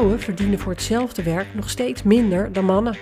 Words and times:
vrouwen 0.00 0.24
verdienen 0.24 0.58
voor 0.58 0.72
hetzelfde 0.72 1.22
werk 1.22 1.54
nog 1.54 1.70
steeds 1.70 2.02
minder 2.02 2.52
dan 2.52 2.64
mannen. 2.64 2.96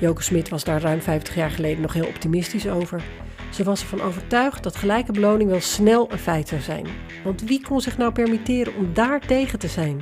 Joke 0.00 0.22
Smit 0.22 0.48
was 0.48 0.64
daar 0.64 0.80
ruim 0.80 1.00
50 1.00 1.34
jaar 1.34 1.50
geleden 1.50 1.80
nog 1.80 1.92
heel 1.92 2.06
optimistisch 2.06 2.68
over. 2.68 3.02
Ze 3.50 3.64
was 3.64 3.80
ervan 3.80 4.00
overtuigd 4.00 4.62
dat 4.62 4.76
gelijke 4.76 5.12
beloning 5.12 5.50
wel 5.50 5.60
snel 5.60 6.12
een 6.12 6.18
feit 6.18 6.48
zou 6.48 6.60
zijn. 6.60 6.86
Want 7.24 7.42
wie 7.42 7.62
kon 7.62 7.80
zich 7.80 7.98
nou 7.98 8.12
permitteren 8.12 8.74
om 8.74 8.94
daar 8.94 9.20
tegen 9.20 9.58
te 9.58 9.68
zijn? 9.68 10.00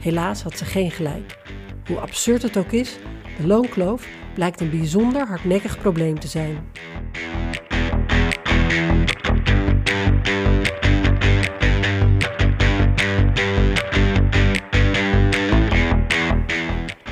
Helaas 0.00 0.42
had 0.42 0.58
ze 0.58 0.64
geen 0.64 0.90
gelijk. 0.90 1.38
Hoe 1.86 1.98
absurd 1.98 2.42
het 2.42 2.56
ook 2.56 2.72
is, 2.72 2.98
de 3.40 3.46
loonkloof 3.46 4.06
blijkt 4.34 4.60
een 4.60 4.70
bijzonder 4.70 5.26
hardnekkig 5.26 5.78
probleem 5.78 6.18
te 6.18 6.28
zijn. 6.28 6.58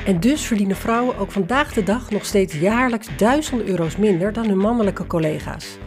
En 0.09 0.19
dus 0.19 0.45
verdienen 0.45 0.75
vrouwen 0.75 1.17
ook 1.17 1.31
vandaag 1.31 1.73
de 1.73 1.83
dag 1.83 2.09
nog 2.09 2.25
steeds 2.25 2.53
jaarlijks 2.53 3.07
duizenden 3.17 3.67
euro's 3.67 3.97
minder 3.97 4.33
dan 4.33 4.47
hun 4.47 4.57
mannelijke 4.57 5.07
collega's. 5.07 5.77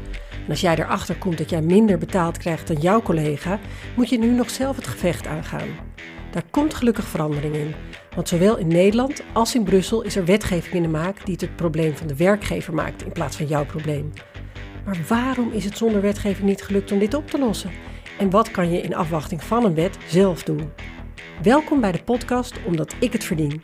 En 0.44 0.50
als 0.50 0.60
jij 0.60 0.74
erachter 0.74 1.16
komt 1.16 1.38
dat 1.38 1.50
jij 1.50 1.62
minder 1.62 1.98
betaald 1.98 2.38
krijgt 2.38 2.66
dan 2.66 2.76
jouw 2.76 3.02
collega, 3.02 3.58
moet 3.96 4.08
je 4.08 4.18
nu 4.18 4.30
nog 4.30 4.50
zelf 4.50 4.76
het 4.76 4.86
gevecht 4.86 5.26
aangaan. 5.26 5.68
Daar 6.30 6.42
komt 6.50 6.74
gelukkig 6.74 7.04
verandering 7.04 7.54
in. 7.54 7.74
Want 8.14 8.28
zowel 8.28 8.56
in 8.56 8.68
Nederland 8.68 9.22
als 9.32 9.54
in 9.54 9.64
Brussel 9.64 10.02
is 10.02 10.16
er 10.16 10.24
wetgeving 10.24 10.74
in 10.74 10.82
de 10.82 10.88
maak 10.88 11.24
die 11.24 11.34
het 11.34 11.40
het 11.40 11.56
probleem 11.56 11.96
van 11.96 12.06
de 12.06 12.16
werkgever 12.16 12.74
maakt 12.74 13.04
in 13.04 13.12
plaats 13.12 13.36
van 13.36 13.46
jouw 13.46 13.66
probleem. 13.66 14.12
Maar 14.84 14.98
waarom 15.08 15.52
is 15.52 15.64
het 15.64 15.76
zonder 15.76 16.00
wetgeving 16.00 16.48
niet 16.48 16.62
gelukt 16.62 16.92
om 16.92 16.98
dit 16.98 17.14
op 17.14 17.30
te 17.30 17.38
lossen? 17.38 17.70
En 18.18 18.30
wat 18.30 18.50
kan 18.50 18.70
je 18.72 18.80
in 18.80 18.94
afwachting 18.94 19.42
van 19.42 19.64
een 19.64 19.74
wet 19.74 19.98
zelf 20.06 20.42
doen? 20.42 20.72
Welkom 21.42 21.80
bij 21.80 21.92
de 21.92 22.02
podcast 22.02 22.54
Omdat 22.66 22.94
ik 22.98 23.12
het 23.12 23.24
verdien. 23.24 23.62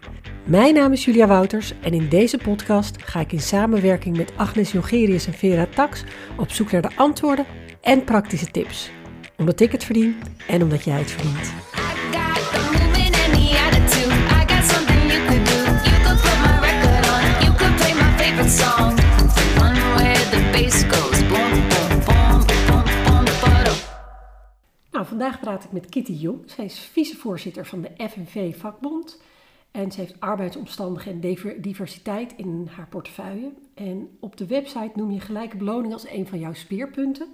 Mijn 0.49 0.75
naam 0.75 0.93
is 0.93 1.05
Julia 1.05 1.27
Wouters 1.27 1.73
en 1.81 1.93
in 1.93 2.09
deze 2.09 2.39
podcast 2.39 3.03
ga 3.03 3.21
ik 3.21 3.33
in 3.33 3.41
samenwerking 3.41 4.17
met 4.17 4.33
Agnes 4.37 4.73
Jongerius 4.73 5.27
en 5.27 5.33
Vera 5.33 5.67
Tax 5.67 6.05
op 6.37 6.51
zoek 6.51 6.71
naar 6.71 6.83
de 6.83 6.97
antwoorden 6.97 7.47
en 7.81 8.05
praktische 8.05 8.51
tips. 8.51 8.91
Omdat 9.37 9.61
ik 9.61 9.73
het 9.73 9.85
verdien 9.85 10.17
en 10.47 10.63
omdat 10.63 10.85
jij 10.85 10.99
het 10.99 11.11
verdient. 11.11 11.53
Nou, 24.91 25.07
vandaag 25.07 25.41
praat 25.41 25.65
ik 25.65 25.73
met 25.73 25.89
Kitty 25.89 26.13
Jong. 26.13 26.51
Zij 26.51 26.65
is 26.65 26.79
vicevoorzitter 26.79 27.67
van 27.67 27.81
de 27.81 28.09
FNV 28.09 28.57
Vakbond. 28.57 29.19
En 29.71 29.93
ze 29.93 30.01
heeft 30.01 30.21
arbeidsomstandigheden 30.21 31.23
en 31.23 31.61
diversiteit 31.61 32.35
in 32.37 32.69
haar 32.71 32.89
portefeuille. 32.89 33.53
En 33.75 34.17
op 34.21 34.37
de 34.37 34.47
website 34.47 34.91
noem 34.95 35.11
je 35.11 35.21
gelijke 35.21 35.57
beloning 35.57 35.93
als 35.93 36.09
een 36.09 36.27
van 36.27 36.39
jouw 36.39 36.53
speerpunten. 36.53 37.29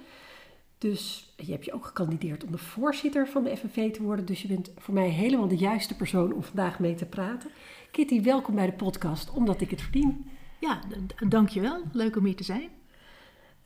Dus 0.79 1.33
je 1.37 1.53
hebt 1.53 1.65
je 1.65 1.73
ook 1.73 1.85
gekandideerd 1.85 2.45
om 2.45 2.51
de 2.51 2.59
voorzitter 2.59 3.29
van 3.29 3.45
de 3.45 3.57
FNV 3.57 3.93
te 3.93 4.03
worden. 4.03 4.25
Dus 4.25 4.43
je 4.43 4.49
bent 4.49 4.73
voor 4.77 4.95
mij 4.95 5.09
helemaal 5.09 5.49
de 5.49 5.57
juiste 5.57 5.97
persoon 5.97 6.33
om 6.33 6.43
vandaag 6.43 6.79
mee 6.79 6.95
te 6.95 7.07
praten. 7.07 7.51
Kitty, 7.91 8.23
welkom 8.23 8.55
bij 8.55 8.67
de 8.67 8.73
podcast, 8.73 9.31
omdat 9.31 9.61
ik 9.61 9.71
het 9.71 9.83
verdien. 9.83 10.31
Ja, 10.61 10.81
dankjewel. 11.29 11.83
Leuk 11.93 12.17
om 12.17 12.25
hier 12.25 12.37
te 12.37 12.45
zijn. 12.45 12.69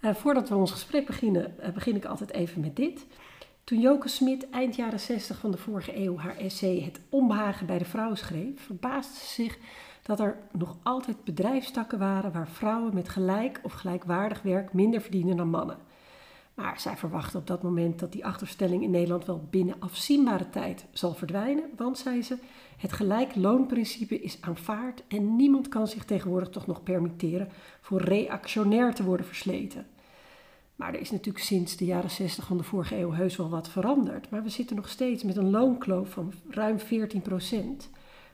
Uh, 0.01 0.15
voordat 0.15 0.49
we 0.49 0.55
ons 0.55 0.71
gesprek 0.71 1.07
beginnen, 1.07 1.55
uh, 1.61 1.69
begin 1.69 1.97
ik 1.97 2.05
altijd 2.05 2.33
even 2.33 2.61
met 2.61 2.77
dit. 2.77 3.07
Toen 3.69 3.81
Joke 3.81 4.09
Smit 4.09 4.51
eind 4.51 4.77
jaren 4.77 5.01
60 5.01 5.39
van 5.39 5.51
de 5.51 5.57
vorige 5.57 5.97
eeuw 5.97 6.17
haar 6.17 6.37
essay 6.37 6.81
Het 6.81 7.01
onbehagen 7.09 7.67
bij 7.67 7.79
de 7.79 7.85
vrouw 7.85 8.15
schreef, 8.15 8.61
verbaasde 8.61 9.15
ze 9.15 9.27
zich 9.27 9.59
dat 10.03 10.21
er 10.21 10.37
nog 10.53 10.77
altijd 10.83 11.25
bedrijfstakken 11.25 11.99
waren 11.99 12.33
waar 12.33 12.49
vrouwen 12.49 12.95
met 12.95 13.09
gelijk 13.09 13.61
of 13.63 13.73
gelijkwaardig 13.73 14.43
werk 14.43 14.73
minder 14.73 15.01
verdienen 15.01 15.37
dan 15.37 15.49
mannen. 15.49 15.77
Maar 16.55 16.81
zij 16.81 16.97
verwachtte 16.97 17.39
op 17.39 17.47
dat 17.47 17.63
moment 17.63 17.99
dat 17.99 18.13
die 18.13 18.27
achterstelling 18.27 18.83
in 18.83 18.91
Nederland 18.91 19.25
wel 19.25 19.47
binnen 19.51 19.77
afzienbare 19.79 20.51
tijd 20.51 20.87
zal 20.93 21.15
verdwijnen, 21.15 21.65
want, 21.77 21.99
zei 21.99 22.23
ze, 22.23 22.39
het 22.77 22.93
gelijk 22.93 23.35
loonprincipe 23.35 24.21
is 24.21 24.39
aanvaard 24.41 25.03
en 25.09 25.37
niemand 25.37 25.69
kan 25.69 25.87
zich 25.87 26.05
tegenwoordig 26.05 26.49
toch 26.49 26.67
nog 26.67 26.83
permitteren 26.83 27.49
voor 27.81 28.01
reactionair 28.01 28.95
te 28.95 29.05
worden 29.05 29.27
versleten. 29.27 29.87
Maar 30.79 30.95
er 30.95 31.01
is 31.01 31.11
natuurlijk 31.11 31.45
sinds 31.45 31.77
de 31.77 31.85
jaren 31.85 32.11
60 32.11 32.47
van 32.47 32.57
de 32.57 32.63
vorige 32.63 32.97
eeuw 32.99 33.13
heus 33.13 33.37
wel 33.37 33.49
wat 33.49 33.69
veranderd. 33.69 34.31
Maar 34.31 34.43
we 34.43 34.49
zitten 34.49 34.77
nog 34.77 34.89
steeds 34.89 35.23
met 35.23 35.37
een 35.37 35.51
loonkloof 35.51 36.11
van 36.11 36.33
ruim 36.49 36.79
14 36.79 37.23
procent, 37.23 37.91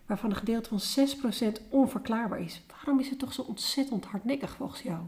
waarvan 0.06 0.30
een 0.30 0.36
gedeelte 0.36 0.68
van 0.68 0.80
6 0.80 1.16
procent 1.16 1.60
onverklaarbaar 1.68 2.40
is. 2.40 2.62
Waarom 2.70 3.00
is 3.00 3.10
het 3.10 3.18
toch 3.18 3.32
zo 3.32 3.42
ontzettend 3.42 4.04
hardnekkig 4.04 4.56
volgens 4.56 4.82
jou? 4.82 4.98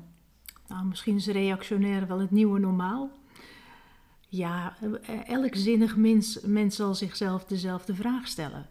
Nou, 0.68 0.86
misschien 0.86 1.16
is 1.16 1.26
reactionair 1.26 2.06
wel 2.06 2.20
het 2.20 2.30
nieuwe 2.30 2.58
normaal. 2.58 3.10
Ja, 4.28 4.76
elk 5.26 5.54
zinnig 5.54 5.96
mens, 5.96 6.40
mens 6.40 6.76
zal 6.76 6.94
zichzelf 6.94 7.44
dezelfde 7.44 7.94
vraag 7.94 8.28
stellen. 8.28 8.66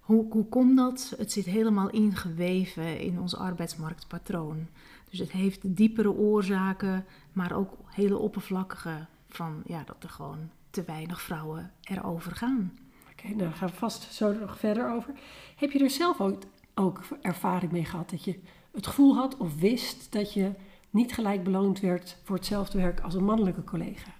Hoe, 0.00 0.26
hoe 0.30 0.48
komt 0.48 0.76
dat? 0.76 1.14
Het 1.18 1.32
zit 1.32 1.44
helemaal 1.44 1.90
ingeweven 1.90 3.00
in 3.00 3.20
ons 3.20 3.36
arbeidsmarktpatroon. 3.36 4.68
Dus 5.16 5.26
het 5.26 5.36
heeft 5.36 5.76
diepere 5.76 6.12
oorzaken, 6.12 7.04
maar 7.32 7.56
ook 7.56 7.72
hele 7.86 8.18
oppervlakkige 8.18 9.06
van 9.28 9.62
ja, 9.66 9.82
dat 9.84 10.02
er 10.02 10.08
gewoon 10.08 10.50
te 10.70 10.82
weinig 10.84 11.20
vrouwen 11.20 11.72
erover 11.82 12.32
gaan. 12.32 12.78
Oké, 13.02 13.10
okay, 13.10 13.36
nou 13.36 13.52
gaan 13.52 13.68
we 13.68 13.74
vast 13.74 14.14
zo 14.14 14.32
nog 14.32 14.58
verder 14.58 14.90
over. 14.90 15.14
Heb 15.56 15.70
je 15.70 15.78
er 15.78 15.90
zelf 15.90 16.20
ook, 16.20 16.42
ook 16.74 17.00
ervaring 17.22 17.72
mee 17.72 17.84
gehad 17.84 18.10
dat 18.10 18.24
je 18.24 18.40
het 18.72 18.86
gevoel 18.86 19.14
had 19.14 19.36
of 19.36 19.60
wist 19.60 20.12
dat 20.12 20.32
je 20.32 20.52
niet 20.90 21.12
gelijk 21.12 21.44
beloond 21.44 21.80
werd 21.80 22.18
voor 22.22 22.36
hetzelfde 22.36 22.78
werk 22.78 23.00
als 23.00 23.14
een 23.14 23.24
mannelijke 23.24 23.64
collega? 23.64 24.10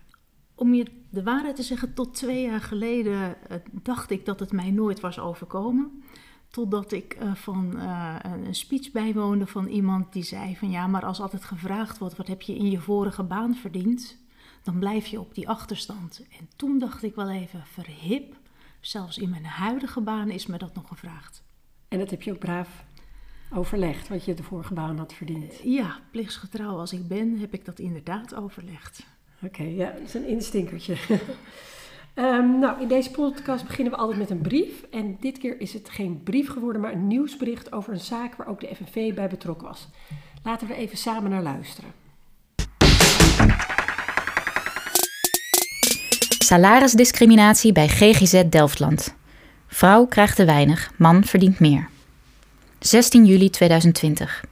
Om 0.55 0.75
je 0.75 0.87
de 1.11 1.23
waarheid 1.23 1.57
te 1.57 1.63
zeggen, 1.63 1.95
tot 1.95 2.15
twee 2.15 2.43
jaar 2.43 2.61
geleden 2.61 3.37
uh, 3.51 3.57
dacht 3.71 4.11
ik 4.11 4.25
dat 4.25 4.41
het 4.41 4.53
mij 4.53 4.71
nooit 4.71 5.01
was 5.01 5.19
overkomen. 5.19 6.03
Totdat 6.57 6.93
ik 6.93 7.17
uh, 7.23 7.35
van 7.35 7.73
uh, 7.77 8.17
een 8.23 8.55
speech 8.55 8.93
bijwoonde 8.93 9.47
van 9.47 9.67
iemand 9.67 10.13
die 10.13 10.23
zei 10.23 10.57
van 10.57 10.71
ja, 10.71 10.87
maar 10.87 11.05
als 11.05 11.21
altijd 11.21 11.45
gevraagd 11.45 11.99
wordt 11.99 12.17
wat 12.17 12.27
heb 12.27 12.43
je 12.43 12.57
in 12.57 12.71
je 12.71 12.81
vorige 12.81 13.23
baan 13.23 13.55
verdiend, 13.55 14.17
dan 14.63 14.79
blijf 14.79 15.07
je 15.07 15.21
op 15.21 15.35
die 15.35 15.49
achterstand. 15.49 16.23
En 16.39 16.49
toen 16.57 16.79
dacht 16.79 17.03
ik 17.03 17.15
wel 17.15 17.31
even 17.31 17.63
verhip, 17.67 18.37
zelfs 18.81 19.19
in 19.19 19.31
mijn 19.31 19.45
huidige 19.45 20.01
baan 20.01 20.31
is 20.31 20.47
me 20.47 20.59
dat 20.59 20.75
nog 20.75 20.89
gevraagd. 20.89 21.43
En 21.89 21.99
dat 21.99 22.11
heb 22.11 22.23
je 22.23 22.33
ook 22.33 22.39
braaf 22.39 22.85
overlegd, 23.53 24.09
wat 24.09 24.25
je 24.25 24.35
de 24.35 24.43
vorige 24.43 24.75
baan 24.75 24.99
had 24.99 25.13
verdiend? 25.13 25.61
Ja, 25.65 26.01
plichtsgetrouw 26.11 26.79
als 26.79 26.93
ik 26.93 27.09
ben, 27.09 27.39
heb 27.39 27.55
ik 27.55 27.65
dat 27.65 27.79
inderdaad 27.79 28.35
overlegd. 28.35 29.07
Oké, 29.43 29.63
ja, 29.63 29.91
dat 29.91 30.01
is 30.01 30.15
een 30.15 30.29
instinkertje. 30.29 30.97
um, 32.19 32.59
nou, 32.59 32.81
in 32.81 32.89
deze 32.89 33.11
podcast 33.11 33.67
beginnen 33.67 33.93
we 33.93 33.99
altijd 33.99 34.19
met 34.19 34.31
een 34.31 34.41
brief. 34.41 34.83
En 34.91 35.17
dit 35.21 35.39
keer 35.39 35.61
is 35.61 35.73
het 35.73 35.91
geen 35.91 36.23
brief 36.23 36.49
geworden, 36.49 36.81
maar 36.83 36.93
een 36.93 37.07
nieuwsbericht 37.07 37.73
over 37.73 37.93
een 37.93 38.01
zaak 38.01 38.37
waar 38.37 38.47
ook 38.47 38.61
de 38.61 38.75
FNV 38.75 39.15
bij 39.15 39.29
betrokken 39.29 39.67
was. 39.67 39.89
Laten 40.43 40.67
we 40.67 40.75
er 40.75 40.81
even 40.81 40.99
samen 40.99 41.31
naar 41.31 41.43
luisteren. 41.43 41.91
Salarisdiscriminatie 46.39 47.73
bij 47.73 47.89
GGZ 47.89 48.43
Delftland. 48.51 49.15
Vrouw 49.67 50.07
krijgt 50.07 50.37
te 50.37 50.45
weinig, 50.45 50.93
man 50.97 51.25
verdient 51.25 51.59
meer. 51.59 51.89
16 52.79 53.25
juli 53.25 53.51
2020. 53.51 54.45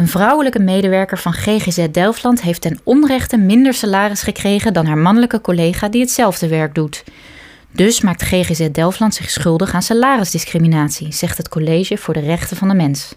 Een 0.00 0.08
vrouwelijke 0.08 0.58
medewerker 0.58 1.18
van 1.18 1.32
GGZ 1.32 1.86
Delftland 1.90 2.42
heeft 2.42 2.60
ten 2.60 2.80
onrechte 2.84 3.36
minder 3.36 3.74
salaris 3.74 4.22
gekregen 4.22 4.72
dan 4.72 4.86
haar 4.86 4.98
mannelijke 4.98 5.40
collega 5.40 5.88
die 5.88 6.00
hetzelfde 6.00 6.48
werk 6.48 6.74
doet. 6.74 7.04
Dus 7.72 8.00
maakt 8.00 8.22
GGZ 8.22 8.68
Delftland 8.70 9.14
zich 9.14 9.30
schuldig 9.30 9.74
aan 9.74 9.82
salarisdiscriminatie, 9.82 11.12
zegt 11.12 11.36
het 11.36 11.48
College 11.48 11.96
voor 11.96 12.14
de 12.14 12.20
Rechten 12.20 12.56
van 12.56 12.68
de 12.68 12.74
Mens. 12.74 13.14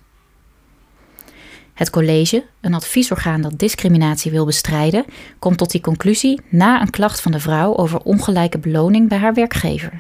Het 1.74 1.90
college, 1.90 2.44
een 2.62 2.74
adviesorgaan 2.74 3.42
dat 3.42 3.60
discriminatie 3.60 4.32
wil 4.32 4.46
bestrijden, 4.46 5.06
komt 5.40 5.58
tot 5.58 5.72
die 5.72 5.82
conclusie 5.82 6.42
na 6.50 6.82
een 6.82 6.90
klacht 6.90 7.22
van 7.22 7.32
de 7.32 7.40
vrouw 7.40 7.78
over 7.78 8.00
ongelijke 8.00 8.60
beloning 8.60 9.10
bij 9.10 9.18
haar 9.18 9.34
werkgever. 9.34 10.00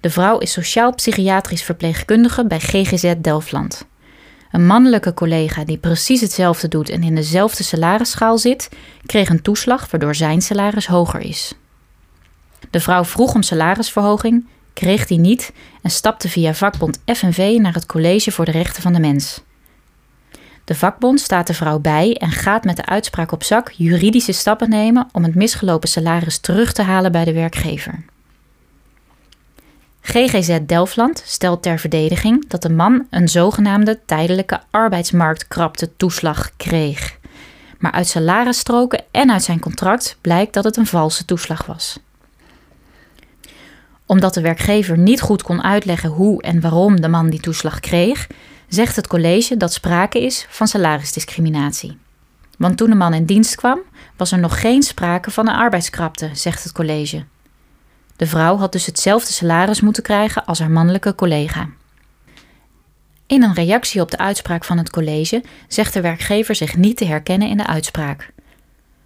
De 0.00 0.10
vrouw 0.10 0.38
is 0.38 0.52
sociaal-psychiatrisch 0.52 1.62
verpleegkundige 1.62 2.46
bij 2.46 2.60
GGZ 2.60 3.14
Delftland. 3.18 3.86
Een 4.56 4.66
mannelijke 4.66 5.14
collega 5.14 5.64
die 5.64 5.78
precies 5.78 6.20
hetzelfde 6.20 6.68
doet 6.68 6.90
en 6.90 7.02
in 7.02 7.14
dezelfde 7.14 7.62
salarisschaal 7.62 8.38
zit, 8.38 8.68
kreeg 9.06 9.28
een 9.28 9.42
toeslag 9.42 9.90
waardoor 9.90 10.14
zijn 10.14 10.42
salaris 10.42 10.86
hoger 10.86 11.20
is. 11.20 11.54
De 12.70 12.80
vrouw 12.80 13.04
vroeg 13.04 13.34
om 13.34 13.42
salarisverhoging, 13.42 14.46
kreeg 14.72 15.06
die 15.06 15.18
niet 15.18 15.52
en 15.82 15.90
stapte 15.90 16.28
via 16.28 16.54
vakbond 16.54 17.00
FNV 17.06 17.58
naar 17.60 17.74
het 17.74 17.86
College 17.86 18.32
voor 18.32 18.44
de 18.44 18.50
Rechten 18.50 18.82
van 18.82 18.92
de 18.92 19.00
Mens. 19.00 19.42
De 20.64 20.74
vakbond 20.74 21.20
staat 21.20 21.46
de 21.46 21.54
vrouw 21.54 21.78
bij 21.78 22.14
en 22.14 22.30
gaat 22.30 22.64
met 22.64 22.76
de 22.76 22.86
uitspraak 22.86 23.32
op 23.32 23.42
zak 23.42 23.70
juridische 23.70 24.32
stappen 24.32 24.68
nemen 24.68 25.08
om 25.12 25.22
het 25.22 25.34
misgelopen 25.34 25.88
salaris 25.88 26.38
terug 26.38 26.72
te 26.72 26.82
halen 26.82 27.12
bij 27.12 27.24
de 27.24 27.32
werkgever. 27.32 28.04
GGZ 30.08 30.58
Delfland 30.66 31.22
stelt 31.24 31.62
ter 31.62 31.78
verdediging 31.78 32.48
dat 32.48 32.62
de 32.62 32.70
man 32.70 33.06
een 33.10 33.28
zogenaamde 33.28 34.00
tijdelijke 34.04 34.60
arbeidsmarktkrapte 34.70 35.96
toeslag 35.96 36.50
kreeg. 36.56 37.18
Maar 37.78 37.92
uit 37.92 38.06
salarisstroken 38.06 39.04
en 39.10 39.30
uit 39.30 39.42
zijn 39.42 39.60
contract 39.60 40.18
blijkt 40.20 40.54
dat 40.54 40.64
het 40.64 40.76
een 40.76 40.86
valse 40.86 41.24
toeslag 41.24 41.66
was. 41.66 41.98
Omdat 44.06 44.34
de 44.34 44.40
werkgever 44.40 44.98
niet 44.98 45.20
goed 45.20 45.42
kon 45.42 45.62
uitleggen 45.62 46.10
hoe 46.10 46.42
en 46.42 46.60
waarom 46.60 47.00
de 47.00 47.08
man 47.08 47.30
die 47.30 47.40
toeslag 47.40 47.80
kreeg, 47.80 48.26
zegt 48.68 48.96
het 48.96 49.06
college 49.06 49.56
dat 49.56 49.72
sprake 49.72 50.20
is 50.20 50.46
van 50.48 50.68
salarisdiscriminatie. 50.68 51.98
Want 52.58 52.76
toen 52.76 52.90
de 52.90 52.96
man 52.96 53.14
in 53.14 53.24
dienst 53.24 53.54
kwam, 53.54 53.78
was 54.16 54.32
er 54.32 54.38
nog 54.38 54.60
geen 54.60 54.82
sprake 54.82 55.30
van 55.30 55.48
een 55.48 55.54
arbeidskrapte, 55.54 56.30
zegt 56.32 56.62
het 56.62 56.72
college. 56.72 57.24
De 58.16 58.26
vrouw 58.26 58.56
had 58.56 58.72
dus 58.72 58.86
hetzelfde 58.86 59.32
salaris 59.32 59.80
moeten 59.80 60.02
krijgen 60.02 60.44
als 60.44 60.58
haar 60.58 60.70
mannelijke 60.70 61.14
collega. 61.14 61.68
In 63.26 63.42
een 63.42 63.54
reactie 63.54 64.00
op 64.00 64.10
de 64.10 64.18
uitspraak 64.18 64.64
van 64.64 64.78
het 64.78 64.90
college 64.90 65.42
zegt 65.68 65.92
de 65.92 66.00
werkgever 66.00 66.54
zich 66.54 66.76
niet 66.76 66.96
te 66.96 67.04
herkennen 67.04 67.48
in 67.48 67.56
de 67.56 67.66
uitspraak. 67.66 68.32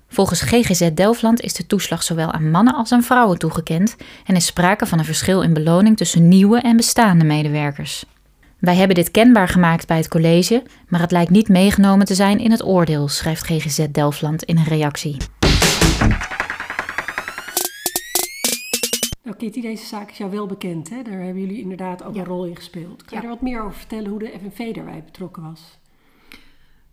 Volgens 0.09 0.41
GGZ 0.41 0.91
Delfland 0.95 1.41
is 1.41 1.55
de 1.55 1.67
toeslag 1.67 2.03
zowel 2.03 2.33
aan 2.33 2.51
mannen 2.51 2.75
als 2.75 2.93
aan 2.93 3.03
vrouwen 3.03 3.39
toegekend 3.39 3.97
en 4.27 4.37
is 4.37 4.47
sprake 4.47 4.87
van 4.87 4.99
een 4.99 5.05
verschil 5.05 5.43
in 5.43 5.53
beloning 5.53 5.97
tussen 5.97 6.29
nieuwe 6.29 6.61
en 6.61 6.77
bestaande 6.77 7.25
medewerkers. 7.25 8.05
Wij 8.59 8.75
hebben 8.75 8.97
dit 8.97 9.11
kenbaar 9.11 9.49
gemaakt 9.49 9.87
bij 9.87 9.97
het 9.97 10.09
college, 10.09 10.63
maar 10.89 11.01
het 11.01 11.11
lijkt 11.11 11.31
niet 11.31 11.49
meegenomen 11.49 12.07
te 12.07 12.15
zijn 12.15 12.39
in 12.39 12.51
het 12.51 12.65
oordeel, 12.65 13.09
schrijft 13.09 13.47
GGZ 13.47 13.87
Delfland 13.91 14.43
in 14.43 14.57
een 14.57 14.65
reactie. 14.65 15.17
Nou 19.23 19.37
Kitty, 19.37 19.61
deze 19.61 19.87
zaak 19.87 20.11
is 20.11 20.19
jou 20.19 20.31
wel 20.31 20.47
bekend. 20.47 20.91
Hè? 20.91 21.03
Daar 21.03 21.21
hebben 21.21 21.41
jullie 21.43 21.61
inderdaad 21.61 22.03
ook 22.03 22.15
Ja. 22.15 22.21
een 22.21 22.27
rol 22.27 22.45
in 22.47 22.57
gespeeld. 22.57 23.05
Kan 23.05 23.09
je 23.09 23.17
Ja. 23.17 23.23
er 23.23 23.29
wat 23.29 23.41
meer 23.43 23.63
over 23.63 23.79
vertellen 23.79 24.11
hoe 24.11 24.19
de 24.19 24.33
FNV 24.41 24.75
daarbij 24.75 25.05
betrokken 25.05 25.43
was? 25.43 25.79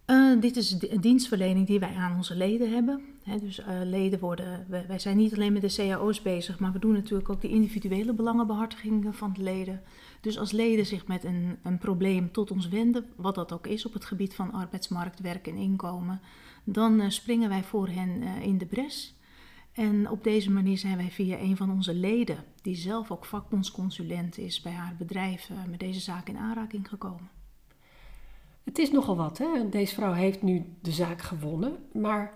Eh, 0.06 0.39
dit 0.39 0.56
is 0.56 0.69
de 0.69 1.00
dienstverlening 1.00 1.68
die 1.68 1.79
wij 1.79 1.95
aan 1.95 2.15
onze 2.15 2.35
leden 2.35 2.71
hebben. 2.74 3.01
Dus 3.41 3.59
eh, 3.59 3.68
leden 3.83 4.19
worden, 4.19 4.65
wij, 4.69 4.85
wij 4.88 5.00
zijn 5.00 5.18
niet 5.18 5.33
alleen 5.33 5.53
met 5.53 5.62
de 5.62 5.74
cao's 5.75 6.21
bezig, 6.21 6.59
maar 6.59 6.71
we 6.71 6.79
doen 6.79 6.94
natuurlijk 6.94 7.29
ook 7.29 7.41
de 7.41 7.50
individuele 7.50 8.13
belangenbehartiging 8.13 9.15
van 9.15 9.33
de 9.33 9.44
leden. 9.44 9.81
Dus 10.21 10.39
als 10.39 10.51
leden 10.51 10.85
zich 10.85 11.07
met 11.07 11.23
een, 11.23 11.57
een 11.63 11.77
probleem 11.77 12.31
tot 12.31 12.51
ons 12.51 12.68
wenden, 12.68 13.06
wat 13.15 13.35
dat 13.35 13.53
ook 13.53 13.68
is 13.68 13.85
op 13.85 13.94
het 13.94 14.06
gebied 14.06 14.35
van 14.35 14.51
arbeidsmarkt, 14.53 15.19
werk 15.19 15.47
en 15.47 15.56
inkomen, 15.56 16.21
dan 16.63 17.00
eh, 17.01 17.09
springen 17.09 17.50
wij 17.50 17.63
voor 17.63 17.88
hen 17.88 18.21
eh, 18.21 18.41
in 18.45 18.57
de 18.57 18.65
bres. 18.65 19.15
En 19.77 20.09
op 20.09 20.24
deze 20.24 20.51
manier 20.51 20.77
zijn 20.77 20.97
wij 20.97 21.12
via 21.12 21.39
een 21.39 21.57
van 21.57 21.71
onze 21.71 21.94
leden, 21.94 22.38
die 22.62 22.75
zelf 22.75 23.12
ook 23.12 23.25
vakbondsconsulent 23.25 24.38
is 24.38 24.62
bij 24.62 24.71
haar 24.71 24.95
bedrijf, 24.97 25.50
eh, 25.50 25.57
met 25.69 25.79
deze 25.79 26.00
zaak 26.00 26.29
in 26.29 26.38
aanraking 26.38 26.88
gekomen. 26.88 27.29
Het 28.63 28.77
is 28.77 28.91
nogal 28.91 29.15
wat, 29.15 29.38
hè? 29.38 29.69
Deze 29.69 29.94
vrouw 29.94 30.13
heeft 30.13 30.41
nu 30.41 30.65
de 30.81 30.91
zaak 30.91 31.21
gewonnen. 31.21 31.77
Maar 31.94 32.33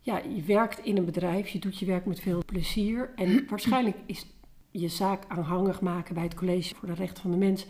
ja, 0.00 0.18
je 0.18 0.42
werkt 0.42 0.84
in 0.84 0.96
een 0.96 1.04
bedrijf, 1.04 1.48
je 1.48 1.58
doet 1.58 1.78
je 1.78 1.86
werk 1.86 2.06
met 2.06 2.20
veel 2.20 2.44
plezier. 2.44 3.12
En 3.14 3.46
waarschijnlijk 3.50 3.96
is 4.06 4.26
je 4.70 4.88
zaak 4.88 5.24
aanhangig 5.28 5.80
maken 5.80 6.14
bij 6.14 6.22
het 6.22 6.34
College 6.34 6.74
voor 6.74 6.88
de 6.88 6.94
Rechten 6.94 7.22
van 7.22 7.30
de 7.30 7.36
Mens... 7.36 7.66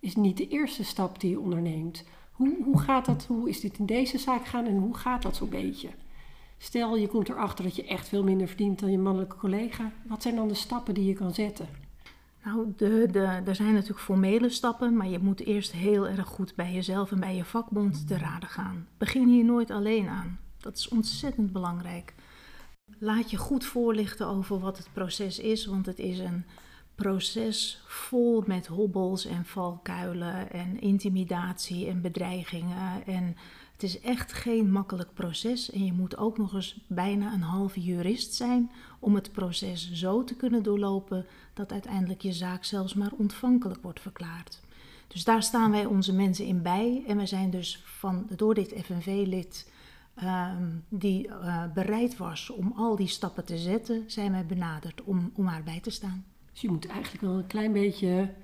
is 0.00 0.16
niet 0.16 0.36
de 0.36 0.48
eerste 0.48 0.84
stap 0.84 1.20
die 1.20 1.30
je 1.30 1.40
onderneemt. 1.40 2.04
Hoe, 2.32 2.56
hoe 2.64 2.80
gaat 2.80 3.04
dat, 3.04 3.24
hoe 3.24 3.48
is 3.48 3.60
dit 3.60 3.78
in 3.78 3.86
deze 3.86 4.18
zaak 4.18 4.46
gaan 4.46 4.66
en 4.66 4.78
hoe 4.78 4.96
gaat 4.96 5.22
dat 5.22 5.36
zo'n 5.36 5.48
beetje? 5.48 5.88
Stel, 6.64 6.96
je 6.96 7.06
komt 7.06 7.28
erachter 7.28 7.64
dat 7.64 7.76
je 7.76 7.84
echt 7.84 8.08
veel 8.08 8.22
minder 8.22 8.46
verdient 8.46 8.78
dan 8.78 8.90
je 8.90 8.98
mannelijke 8.98 9.36
collega. 9.36 9.92
Wat 10.06 10.22
zijn 10.22 10.36
dan 10.36 10.48
de 10.48 10.54
stappen 10.54 10.94
die 10.94 11.04
je 11.04 11.14
kan 11.14 11.34
zetten? 11.34 11.68
Nou, 12.44 12.72
de, 12.76 13.08
de, 13.12 13.20
er 13.20 13.54
zijn 13.54 13.72
natuurlijk 13.72 14.00
formele 14.00 14.48
stappen, 14.48 14.96
maar 14.96 15.08
je 15.08 15.18
moet 15.18 15.40
eerst 15.40 15.72
heel 15.72 16.08
erg 16.08 16.28
goed 16.28 16.54
bij 16.54 16.72
jezelf 16.72 17.10
en 17.10 17.20
bij 17.20 17.36
je 17.36 17.44
vakbond 17.44 18.08
te 18.08 18.18
raden 18.18 18.48
gaan. 18.48 18.86
Begin 18.98 19.28
hier 19.28 19.44
nooit 19.44 19.70
alleen 19.70 20.08
aan. 20.08 20.38
Dat 20.58 20.76
is 20.76 20.88
ontzettend 20.88 21.52
belangrijk. 21.52 22.14
Laat 22.98 23.30
je 23.30 23.36
goed 23.36 23.64
voorlichten 23.64 24.26
over 24.26 24.58
wat 24.58 24.78
het 24.78 24.88
proces 24.92 25.38
is, 25.38 25.66
want 25.66 25.86
het 25.86 25.98
is 25.98 26.18
een 26.18 26.44
proces 26.94 27.82
vol 27.86 28.42
met 28.46 28.66
hobbels 28.66 29.26
en 29.26 29.44
valkuilen 29.44 30.50
en 30.50 30.80
intimidatie 30.80 31.86
en 31.86 32.00
bedreigingen. 32.00 33.06
En 33.06 33.36
het 33.74 33.82
is 33.82 34.00
echt 34.00 34.32
geen 34.32 34.70
makkelijk 34.70 35.14
proces 35.14 35.70
en 35.70 35.84
je 35.84 35.92
moet 35.92 36.16
ook 36.16 36.38
nog 36.38 36.54
eens 36.54 36.80
bijna 36.86 37.32
een 37.32 37.42
halve 37.42 37.80
jurist 37.80 38.34
zijn 38.34 38.70
om 38.98 39.14
het 39.14 39.32
proces 39.32 39.92
zo 39.92 40.24
te 40.24 40.34
kunnen 40.34 40.62
doorlopen 40.62 41.26
dat 41.54 41.72
uiteindelijk 41.72 42.20
je 42.20 42.32
zaak 42.32 42.64
zelfs 42.64 42.94
maar 42.94 43.12
ontvankelijk 43.16 43.82
wordt 43.82 44.00
verklaard. 44.00 44.60
Dus 45.08 45.24
daar 45.24 45.42
staan 45.42 45.70
wij 45.70 45.84
onze 45.84 46.12
mensen 46.12 46.44
in 46.44 46.62
bij 46.62 47.04
en 47.06 47.16
wij 47.16 47.26
zijn 47.26 47.50
dus 47.50 47.82
van, 47.84 48.26
door 48.36 48.54
dit 48.54 48.74
FNV-lid 48.84 49.70
ehm, 50.14 50.68
die 50.88 51.28
eh, 51.28 51.64
bereid 51.72 52.16
was 52.16 52.50
om 52.50 52.72
al 52.76 52.96
die 52.96 53.06
stappen 53.06 53.44
te 53.44 53.58
zetten, 53.58 54.04
zijn 54.06 54.32
wij 54.32 54.46
benaderd 54.46 55.02
om, 55.02 55.32
om 55.34 55.46
haar 55.46 55.62
bij 55.62 55.80
te 55.80 55.90
staan. 55.90 56.24
Dus 56.52 56.60
je 56.60 56.70
moet 56.70 56.86
eigenlijk 56.86 57.22
wel 57.22 57.38
een 57.38 57.46
klein 57.46 57.72
beetje, 57.72 58.34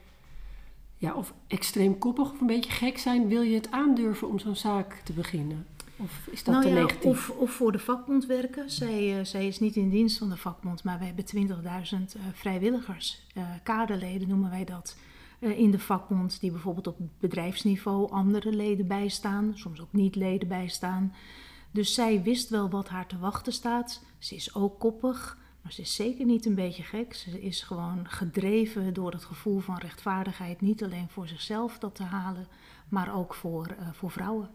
ja, 1.01 1.15
of 1.15 1.35
extreem 1.47 1.99
koppig 1.99 2.33
of 2.33 2.41
een 2.41 2.47
beetje 2.47 2.71
gek 2.71 2.99
zijn. 2.99 3.29
Wil 3.29 3.43
je 3.43 3.55
het 3.55 3.71
aandurven 3.71 4.29
om 4.29 4.39
zo'n 4.39 4.57
zaak 4.57 5.01
te 5.05 5.13
beginnen? 5.13 5.67
Of 5.97 6.27
is 6.31 6.45
dat 6.45 6.55
nou 6.55 6.67
te 6.67 6.73
ja, 6.73 6.81
negatief? 6.81 7.05
of, 7.05 7.31
of 7.31 7.51
voor 7.51 7.73
de 7.73 7.79
vakbond 7.79 8.27
werken. 8.27 8.71
Zij, 8.71 9.19
eh, 9.19 9.25
zij 9.25 9.47
is 9.47 9.61
niet 9.61 9.77
in 9.77 9.91
dienst 9.91 10.19
van 10.19 10.29
de 10.29 10.37
vakbond, 10.37 10.85
maar 10.85 10.99
wij 10.99 11.07
hebben 11.07 11.25
20.000 11.25 12.15
eh, 12.15 12.23
vrijwilligers, 12.33 13.27
eh, 13.35 13.43
kaderleden 13.63 14.29
noemen 14.29 14.51
wij 14.51 14.65
dat, 14.65 14.97
in 15.39 15.71
de 15.71 15.79
vakbond, 15.79 16.41
die 16.41 16.51
bijvoorbeeld 16.51 16.87
op 16.87 16.99
bedrijfsniveau 17.19 18.11
andere 18.11 18.53
leden 18.53 18.87
bijstaan, 18.87 19.53
soms 19.55 19.81
ook 19.81 19.93
niet 19.93 20.17
leden 20.17 20.49
bijstaan. 20.49 21.15
Dus 21.71 21.95
zij 21.95 22.23
wist 22.23 22.49
wel 22.49 22.71
wat 22.71 22.89
haar 22.89 23.07
te 23.07 23.19
wachten 23.19 23.53
staat. 23.53 24.03
Ze 24.19 24.35
is 24.35 24.55
ook 24.55 24.79
koppig, 24.79 25.39
maar 25.63 25.73
ze 25.73 25.81
is 25.81 25.95
zeker 25.95 26.25
niet 26.25 26.47
een 26.47 26.55
beetje 26.55 26.83
gek. 26.83 27.15
Ze 27.15 27.41
is 27.41 27.63
gewoon 27.63 28.09
gedreven 28.09 28.95
door 28.95 29.13
het 29.13 29.25
gevoel 29.25 29.59
van 29.59 29.79
rechtvaardigheid, 29.79 30.61
niet 30.61 30.83
alleen 30.83 31.09
voor 31.09 31.29
zichzelf 31.29 31.79
dat 31.79 31.95
te 31.95 32.03
halen, 32.03 32.47
maar 32.89 33.17
ook 33.17 33.35
voor, 33.35 33.67
eh, 33.67 33.93
voor 33.93 34.11
vrouwen. 34.11 34.51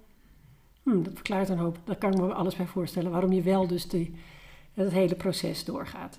Hm, 0.84 1.04
dat 1.04 1.13
verklaart 1.13 1.50
een 1.50 1.57
hoop. 1.57 1.80
Daar 1.84 1.96
kan 1.96 2.12
ik 2.12 2.19
me 2.19 2.34
alles 2.34 2.56
bij 2.56 2.66
voorstellen. 2.66 3.12
Waarom 3.12 3.31
je 3.31 3.42
wel 3.42 3.68
dus 3.68 3.88
het 4.74 4.92
hele 4.92 5.16
proces 5.16 5.66
doorgaat. 5.66 6.18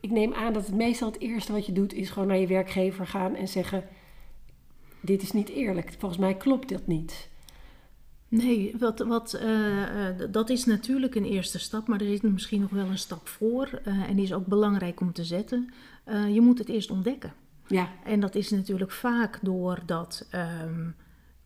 Ik 0.00 0.10
neem 0.10 0.34
aan 0.34 0.52
dat 0.52 0.66
het 0.66 0.74
meestal 0.74 1.10
het 1.10 1.20
eerste 1.20 1.52
wat 1.52 1.66
je 1.66 1.72
doet... 1.72 1.92
is 1.92 2.10
gewoon 2.10 2.28
naar 2.28 2.38
je 2.38 2.46
werkgever 2.46 3.06
gaan 3.06 3.34
en 3.34 3.48
zeggen... 3.48 3.84
dit 5.00 5.22
is 5.22 5.32
niet 5.32 5.48
eerlijk. 5.48 5.94
Volgens 5.98 6.20
mij 6.20 6.34
klopt 6.34 6.68
dat 6.68 6.86
niet. 6.86 7.30
Nee, 8.28 8.74
wat, 8.78 8.98
wat, 8.98 9.32
eh, 9.32 10.08
eh, 10.08 10.16
dat 10.30 10.50
is 10.50 10.64
natuurlijk 10.64 11.14
een 11.14 11.24
eerste 11.24 11.58
stap, 11.58 11.86
maar 11.88 12.00
er 12.00 12.06
zit 12.06 12.22
misschien 12.22 12.60
nog 12.60 12.70
wel 12.70 12.86
een 12.86 12.98
stap 12.98 13.28
voor. 13.28 13.80
eh, 13.84 14.08
en 14.08 14.14
die 14.16 14.24
is 14.24 14.32
ook 14.32 14.46
belangrijk 14.46 15.00
om 15.00 15.12
te 15.12 15.24
zetten. 15.24 15.72
Je 16.32 16.40
moet 16.40 16.58
het 16.58 16.68
eerst 16.68 16.90
ontdekken. 16.90 17.32
Ja, 17.66 17.88
En 18.04 18.20
dat 18.20 18.34
is 18.34 18.50
natuurlijk 18.50 18.90
vaak 18.90 19.38
doordat 19.42 20.26
ehm, 20.30 20.90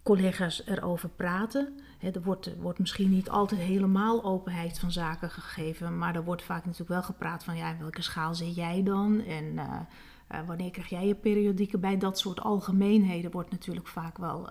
collega's 0.03 0.67
erover 0.67 1.09
praten. 1.09 1.69
Hè, 1.99 2.11
er 2.11 2.23
wordt, 2.23 2.57
wordt 2.59 2.79
misschien 2.79 3.11
niet 3.11 3.31
altijd 3.31 3.61
helemaal 3.61 4.25
openheid 4.25 4.79
van 4.79 4.93
zaken 4.93 5.31
gegeven, 5.31 5.99
maar 5.99 6.15
er 6.15 6.25
wordt 6.25 6.43
vaak 6.43 6.65
natuurlijk 6.65 6.91
wel 6.91 7.03
gepraat 7.03 7.45
van 7.45 7.57
ja, 7.57 7.71
in 7.71 7.79
welke 7.79 8.03
schaal 8.03 8.35
zit 8.35 8.55
jij 8.55 8.83
dan? 8.83 9.21
En 9.21 9.59
wanneer 10.47 10.71
krijg 10.71 10.89
jij 10.89 11.07
je 11.07 11.15
periodieke 11.15 11.79
bij? 11.79 11.97
Dat 11.99 12.19
soort 12.19 12.41
algemeenheden 12.41 13.31
wordt 13.31 13.51
natuurlijk 13.51 13.89
vaak 13.89 14.19
wel 14.19 14.49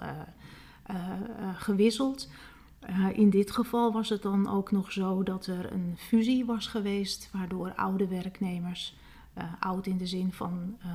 gewisseld. 1.55 2.29
Eh, 2.79 3.07
in 3.13 3.29
dit 3.29 3.51
geval 3.51 3.91
was 3.91 4.09
het 4.09 4.21
dan 4.21 4.49
ook 4.49 4.71
nog 4.71 4.91
zo 4.91 5.23
dat 5.23 5.45
er 5.45 5.71
een 5.73 5.93
fusie 5.97 6.45
was 6.45 6.67
geweest, 6.67 7.29
waardoor 7.31 7.73
oude 7.75 8.07
werknemers, 8.07 8.95
eh, 9.33 9.43
oud 9.59 9.85
in 9.87 9.97
de 9.97 10.07
zin 10.07 10.33
van 10.33 10.75
eh, 10.81 10.89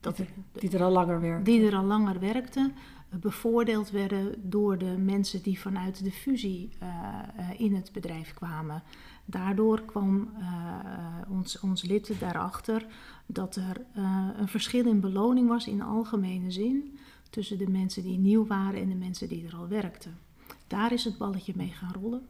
dat, 0.00 0.16
die, 0.16 0.26
die 0.52 0.70
er 0.70 0.82
al 0.82 0.90
langer 0.90 1.20
werken. 1.20 1.44
die 1.44 1.66
er 1.66 1.76
al 1.76 1.84
langer 1.84 2.20
werkten, 2.20 2.72
eh, 3.08 3.18
bevoordeeld 3.18 3.90
werden 3.90 4.50
door 4.50 4.78
de 4.78 4.96
mensen 4.98 5.42
die 5.42 5.60
vanuit 5.60 6.04
de 6.04 6.12
fusie 6.12 6.70
eh, 6.78 6.88
eh, 7.36 7.60
in 7.60 7.74
het 7.74 7.92
bedrijf 7.92 8.34
kwamen. 8.34 8.82
Daardoor 9.30 9.82
kwam 9.82 10.30
eh, 10.38 10.44
eh, 10.44 11.30
ons, 11.30 11.60
ons 11.60 11.82
lid 11.82 12.20
daarachter 12.20 12.86
dat 13.26 13.56
er 13.56 13.84
eh, 13.94 14.28
een 14.36 14.48
verschil 14.48 14.86
in 14.86 15.00
beloning 15.00 15.48
was 15.48 15.66
in 15.66 15.82
algemene 15.82 16.50
zin 16.50 16.98
tussen 17.30 17.58
de 17.58 17.68
mensen 17.68 18.02
die 18.02 18.18
nieuw 18.18 18.46
waren 18.46 18.80
en 18.80 18.88
de 18.88 18.94
mensen 18.94 19.28
die 19.28 19.46
er 19.46 19.56
al 19.56 19.68
werkten. 19.68 20.18
Daar 20.66 20.92
is 20.92 21.04
het 21.04 21.18
balletje 21.18 21.52
mee 21.56 21.72
gaan 21.72 21.92
rollen. 21.92 22.28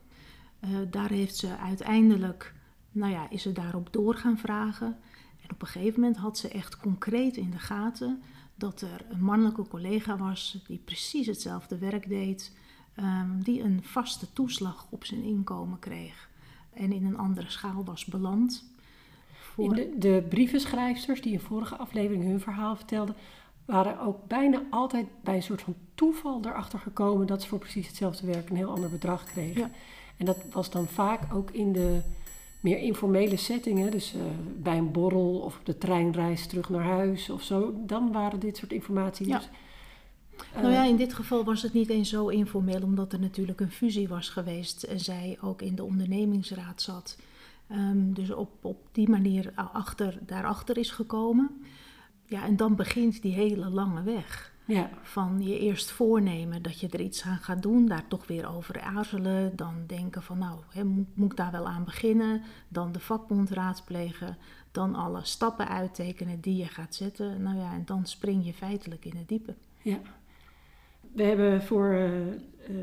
Eh, 0.61 0.71
daar 0.90 1.11
heeft 1.11 1.37
ze 1.37 1.57
uiteindelijk, 1.57 2.55
nou 2.93 3.12
ja, 3.12 3.31
is 3.31 3.43
ze 3.43 3.52
daarop 3.52 3.93
door 3.93 4.14
gaan 4.14 4.38
vragen. 4.38 4.97
En 5.43 5.50
op 5.50 5.62
een 5.62 5.69
gegeven 5.69 6.00
moment 6.00 6.19
had 6.19 6.38
ze 6.38 6.49
echt 6.49 6.76
concreet 6.76 7.37
in 7.37 7.50
de 7.50 7.59
gaten 7.59 8.23
dat 8.55 8.81
er 8.81 9.07
een 9.11 9.25
mannelijke 9.25 9.69
collega 9.69 10.17
was 10.17 10.62
die 10.67 10.81
precies 10.85 11.26
hetzelfde 11.26 11.78
werk 11.78 12.09
deed, 12.09 12.57
ehm, 12.95 13.40
die 13.40 13.62
een 13.62 13.83
vaste 13.83 14.33
toeslag 14.33 14.87
op 14.90 15.05
zijn 15.05 15.23
inkomen 15.23 15.78
kreeg 15.78 16.28
en 16.73 16.93
in 16.93 17.07
een 17.07 17.19
andere 17.19 17.50
schaal 17.50 17.85
was 17.85 18.05
beland. 18.05 18.76
voor. 19.33 19.75
De, 19.75 19.95
de 19.99 20.26
brievenschrijfsters 20.28 21.21
die 21.21 21.33
in 21.33 21.40
vorige 21.40 21.76
aflevering 21.76 22.25
hun 22.25 22.40
verhaal 22.40 22.76
vertelden, 22.76 23.14
waren 23.69 24.01
ook 24.01 24.27
bijna 24.27 24.63
altijd 24.71 25.07
bij 25.23 25.35
een 25.35 25.43
soort 25.43 25.63
van 25.63 25.75
toeval 25.95 26.41
erachter 26.45 26.79
gekomen 26.79 27.27
dat 27.27 27.43
ze 27.43 27.49
voor 27.49 27.59
precies 27.59 27.87
hetzelfde 27.87 28.27
werk 28.27 28.51
een 28.51 28.57
heel 28.57 28.71
ander 28.71 28.91
bedrag 28.91 29.25
kregen. 29.25 29.61
Ja. 29.61 29.71
En 30.17 30.27
dat 30.27 30.37
was 30.53 30.71
dan 30.71 30.87
vaak 30.87 31.35
ook 31.35 31.51
in 31.51 31.73
de 31.73 32.01
meer 32.61 32.79
informele 32.79 33.37
settingen, 33.37 33.91
dus 33.91 34.15
eh, 34.15 34.21
bij 34.57 34.77
een 34.77 34.93
borrel 34.93 35.39
of 35.39 35.59
op 35.59 35.67
de 35.67 35.79
treinreis 35.79 36.47
terug 36.47 36.69
naar 36.69 36.85
huis 36.85 37.31
of 37.31 37.43
zo. 37.43 37.75
Dan 37.87 38.13
waren 38.13 38.41
dit 38.41 38.57
soort 38.57 38.73
informatie. 38.73 39.27
Ja. 39.27 39.39
Dus, 39.39 39.49
eh, 40.53 40.63
Nou 40.63 40.73
ja, 40.73 40.85
in 40.85 40.97
dit 40.97 41.15
geval 41.15 41.45
was 41.45 41.63
het 41.63 41.73
niet 41.73 41.89
eens 41.89 42.09
zo 42.09 42.29
informeel, 42.29 42.83
omdat 42.83 43.13
er 43.13 43.21
natuurlijk 43.21 43.61
een 43.61 43.71
fusie 43.71 44.09
was 44.09 44.29
geweest 44.29 44.83
en 44.83 45.01
zij 45.01 45.39
ook 45.41 45.63
in 45.63 45.75
de 45.75 45.85
ondernemingsraad 45.85 46.83
zat. 46.83 47.19
Ehm, 47.69 48.13
dus 48.13 48.31
op, 48.31 48.51
op 48.65 48.79
die 48.93 49.09
manier 49.09 49.53
achter, 49.73 50.19
daarachter 50.27 50.79
is 50.79 50.91
gekomen. 50.91 51.51
Ja, 52.28 52.44
en 52.44 52.56
dan 52.56 52.76
begint 52.76 53.23
die 53.23 53.32
hele 53.35 53.68
lange 53.70 54.02
weg. 54.02 54.52
ja, 54.64 54.90
Van 55.02 55.40
je 55.42 55.58
eerst 55.58 55.90
voornemen 55.90 56.62
dat 56.62 56.80
je 56.80 56.88
er 56.88 57.00
iets 57.00 57.23
aan 57.25 57.37
gaat 57.38 57.62
doen, 57.62 57.87
daar 57.87 58.08
toch 58.08 58.26
weer 58.26 58.49
over 58.56 58.80
aarzelen. 58.80 59.56
Dan 59.56 59.75
denken 59.87 60.23
van 60.23 60.38
nou, 60.38 60.85
moet, 60.85 61.16
moet 61.16 61.30
ik 61.30 61.37
daar 61.37 61.52
wel 61.52 61.68
aan 61.68 61.85
beginnen? 61.85 62.42
Dan 62.68 62.92
de 62.92 63.00
vakbond 63.00 63.50
raadplegen. 63.50 64.37
Dan 64.73 64.94
alle 64.94 65.20
stappen 65.25 65.68
uittekenen 65.68 66.40
die 66.40 66.56
je 66.56 66.66
gaat 66.66 66.94
zetten. 66.94 67.42
Nou 67.42 67.56
ja, 67.56 67.73
en 67.73 67.82
dan 67.85 68.06
spring 68.06 68.44
je 68.47 68.52
feitelijk 68.52 69.04
in 69.04 69.16
het 69.16 69.28
diepe. 69.28 69.54
ja. 69.82 69.99
We 71.12 71.23
hebben 71.23 71.62
voor 71.62 71.92
eh, 71.92 72.26
eh, 72.28 72.35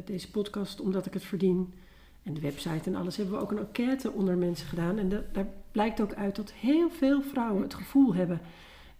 deze 0.06 0.32
podcast, 0.32 0.80
omdat 0.82 1.06
ik 1.06 1.14
het 1.14 1.24
verdien, 1.24 1.74
en 2.24 2.34
de 2.34 2.42
website 2.42 2.90
en 2.90 2.96
alles, 2.96 3.18
hebben 3.18 3.36
we 3.36 3.42
ook 3.42 3.52
een 3.52 3.58
enquête 3.60 4.12
onder 4.12 4.38
mensen 4.38 4.68
gedaan. 4.68 4.98
En 4.98 5.10
da- 5.10 5.24
daar 5.32 5.48
blijkt 5.72 6.02
ook 6.02 6.14
uit 6.14 6.36
dat 6.36 6.52
heel 6.52 6.90
veel 6.90 7.22
vrouwen 7.22 7.62
het 7.62 7.74
gevoel 7.74 8.16
hebben 8.16 8.42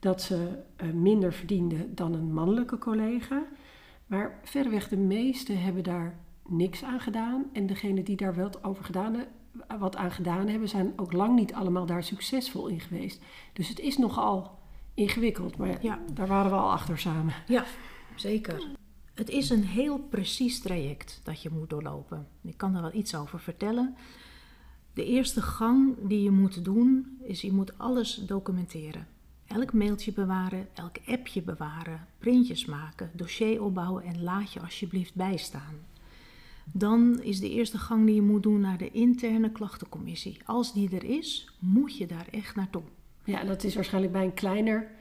dat 0.06 0.22
ze 0.22 0.58
eh, 0.76 0.90
minder 0.90 1.34
verdienden 1.34 1.96
dan 1.96 2.14
een 2.14 2.34
mannelijke 2.34 2.78
collega. 2.78 3.44
Maar 4.08 4.40
verreweg 4.44 4.88
de 4.88 4.98
meeste 4.98 5.54
hebben 5.54 5.84
daar 5.84 6.20
niks 6.48 6.84
aan 6.84 7.00
gedaan. 7.00 7.46
En 7.54 7.68
degenen 7.68 8.04
die 8.04 8.16
daar 8.16 8.36
wel 8.36 8.50
over 8.62 8.84
gedaan, 8.84 9.16
wat 9.80 9.96
aan 9.96 10.12
gedaan 10.12 10.48
hebben, 10.48 10.70
zijn 10.70 10.94
ook 10.96 11.12
lang 11.14 11.36
niet 11.36 11.54
allemaal 11.54 11.86
daar 11.86 12.04
succesvol 12.04 12.68
in 12.68 12.80
geweest. 12.80 13.22
Dus 13.54 13.70
het 13.70 13.80
is 13.80 13.98
nogal 13.98 14.60
ingewikkeld. 14.94 15.58
Maar 15.58 15.84
Ja. 15.84 16.00
daar 16.14 16.28
waren 16.28 16.52
we 16.52 16.58
al 16.58 16.72
achter 16.72 16.98
samen. 17.00 17.34
Ja, 17.48 17.64
zeker. 18.16 18.68
Het 19.14 19.30
is 19.30 19.50
een 19.50 19.64
heel 19.64 20.00
precies 20.00 20.60
traject 20.60 21.22
dat 21.24 21.42
je 21.42 21.50
moet 21.50 21.70
doorlopen. 21.70 22.28
Ik 22.44 22.58
kan 22.58 22.76
er 22.76 22.82
wel 22.82 22.94
iets 22.94 23.16
over 23.16 23.40
vertellen. 23.40 23.96
De 24.94 25.06
eerste 25.06 25.42
gang 25.42 25.96
die 26.08 26.24
je 26.24 26.32
moet 26.32 26.64
doen 26.64 27.18
is 27.24 27.42
je 27.42 27.52
moet 27.54 27.78
alles 27.78 28.16
documenteren. 28.16 29.08
Elk 29.48 29.74
mailtje 29.74 30.12
bewaren, 30.14 30.68
elk 30.74 30.96
appje 31.08 31.42
bewaren, 31.42 32.08
printjes 32.18 32.66
maken, 32.66 33.12
dossier 33.14 33.64
opbouwen 33.64 34.04
en 34.04 34.24
laat 34.24 34.54
je 34.54 34.62
alsjeblieft 34.62 35.16
bijstaan. 35.16 35.76
Dan 36.72 37.22
is 37.22 37.40
de 37.40 37.50
eerste 37.50 37.78
gang 37.78 38.06
die 38.06 38.16
je 38.16 38.22
moet 38.22 38.44
doen 38.44 38.60
naar 38.60 38.78
de 38.78 38.92
interne 38.92 39.52
klachtencommissie. 39.52 40.38
Als 40.46 40.74
die 40.74 40.90
er 40.90 41.04
is, 41.04 41.50
moet 41.60 41.98
je 41.98 42.08
daar 42.08 42.28
echt 42.32 42.56
naartoe. 42.56 42.84
Ja, 43.24 43.44
dat 43.44 43.64
is 43.64 43.76
waarschijnlijk 43.76 44.14
bij 44.14 44.24
een 44.24 44.34
kleiner, 44.34 44.92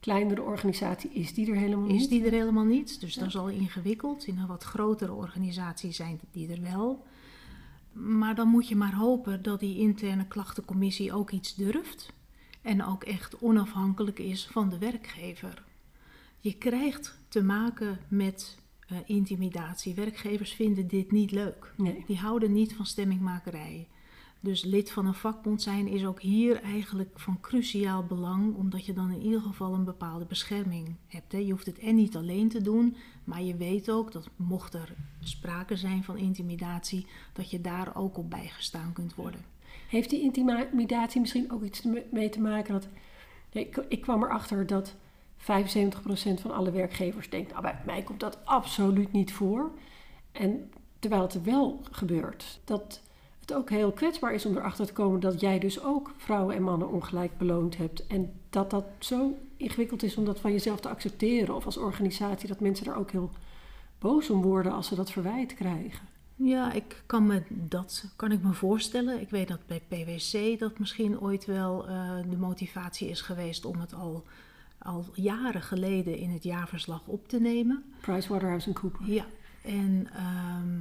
kleinere 0.00 0.42
organisatie 0.42 1.10
is 1.10 1.34
die 1.34 1.50
er 1.50 1.56
helemaal 1.56 1.88
Is 1.88 2.00
niet. 2.00 2.08
die 2.10 2.24
er 2.24 2.32
helemaal 2.32 2.64
niet, 2.64 3.00
dus 3.00 3.14
dat 3.14 3.28
is 3.28 3.36
al 3.36 3.48
ingewikkeld. 3.48 4.26
In 4.26 4.38
een 4.38 4.46
wat 4.46 4.62
grotere 4.62 5.12
organisatie 5.12 5.92
zijn 5.92 6.20
die 6.30 6.52
er 6.52 6.62
wel. 6.62 7.04
Maar 7.92 8.34
dan 8.34 8.48
moet 8.48 8.68
je 8.68 8.76
maar 8.76 8.94
hopen 8.94 9.42
dat 9.42 9.60
die 9.60 9.78
interne 9.78 10.26
klachtencommissie 10.26 11.12
ook 11.12 11.30
iets 11.30 11.54
durft. 11.54 12.12
En 12.62 12.84
ook 12.84 13.04
echt 13.04 13.38
onafhankelijk 13.38 14.18
is 14.18 14.46
van 14.46 14.68
de 14.68 14.78
werkgever. 14.78 15.62
Je 16.40 16.52
krijgt 16.54 17.18
te 17.28 17.42
maken 17.42 17.98
met 18.08 18.58
eh, 18.88 18.96
intimidatie. 19.06 19.94
Werkgevers 19.94 20.52
vinden 20.52 20.88
dit 20.88 21.10
niet 21.10 21.30
leuk. 21.30 21.72
Nee. 21.76 22.04
Die 22.06 22.18
houden 22.18 22.52
niet 22.52 22.74
van 22.74 22.86
stemmingmakerij. 22.86 23.88
Dus 24.40 24.64
lid 24.64 24.90
van 24.90 25.06
een 25.06 25.14
vakbond 25.14 25.62
zijn 25.62 25.88
is 25.88 26.04
ook 26.04 26.20
hier 26.20 26.62
eigenlijk 26.62 27.20
van 27.20 27.40
cruciaal 27.40 28.04
belang, 28.04 28.54
omdat 28.54 28.86
je 28.86 28.92
dan 28.92 29.10
in 29.10 29.20
ieder 29.20 29.40
geval 29.40 29.74
een 29.74 29.84
bepaalde 29.84 30.24
bescherming 30.24 30.96
hebt. 31.06 31.32
Hè. 31.32 31.38
Je 31.38 31.50
hoeft 31.50 31.66
het 31.66 31.78
en 31.78 31.94
niet 31.94 32.16
alleen 32.16 32.48
te 32.48 32.62
doen, 32.62 32.96
maar 33.24 33.42
je 33.42 33.56
weet 33.56 33.90
ook 33.90 34.12
dat 34.12 34.28
mocht 34.36 34.74
er 34.74 34.94
sprake 35.20 35.76
zijn 35.76 36.04
van 36.04 36.16
intimidatie, 36.16 37.06
dat 37.32 37.50
je 37.50 37.60
daar 37.60 37.96
ook 37.96 38.16
op 38.16 38.30
bijgestaan 38.30 38.92
kunt 38.92 39.14
worden. 39.14 39.51
Heeft 39.92 40.10
die 40.10 40.20
intimidatie 40.20 41.20
misschien 41.20 41.52
ook 41.52 41.62
iets 41.62 41.82
mee 42.10 42.28
te 42.28 42.40
maken 42.40 42.72
dat... 42.72 42.88
Ik, 43.88 44.00
kwam 44.00 44.22
erachter 44.22 44.66
dat 44.66 44.94
75% 45.38 45.44
van 46.40 46.50
alle 46.50 46.70
werkgevers 46.70 47.30
denkt... 47.30 47.50
Nou, 47.50 47.62
bij 47.62 47.78
mij 47.86 48.02
komt 48.02 48.20
dat 48.20 48.38
absoluut 48.44 49.12
niet 49.12 49.32
voor. 49.32 49.70
En 50.32 50.70
terwijl 50.98 51.22
het 51.22 51.34
er 51.34 51.42
wel 51.42 51.80
gebeurt. 51.90 52.60
Dat 52.64 53.00
het 53.40 53.52
ook 53.52 53.70
heel 53.70 53.92
kwetsbaar 53.92 54.34
is 54.34 54.46
om 54.46 54.56
erachter 54.56 54.86
te 54.86 54.92
komen... 54.92 55.20
dat 55.20 55.40
jij 55.40 55.58
dus 55.58 55.82
ook 55.84 56.12
vrouwen 56.16 56.56
en 56.56 56.62
mannen 56.62 56.90
ongelijk 56.90 57.38
beloond 57.38 57.76
hebt. 57.76 58.06
En 58.06 58.32
dat 58.50 58.70
dat 58.70 58.84
zo 58.98 59.36
ingewikkeld 59.56 60.02
is 60.02 60.16
om 60.16 60.24
dat 60.24 60.40
van 60.40 60.52
jezelf 60.52 60.80
te 60.80 60.88
accepteren... 60.88 61.54
of 61.54 61.64
als 61.64 61.76
organisatie 61.76 62.48
dat 62.48 62.60
mensen 62.60 62.84
daar 62.84 62.98
ook 62.98 63.10
heel 63.10 63.30
boos 63.98 64.30
om 64.30 64.42
worden... 64.42 64.72
als 64.72 64.86
ze 64.86 64.94
dat 64.94 65.10
verwijt 65.10 65.54
krijgen. 65.54 66.11
Ja, 66.36 66.72
ik 66.72 67.02
kan 67.06 67.26
me 67.26 67.42
dat 67.48 68.04
kan 68.16 68.32
ik 68.32 68.42
me 68.42 68.52
voorstellen. 68.52 69.20
Ik 69.20 69.30
weet 69.30 69.48
dat 69.48 69.66
bij 69.66 69.82
PwC 69.88 70.58
dat 70.58 70.78
misschien 70.78 71.20
ooit 71.20 71.44
wel 71.44 71.88
eh, 71.88 72.10
de 72.30 72.36
motivatie 72.36 73.08
is 73.08 73.20
geweest 73.20 73.64
om 73.64 73.80
het 73.80 73.94
al, 73.94 74.24
al 74.78 75.06
jaren 75.14 75.62
geleden 75.62 76.16
in 76.16 76.30
het 76.30 76.42
jaarverslag 76.42 77.06
op 77.06 77.28
te 77.28 77.40
nemen. 77.40 77.84
PricewaterhouseCoopers. 78.00 79.08
Ja, 79.08 79.26
en, 79.62 80.08
ehm, 80.12 80.80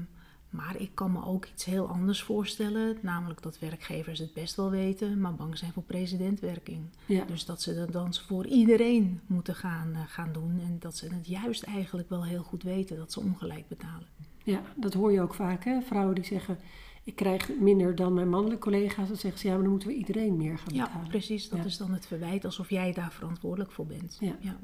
maar 0.50 0.75
ik 0.77 0.91
kan 0.93 1.12
me 1.12 1.25
ook 1.25 1.46
iets 1.46 1.65
heel 1.65 1.88
anders 1.88 2.24
voorstellen. 2.24 2.98
Namelijk 3.01 3.41
dat 3.41 3.60
werkgevers 3.60 4.20
het 4.20 4.34
best 4.34 4.55
wel 4.55 4.70
weten, 4.70 5.22
maar 5.22 5.36
bang 5.36 5.58
zijn 5.58 5.72
voor 5.72 5.84
presidentwerking. 5.84 6.81
Ja. 7.05 7.25
Dus 7.25 7.46
dat 7.46 7.62
ze 7.62 7.75
dat 7.75 7.91
dan 7.91 8.13
voor 8.13 8.46
iedereen 8.48 9.20
moeten 9.25 9.55
gaan, 9.55 9.93
eh, 9.93 10.01
gaan 10.08 10.34
doen. 10.34 10.60
En 10.60 10.77
dat 10.79 10.98
ze 10.98 11.08
het 11.13 11.27
juist 11.27 11.63
eigenlijk 11.63 12.10
wel 12.10 12.25
heel 12.25 12.43
goed 12.43 12.63
weten 12.63 12.98
dat 12.98 13.12
ze 13.12 13.20
ongelijk 13.20 13.67
betalen. 13.67 14.08
Ja, 14.43 14.62
dat 14.75 14.93
hoor 14.93 15.12
je 15.12 15.21
ook 15.21 15.33
vaak. 15.33 15.63
Hè? 15.65 15.81
Vrouwen 15.81 16.15
die 16.15 16.24
zeggen, 16.25 16.57
ik 17.03 17.15
krijg 17.15 17.50
minder 17.60 17.95
dan 17.95 18.13
mijn 18.13 18.29
mannelijke 18.29 18.63
collega's. 18.63 19.07
Dan 19.07 19.17
zeggen 19.17 19.39
ze, 19.39 19.48
ja, 19.48 19.53
maar 19.53 19.62
dan 19.62 19.71
moeten 19.71 19.89
we 19.89 19.95
iedereen 19.95 20.38
meer 20.38 20.57
gaan 20.57 20.74
Ja, 20.74 20.83
betalen. 20.86 21.07
precies. 21.07 21.50
Dat 21.50 21.60
Ja. 21.60 21.65
is 21.65 21.77
dan 21.77 21.91
het 21.91 22.05
verwijt 22.07 22.45
alsof 22.45 22.69
jij 22.69 22.93
daar 22.93 23.12
verantwoordelijk 23.12 23.71
voor 23.71 23.86
bent. 23.86 24.17
Ja. 24.19 24.36
Ja. 24.39 24.57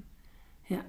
Ja. 0.63 0.85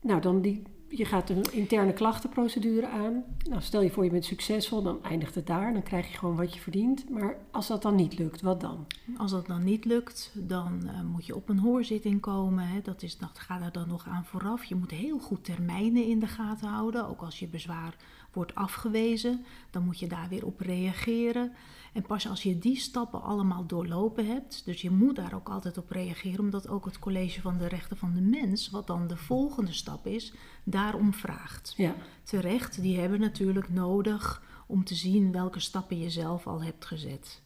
Nou, 0.00 0.20
dan 0.20 0.40
die, 0.40 0.62
je 0.90 1.04
gaat 1.04 1.30
een 1.30 1.44
interne 1.52 1.92
klachtenprocedure 1.92 2.88
aan. 2.88 3.24
Nou, 3.48 3.62
stel 3.62 3.82
je 3.82 3.90
voor 3.90 4.04
je 4.04 4.10
bent 4.10 4.24
succesvol, 4.24 4.82
dan 4.82 5.02
eindigt 5.02 5.34
het 5.34 5.46
daar. 5.46 5.72
Dan 5.72 5.82
krijg 5.82 6.10
je 6.10 6.18
gewoon 6.18 6.36
wat 6.36 6.54
je 6.54 6.60
verdient. 6.60 7.10
Maar 7.10 7.36
als 7.50 7.66
dat 7.66 7.82
dan 7.82 7.94
niet 7.94 8.18
lukt, 8.18 8.40
wat 8.40 8.60
dan? 8.60 8.86
Als 9.16 9.30
dat 9.30 9.46
dan 9.46 9.64
niet 9.64 9.84
lukt, 9.84 10.30
dan 10.34 10.88
eh, 10.88 11.00
moet 11.02 11.26
je 11.26 11.36
op 11.36 11.48
een 11.48 11.58
hoorzitting 11.58 12.20
komen. 12.20 12.68
Hè. 12.68 12.80
Dat, 12.82 13.02
is, 13.02 13.18
dat 13.18 13.38
gaat 13.38 13.62
er 13.62 13.72
dan 13.72 13.88
nog 13.88 14.06
aan 14.08 14.24
vooraf. 14.24 14.64
Je 14.64 14.74
moet 14.74 14.90
heel 14.90 15.18
goed 15.18 15.44
termijnen 15.44 16.04
in 16.04 16.18
de 16.18 16.26
gaten 16.26 16.68
houden. 16.68 17.08
Ook 17.08 17.20
als 17.20 17.38
je 17.38 17.46
bezwaar 17.46 17.96
wordt 18.32 18.54
afgewezen, 18.54 19.44
dan 19.70 19.84
moet 19.84 19.98
je 19.98 20.06
daar 20.06 20.28
weer 20.28 20.46
op 20.46 20.60
reageren. 20.60 21.52
En 21.92 22.02
pas 22.02 22.28
als 22.28 22.42
je 22.42 22.58
die 22.58 22.76
stappen 22.76 23.22
allemaal 23.22 23.66
doorlopen 23.66 24.26
hebt, 24.26 24.62
dus 24.64 24.82
je 24.82 24.90
moet 24.90 25.16
daar 25.16 25.34
ook 25.34 25.48
altijd 25.48 25.78
op 25.78 25.90
reageren, 25.90 26.40
omdat 26.40 26.68
ook 26.68 26.84
het 26.84 26.98
College 26.98 27.40
van 27.40 27.58
de 27.58 27.68
Rechten 27.68 27.96
van 27.96 28.14
de 28.14 28.20
Mens, 28.20 28.70
wat 28.70 28.86
dan 28.86 29.06
de 29.06 29.16
volgende 29.16 29.72
stap 29.72 30.06
is, 30.06 30.32
daarom 30.64 31.14
vraagt. 31.14 31.74
Ja, 31.76 31.94
Terecht, 32.22 32.80
die 32.82 32.98
hebben 32.98 33.20
natuurlijk 33.20 33.68
nodig 33.68 34.42
om 34.66 34.84
te 34.84 34.94
zien 34.94 35.32
welke 35.32 35.60
stappen 35.60 35.98
je 35.98 36.10
zelf 36.10 36.46
al 36.46 36.62
hebt 36.62 36.84
gezet. 36.84 37.40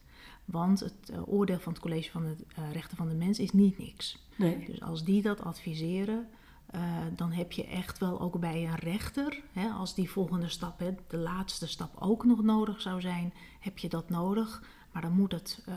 Want 0.45 0.81
het 0.81 1.11
eh, 1.11 1.29
oordeel 1.29 1.59
van 1.59 1.73
het 1.73 1.83
College 1.83 2.11
van 2.11 2.23
de 2.23 2.37
eh, 2.57 2.73
Rechten 2.73 2.97
van 2.97 3.09
de 3.09 3.15
Mens 3.15 3.39
is 3.39 3.51
niet 3.51 3.79
niks. 3.79 4.19
nee. 4.37 4.65
Dus 4.67 4.83
als 4.83 5.05
die 5.05 5.23
dat 5.23 5.41
adviseren, 5.41 6.29
eh, 6.75 6.81
dan 7.17 7.33
heb 7.33 7.53
je 7.53 7.67
echt 7.67 7.99
wel 7.99 8.21
ook 8.21 8.41
bij 8.41 8.67
een 8.67 8.77
rechter, 8.77 9.43
hè, 9.53 9.69
als 9.69 9.95
die 9.95 10.11
volgende 10.11 10.49
stap, 10.49 10.79
hè, 10.79 10.95
de 11.09 11.17
laatste 11.17 11.67
stap 11.67 11.97
ook 11.99 12.25
nog 12.25 12.43
nodig 12.43 12.81
zou 12.81 13.01
zijn, 13.01 13.33
heb 13.61 13.79
je 13.79 13.89
dat 13.89 14.11
nodig. 14.11 14.63
Maar 14.93 15.03
dan 15.03 15.13
moet 15.13 15.33
het 15.33 15.65
eh, 15.67 15.75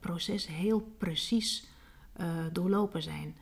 proces 0.00 0.46
heel 0.46 0.80
precies 0.98 1.68
eh, 2.12 2.28
doorlopen 2.52 3.02
zijn. 3.02 3.36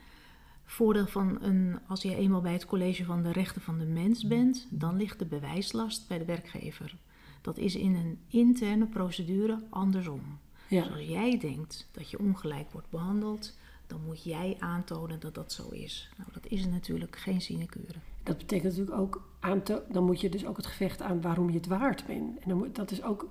Voordeel 0.64 1.06
van 1.06 1.42
een, 1.42 1.78
als 1.86 2.02
je 2.02 2.16
eenmaal 2.16 2.40
bij 2.40 2.52
het 2.52 2.66
college 2.66 3.04
van 3.04 3.22
de 3.22 3.32
rechten 3.32 3.62
van 3.62 3.78
de 3.78 3.86
mens 3.86 4.26
bent, 4.26 4.66
dan 4.70 4.96
ligt 4.96 5.18
de 5.18 5.26
bewijslast 5.26 6.08
bij 6.08 6.18
de 6.18 6.24
werkgever. 6.24 6.96
Dat 7.40 7.58
is 7.58 7.74
in 7.74 7.94
een 7.94 8.18
interne 8.28 8.86
procedure 8.86 9.62
andersom. 9.68 10.38
Ja. 10.68 10.82
Dus 10.82 10.92
als 10.92 11.06
jij 11.06 11.38
denkt 11.38 11.88
dat 11.92 12.10
je 12.10 12.18
ongelijk 12.18 12.70
wordt 12.70 12.90
behandeld, 12.90 13.58
dan 13.90 14.00
moet 14.06 14.22
jij 14.22 14.56
aantonen 14.58 15.20
dat 15.20 15.34
dat 15.34 15.52
zo 15.52 15.68
is. 15.68 16.10
Nou, 16.16 16.28
dat 16.32 16.46
is 16.46 16.66
natuurlijk 16.66 17.16
geen 17.16 17.40
sinecure. 17.40 17.98
Dat 18.22 18.38
betekent 18.38 18.72
natuurlijk 18.76 19.00
ook, 19.00 19.28
aan 19.40 19.62
te, 19.62 19.82
dan 19.92 20.04
moet 20.04 20.20
je 20.20 20.28
dus 20.28 20.46
ook 20.46 20.56
het 20.56 20.66
gevecht 20.66 21.02
aan 21.02 21.20
waarom 21.20 21.50
je 21.50 21.56
het 21.56 21.66
waard 21.66 22.06
bent. 22.06 22.38
En 22.38 22.48
dan 22.48 22.58
moet, 22.58 22.74
dat 22.74 22.90
is 22.90 23.02
ook 23.02 23.28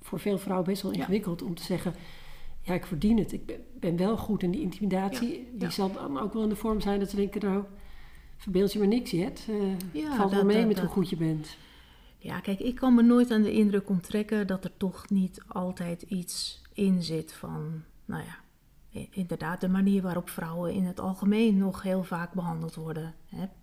voor 0.00 0.20
veel 0.20 0.38
vrouwen 0.38 0.66
best 0.66 0.82
wel 0.82 0.92
Ja. 0.92 0.98
ingewikkeld 0.98 1.42
om 1.42 1.54
te 1.54 1.62
zeggen... 1.62 1.94
ja, 2.62 2.74
ik 2.74 2.86
verdien 2.86 3.18
het. 3.18 3.32
Ik 3.32 3.46
ben, 3.46 3.60
ben 3.80 3.96
wel 3.96 4.16
goed 4.16 4.42
in 4.42 4.50
die 4.50 4.60
intimidatie. 4.60 5.28
Ja, 5.38 5.44
Die 5.52 5.60
ja. 5.60 5.70
zal 5.70 5.92
dan 5.92 6.18
ook 6.18 6.32
wel 6.32 6.42
in 6.42 6.48
de 6.48 6.56
vorm 6.56 6.80
zijn 6.80 7.00
dat 7.00 7.10
ze 7.10 7.16
denken, 7.16 7.40
nou, 7.40 7.64
verbeeld 8.36 8.72
je 8.72 8.78
maar 8.78 8.88
niks, 8.88 9.10
Jet. 9.10 9.46
Eh 9.48 9.56
Ja, 10.02 10.16
valt 10.16 10.30
wel 10.30 10.44
mee 10.44 10.56
dat- 10.56 10.66
met 10.66 10.76
dat- 10.76 10.84
hoe 10.84 10.94
goed 10.94 11.08
je 11.10 11.16
bent. 11.16 11.56
Ja, 12.18 12.40
kijk, 12.40 12.58
ik 12.60 12.74
kan 12.74 12.94
me 12.94 13.02
nooit 13.02 13.30
aan 13.30 13.42
de 13.42 13.52
indruk 13.52 13.88
onttrekken 13.88 14.46
dat 14.46 14.64
er 14.64 14.76
toch 14.76 15.08
niet 15.10 15.42
altijd 15.46 16.02
iets 16.02 16.62
in 16.72 17.02
zit 17.02 17.32
van, 17.32 17.82
nou 18.04 18.22
ja, 18.22 18.38
inderdaad 18.90 19.60
de 19.60 19.68
manier 19.68 20.02
waarop 20.02 20.28
vrouwen 20.28 20.72
in 20.72 20.84
het 20.84 21.00
algemeen 21.00 21.58
nog 21.58 21.82
heel 21.82 22.04
vaak 22.04 22.32
behandeld 22.32 22.74
worden. 22.74 23.14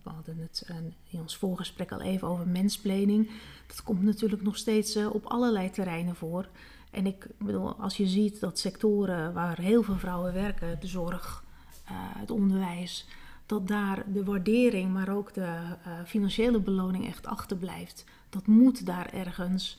We 0.02 0.10
hadden 0.10 0.38
het 0.38 0.64
eh, 0.66 0.76
in 1.10 1.20
ons 1.20 1.36
voorgesprek 1.36 1.92
al 1.92 2.00
even 2.00 2.28
over 2.28 2.48
mensplanning. 2.48 3.30
Dat 3.66 3.82
komt 3.82 4.02
natuurlijk 4.02 4.42
nog 4.42 4.56
steeds 4.56 4.94
eh, 4.94 5.14
op 5.14 5.24
allerlei 5.24 5.70
terreinen 5.70 6.16
voor. 6.16 6.48
En 6.90 7.06
ik 7.06 7.26
bedoel, 7.38 7.74
als 7.74 7.96
je 7.96 8.06
ziet 8.06 8.40
dat 8.40 8.58
sectoren 8.58 9.32
waar 9.32 9.60
heel 9.60 9.82
veel 9.82 9.98
vrouwen 9.98 10.32
werken, 10.32 10.80
de 10.80 10.86
zorg, 10.86 11.44
eh, 11.84 11.92
het 11.94 12.30
onderwijs, 12.30 13.06
dat 13.46 13.68
daar 13.68 14.04
de 14.12 14.24
waardering, 14.24 14.92
maar 14.92 15.08
ook 15.08 15.34
de 15.34 15.76
financiële 16.06 16.60
beloning 16.60 17.06
echt 17.06 17.26
achterblijft. 17.26 18.04
Dat 18.28 18.46
moet 18.46 18.86
daar 18.86 19.12
ergens 19.12 19.78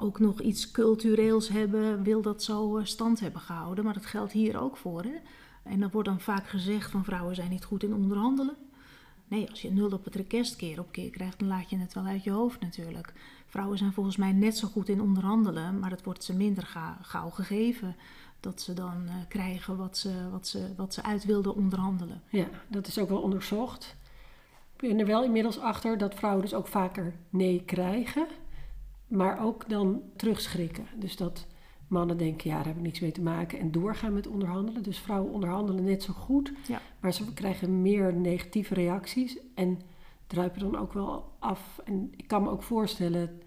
ook 0.00 0.18
nog 0.18 0.40
iets 0.40 0.70
cultureels 0.70 1.48
hebben, 1.48 2.02
wil 2.02 2.22
dat 2.22 2.42
zo 2.42 2.76
eh, 2.76 2.84
stand 2.84 3.20
hebben 3.20 3.40
gehouden. 3.40 3.84
Maar 3.84 3.94
dat 3.94 4.06
geldt 4.06 4.32
hier 4.32 4.60
ook 4.60 4.76
voor. 4.76 5.02
Hè? 5.02 5.14
En 5.62 5.80
dan 5.80 5.90
wordt 5.90 6.08
dan 6.08 6.20
vaak 6.20 6.46
gezegd 6.48 6.90
van 6.90 7.04
vrouwen 7.04 7.34
zijn 7.34 7.50
niet 7.50 7.64
goed 7.64 7.82
in 7.82 7.94
onderhandelen. 7.94 8.56
Nee, 9.28 9.50
als 9.50 9.62
je 9.62 9.72
nul 9.72 9.90
op 9.90 10.04
het 10.04 10.14
rekest 10.14 10.56
keer 10.56 10.78
op 10.78 10.92
keer 10.92 11.10
krijgt, 11.10 11.38
dan 11.38 11.48
laat 11.48 11.70
je 11.70 11.78
het 11.78 11.94
wel 11.94 12.04
uit 12.04 12.24
je 12.24 12.30
hoofd 12.30 12.60
natuurlijk. 12.60 13.12
Vrouwen 13.46 13.78
zijn 13.78 13.92
volgens 13.92 14.16
mij 14.16 14.32
net 14.32 14.56
zo 14.56 14.68
goed 14.68 14.88
in 14.88 15.00
onderhandelen, 15.00 15.78
maar 15.78 15.90
het 15.90 16.04
wordt 16.04 16.24
ze 16.24 16.34
minder 16.36 16.66
ga- 16.66 16.98
gauw 17.02 17.30
gegeven. 17.30 17.96
Dat 18.40 18.60
ze 18.60 18.72
dan 18.74 19.02
eh, 19.06 19.14
krijgen 19.28 19.76
wat 19.76 19.98
ze, 19.98 20.30
wat, 20.30 20.46
ze, 20.48 20.68
wat 20.76 20.94
ze 20.94 21.02
uit 21.02 21.24
wilden 21.24 21.54
onderhandelen. 21.54 22.22
Ja, 22.28 22.48
dat 22.68 22.86
is 22.86 22.98
ook 22.98 23.08
wel 23.08 23.20
onderzocht. 23.20 23.96
Ik 24.76 24.88
ben 24.88 24.98
er 24.98 25.06
wel 25.06 25.24
inmiddels 25.24 25.58
achter 25.58 25.98
dat 25.98 26.14
vrouwen 26.14 26.42
dus 26.42 26.54
ook 26.54 26.66
vaker 26.66 27.14
nee 27.30 27.62
krijgen, 27.64 28.26
maar 29.08 29.44
ook 29.44 29.68
dan 29.68 30.02
terugschrikken. 30.16 30.86
Dus 30.98 31.16
dat 31.16 31.46
mannen 31.88 32.16
denken, 32.16 32.50
ja, 32.50 32.56
daar 32.56 32.66
heb 32.66 32.76
ik 32.76 32.82
niks 32.82 33.00
mee 33.00 33.12
te 33.12 33.22
maken 33.22 33.58
en 33.58 33.70
doorgaan 33.70 34.12
met 34.12 34.26
onderhandelen. 34.26 34.82
Dus 34.82 34.98
vrouwen 34.98 35.32
onderhandelen 35.32 35.84
net 35.84 36.02
zo 36.02 36.12
goed, 36.12 36.52
Ja. 36.66 36.80
maar 37.00 37.12
ze 37.12 37.32
krijgen 37.34 37.82
meer 37.82 38.14
negatieve 38.14 38.74
reacties 38.74 39.38
en 39.54 39.80
druipen 40.26 40.60
dan 40.60 40.76
ook 40.76 40.92
wel 40.92 41.32
af. 41.38 41.80
En 41.84 42.12
ik 42.16 42.28
kan 42.28 42.42
me 42.42 42.50
ook 42.50 42.62
voorstellen, 42.62 43.40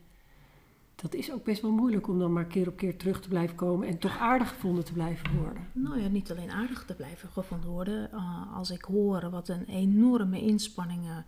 dat 0.96 1.14
is 1.14 1.32
ook 1.32 1.44
best 1.44 1.62
wel 1.62 1.72
moeilijk 1.72 2.08
om 2.08 2.20
dan 2.20 2.34
maar 2.34 2.46
keer 2.46 2.68
op 2.68 2.78
keer 2.78 2.98
terug 2.98 3.22
te 3.22 3.28
blijven 3.28 3.56
komen 3.56 3.88
en 3.88 3.98
toch 3.98 4.18
aardig 4.18 4.50
gevonden 4.50 4.86
te 4.86 4.94
blijven 4.94 5.38
worden. 5.38 5.68
Nou 5.74 6.02
ja, 6.02 6.08
niet 6.08 6.32
alleen 6.32 6.52
aardig 6.52 6.86
te 6.86 6.96
blijven 6.96 7.30
gevonden 7.30 7.70
worden. 7.70 8.10
Uh, 8.14 8.56
als 8.56 8.72
ik 8.72 8.82
hoor 8.84 9.30
wat 9.30 9.48
een 9.48 9.66
enorme 9.66 10.42
inspanningen 10.42 11.26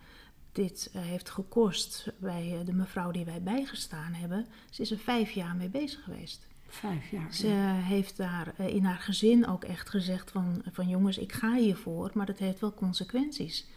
dit 0.54 0.92
uh, 0.96 1.02
heeft 1.02 1.30
gekost 1.30 2.12
bij 2.18 2.58
uh, 2.60 2.66
de 2.66 2.74
mevrouw 2.74 3.12
die 3.12 3.26
wij 3.26 3.42
bijgestaan 3.42 4.14
hebben. 4.14 4.46
Ze 4.70 4.82
is 4.82 4.92
er 4.92 4.98
vijf 4.98 5.32
jaar 5.32 5.56
mee 5.56 5.70
bezig 5.70 6.04
geweest. 6.04 6.48
Vijf 6.68 7.12
jaar. 7.12 7.34
Ze 7.34 7.48
heeft 7.84 8.18
daar 8.18 8.54
uh, 8.60 8.68
in 8.68 8.84
haar 8.84 9.00
gezin 9.00 9.48
ook 9.48 9.64
echt 9.64 9.90
gezegd 9.90 10.32
van, 10.32 10.62
van 10.72 10.88
jongens, 10.88 11.18
ik 11.18 11.32
ga 11.32 11.56
hiervoor, 11.56 12.12
maar 12.14 12.26
dat 12.26 12.38
heeft 12.38 12.60
wel 12.60 12.74
consequenties. 12.74 13.68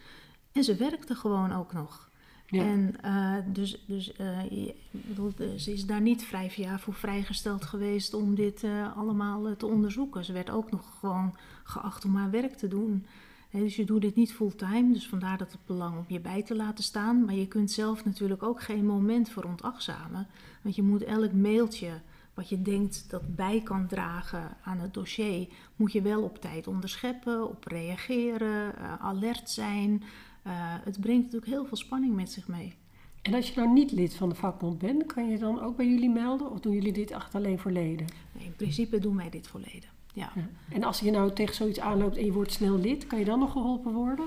En 0.52 0.64
ze 0.64 0.74
werkte 0.74 1.14
gewoon 1.14 1.52
ook 1.52 1.72
nog. 1.72 2.10
Ja. 2.46 2.62
En 2.62 2.94
uh, 3.04 3.34
dus, 3.46 3.84
dus 3.86 4.12
uh, 4.20 4.70
bedoel, 4.90 5.32
ze 5.56 5.72
is 5.72 5.86
daar 5.86 6.00
niet 6.00 6.24
vijf 6.24 6.54
jaar 6.54 6.80
voor 6.80 6.94
vrijgesteld 6.94 7.64
geweest 7.64 8.14
om 8.14 8.34
dit 8.34 8.62
uh, 8.62 8.96
allemaal 8.96 9.56
te 9.56 9.66
onderzoeken. 9.66 10.24
Ze 10.24 10.32
werd 10.32 10.50
ook 10.50 10.70
nog 10.70 10.98
gewoon 10.98 11.36
geacht 11.64 12.04
om 12.04 12.16
haar 12.16 12.30
werk 12.30 12.54
te 12.54 12.68
doen. 12.68 13.06
He, 13.50 13.58
dus 13.58 13.76
je 13.76 13.84
doet 13.84 14.00
dit 14.00 14.14
niet 14.14 14.32
fulltime, 14.32 14.92
dus 14.92 15.08
vandaar 15.08 15.38
dat 15.38 15.52
het 15.52 15.66
belang 15.66 15.98
om 15.98 16.04
je 16.08 16.20
bij 16.20 16.42
te 16.42 16.56
laten 16.56 16.84
staan. 16.84 17.24
Maar 17.24 17.34
je 17.34 17.48
kunt 17.48 17.70
zelf 17.70 18.04
natuurlijk 18.04 18.42
ook 18.42 18.62
geen 18.62 18.86
moment 18.86 19.28
veronachtzamen. 19.28 20.26
Want 20.62 20.74
je 20.74 20.82
moet 20.82 21.04
elk 21.04 21.32
mailtje 21.32 22.00
wat 22.36 22.48
je 22.48 22.62
denkt 22.62 23.10
dat 23.10 23.34
bij 23.36 23.60
kan 23.64 23.86
dragen 23.86 24.56
aan 24.62 24.78
het 24.78 24.94
dossier, 24.94 25.48
moet 25.76 25.92
je 25.92 26.02
wel 26.02 26.22
op 26.22 26.40
tijd 26.40 26.66
onderscheppen, 26.66 27.48
op 27.48 27.64
reageren, 27.64 28.78
alert 29.00 29.50
zijn. 29.50 29.90
Uh, 29.92 30.52
het 30.84 31.00
brengt 31.00 31.22
natuurlijk 31.24 31.52
heel 31.52 31.66
veel 31.66 31.76
spanning 31.76 32.14
met 32.14 32.32
zich 32.32 32.48
mee. 32.48 32.74
En 33.22 33.34
als 33.34 33.48
je 33.48 33.60
nou 33.60 33.72
niet 33.72 33.92
lid 33.92 34.14
van 34.14 34.28
de 34.28 34.34
vakbond 34.34 34.78
bent, 34.78 35.06
kan 35.06 35.28
je 35.28 35.38
dan 35.38 35.60
ook 35.60 35.76
bij 35.76 35.88
jullie 35.88 36.10
melden? 36.10 36.50
Of 36.50 36.60
doen 36.60 36.72
jullie 36.72 36.92
dit 36.92 37.10
echt 37.10 37.34
alleen 37.34 37.58
voor 37.58 37.70
leden? 37.70 38.06
Nee, 38.32 38.44
in 38.44 38.56
principe 38.56 38.98
doen 38.98 39.16
wij 39.16 39.30
dit 39.30 39.46
voor 39.46 39.60
leden, 39.60 39.88
ja. 40.16 40.32
ja. 40.34 40.48
En 40.68 40.84
als 40.84 41.00
je 41.00 41.10
nou 41.10 41.32
tegen 41.32 41.54
zoiets 41.54 41.80
aanloopt 41.80 42.16
en 42.16 42.24
je 42.24 42.32
wordt 42.32 42.52
snel 42.52 42.78
lid, 42.78 43.06
kan 43.06 43.18
je 43.18 43.24
dan 43.24 43.38
nog 43.38 43.52
geholpen 43.52 43.92
worden? 43.92 44.24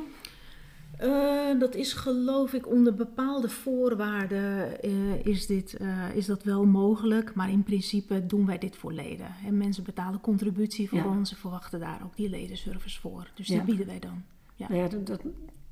Uh, 1.01 1.59
dat 1.59 1.75
is 1.75 1.93
geloof 1.93 2.53
ik 2.53 2.67
onder 2.67 2.95
bepaalde 2.95 3.49
voorwaarden 3.49 4.77
uh, 4.85 5.25
is, 5.25 5.45
dit, 5.45 5.77
uh, 5.81 6.15
is 6.15 6.25
dat 6.25 6.43
wel 6.43 6.65
mogelijk. 6.65 7.33
Maar 7.33 7.49
in 7.49 7.63
principe 7.63 8.25
doen 8.25 8.45
wij 8.45 8.57
dit 8.57 8.75
voor 8.75 8.93
leden. 8.93 9.27
En 9.45 9.57
mensen 9.57 9.83
betalen 9.83 10.21
contributie 10.21 10.89
voor 10.89 10.97
ja. 10.97 11.07
ons 11.07 11.31
en 11.31 11.37
verwachten 11.37 11.79
daar 11.79 12.01
ook 12.03 12.15
die 12.15 12.29
ledenservice 12.29 12.99
voor. 12.99 13.31
Dus 13.33 13.47
die 13.47 13.61
bieden 13.61 13.85
wij 13.85 13.99
dan. 13.99 14.23
Ja, 14.55 14.67
nou 14.69 14.81
ja 14.81 14.87
dat, 14.87 15.07
dat, 15.07 15.21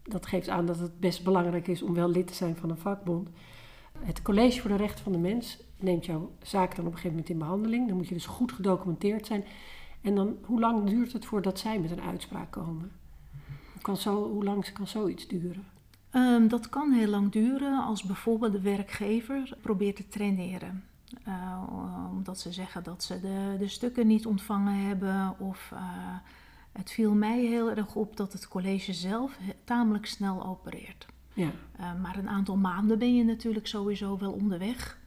dat 0.04 0.26
geeft 0.26 0.50
aan 0.50 0.66
dat 0.66 0.80
het 0.80 1.00
best 1.00 1.24
belangrijk 1.24 1.68
is 1.68 1.82
om 1.82 1.94
wel 1.94 2.10
lid 2.10 2.28
te 2.28 2.34
zijn 2.34 2.56
van 2.56 2.70
een 2.70 2.78
vakbond. 2.78 3.30
Het 4.00 4.22
College 4.22 4.62
voor 4.62 4.70
de 4.70 4.76
Rechten 4.76 5.04
van 5.04 5.12
de 5.12 5.18
Mens 5.18 5.58
neemt 5.80 6.06
jouw 6.06 6.32
zaak 6.42 6.76
dan 6.76 6.86
op 6.86 6.92
een 6.92 6.98
gegeven 6.98 7.10
moment 7.10 7.30
in 7.30 7.38
behandeling. 7.38 7.88
Dan 7.88 7.98
moet 7.98 8.08
je 8.08 8.14
dus 8.14 8.26
goed 8.26 8.52
gedocumenteerd 8.52 9.26
zijn. 9.26 9.44
En 10.08 10.16
dan, 10.16 10.38
hoe 10.44 10.60
lang 10.60 10.90
duurt 10.90 11.14
het 11.14 11.26
voordat 11.26 11.60
zij 11.60 11.80
met 11.80 11.92
een 11.92 12.02
uitspraak 12.02 12.52
komen? 12.52 12.92
Kan 13.82 13.98
zo, 13.98 14.30
hoe 14.30 14.44
lang 14.44 14.74
kan 14.74 14.88
zoiets 14.88 15.28
duren? 15.28 15.64
Um, 16.12 16.48
dat 16.48 16.70
kan 16.70 16.92
heel 16.92 17.08
lang 17.08 17.32
duren 17.32 17.84
als 17.84 18.04
bijvoorbeeld 18.04 18.52
de 18.52 18.62
werkgever 18.62 19.58
probeert 19.62 19.96
te 19.96 20.08
traineren. 20.08 20.84
Uh, 21.28 21.64
omdat 22.12 22.40
ze 22.40 22.52
zeggen 22.52 22.84
dat 22.84 23.04
ze 23.04 23.20
de, 23.20 23.56
de 23.60 23.68
stukken 23.68 24.08
niet 24.08 24.26
ontvangen 24.26 24.74
hebben 24.74 25.40
of... 25.40 25.72
Uh, 25.74 25.80
het 26.72 26.92
viel 26.92 27.14
mij 27.14 27.40
heel 27.40 27.70
erg 27.70 27.96
op 27.96 28.18
dat 28.18 28.34
het 28.34 28.48
college 28.48 28.94
zelf 28.94 29.38
tamelijk 29.64 30.06
snel 30.06 30.46
opereert. 30.46 31.06
Ja. 31.34 31.52
Uh, 31.80 32.02
maar 32.02 32.18
een 32.18 32.30
aantal 32.30 32.58
maanden 32.58 33.00
ben 33.00 33.16
je 33.16 33.24
natuurlijk 33.24 33.68
sowieso 33.68 34.18
wel 34.18 34.32
onderweg. 34.32 35.00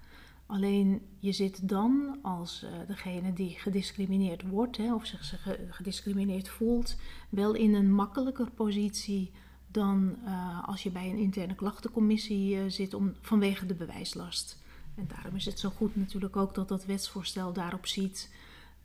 Alleen 0.50 1.02
je 1.18 1.32
zit 1.32 1.68
dan 1.68 2.18
als 2.22 2.64
uh, 2.64 2.70
degene 2.86 3.32
die 3.32 3.50
gediscrimineerd 3.50 4.42
wordt 4.42 4.76
hè, 4.76 4.94
of 4.94 5.06
zich 5.06 5.46
gediscrimineerd 5.70 6.48
voelt, 6.48 6.96
wel 7.28 7.54
in 7.54 7.74
een 7.74 7.92
makkelijker 7.92 8.50
positie 8.50 9.30
dan 9.66 10.16
uh, 10.24 10.68
als 10.68 10.82
je 10.82 10.90
bij 10.90 11.10
een 11.10 11.18
interne 11.18 11.54
klachtencommissie 11.54 12.70
zit 12.70 12.94
om, 12.94 13.14
vanwege 13.20 13.66
de 13.66 13.74
bewijslast. 13.74 14.62
En 14.94 15.08
daarom 15.14 15.36
is 15.36 15.44
het 15.44 15.58
zo 15.58 15.70
goed 15.70 15.96
natuurlijk 15.96 16.36
ook 16.36 16.54
dat 16.54 16.68
dat 16.68 16.84
wetsvoorstel 16.84 17.52
daarop 17.52 17.86
ziet 17.86 18.30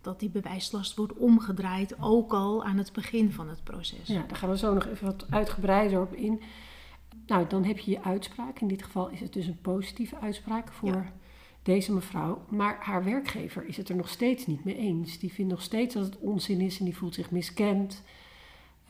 dat 0.02 0.20
die 0.20 0.30
bewijslast 0.30 0.96
wordt 0.96 1.14
omgedraaid, 1.14 2.02
ook 2.02 2.34
al 2.34 2.64
aan 2.64 2.78
het 2.78 2.94
begin 2.94 3.32
van 3.32 3.50
het 3.50 3.64
proces. 3.64 4.08
Ja, 4.08 4.24
daar 4.28 4.38
gaan 4.38 4.50
we 4.50 4.58
zo 4.58 4.74
nog 4.74 4.86
even 4.86 5.06
wat 5.06 5.26
uitgebreider 5.30 6.02
op 6.02 6.14
in. 6.14 6.42
Nou, 7.28 7.48
dan 7.48 7.64
heb 7.64 7.78
je 7.78 7.92
je 7.92 8.04
uitspraak. 8.04 8.60
In 8.60 8.68
dit 8.68 8.84
geval 8.84 9.10
is 9.10 9.20
het 9.20 9.34
dus 9.34 9.48
een 9.48 9.62
positieve 9.62 10.20
uitspraak 10.20 10.72
voor 10.72 10.90
ja. 10.90 11.14
Deze 11.66 11.94
mevrouw. 11.94 12.46
Maar 12.50 12.78
haar 12.80 13.04
werkgever 13.04 13.66
is 13.68 13.78
het 13.78 13.90
er 13.90 13.96
nog 13.96 14.10
steeds 14.10 14.46
niet 14.46 14.64
mee 14.64 14.78
eens. 14.78 15.20
Die 15.20 15.34
vindt 15.34 15.52
nog 15.52 15.62
steeds 15.62 15.94
dat 15.94 16.06
het 16.06 16.18
onzin 16.20 16.62
is 16.62 16.80
en 16.80 16.86
die 16.86 16.98
voelt 16.98 17.14
zich 17.14 17.32
miskend. 17.32 18.04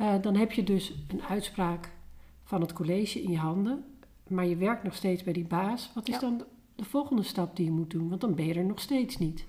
Uh, 0.02 0.22
dan 0.22 0.36
heb 0.36 0.52
je 0.52 0.64
dus 0.64 0.94
een 1.08 1.22
uitspraak 1.22 1.92
van 2.44 2.62
het 2.62 2.74
college 2.74 3.22
in 3.22 3.32
je 3.32 3.38
handen. 3.38 3.84
Maar 4.28 4.46
je 4.46 4.56
werkt 4.56 4.84
nog 4.84 4.96
steeds 4.96 5.24
bij 5.24 5.34
die 5.34 5.46
baas. 5.46 5.92
Wat 5.94 6.08
is 6.08 6.14
ja. 6.14 6.20
dan 6.20 6.44
de 6.76 6.84
volgende 6.84 7.24
stap 7.24 7.56
die 7.56 7.66
je 7.66 7.72
moet 7.72 7.90
doen? 7.90 8.10
Want 8.10 8.22
dan 8.22 8.36
ben 8.36 8.46
je 8.46 8.54
er 8.54 8.66
nog 8.66 8.80
steeds 8.80 9.18
niet. 9.18 9.46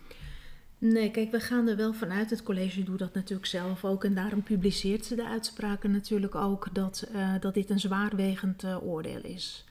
Nee, 0.79 1.11
kijk, 1.11 1.31
we 1.31 1.41
gaan 1.41 1.69
er 1.69 1.77
wel 1.77 1.93
vanuit. 1.93 2.31
Het 2.31 2.43
college 2.43 2.83
doet 2.83 2.99
dat 2.99 3.15
natuurlijk 3.15 3.47
zelf 3.47 3.85
ook. 3.85 4.05
En 4.05 4.15
daarom 4.15 4.43
publiceert 4.43 5.05
ze 5.05 5.15
de 5.15 5.27
uitspraken 5.27 5.91
natuurlijk 5.91 6.35
ook 6.35 6.69
dat, 6.73 7.09
uh, 7.15 7.35
dat 7.41 7.55
dit 7.55 7.71
een 7.71 7.81
zwaarwegend 7.81 8.65
uh, 8.65 8.87
oordeel 8.87 9.23
is. 9.23 9.65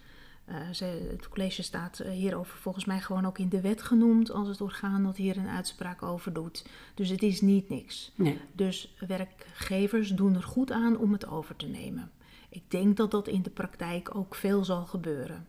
Uh, 0.50 0.56
ze, 0.72 0.86
het 1.12 1.30
college 1.30 1.64
staat 1.64 1.98
hierover 1.98 2.58
volgens 2.58 2.86
mij 2.86 3.00
gewoon 3.00 3.26
ook 3.26 3.38
in 3.38 3.50
de 3.50 3.62
wet 3.62 3.82
genoemd 3.82 4.32
als 4.32 4.48
het 4.48 4.62
orgaan 4.62 5.04
dat 5.04 5.18
hier 5.18 5.38
een 5.38 5.48
uitspraak 5.48 6.04
over 6.04 6.34
doet. 6.34 6.66
Dus 6.94 7.10
het 7.10 7.24
is 7.24 7.42
niet 7.42 7.70
niks. 7.70 8.12
Nee. 8.16 8.40
Dus 8.52 8.96
werkgevers 9.08 10.10
doen 10.10 10.36
er 10.36 10.44
goed 10.44 10.72
aan 10.72 10.98
om 10.98 11.12
het 11.12 11.28
over 11.28 11.56
te 11.56 11.68
nemen. 11.68 12.12
Ik 12.50 12.64
denk 12.68 12.98
dat 12.98 13.12
dat 13.12 13.28
in 13.28 13.42
de 13.42 13.50
praktijk 13.50 14.16
ook 14.16 14.36
veel 14.36 14.66
zal 14.66 14.86
gebeuren. 14.86 15.48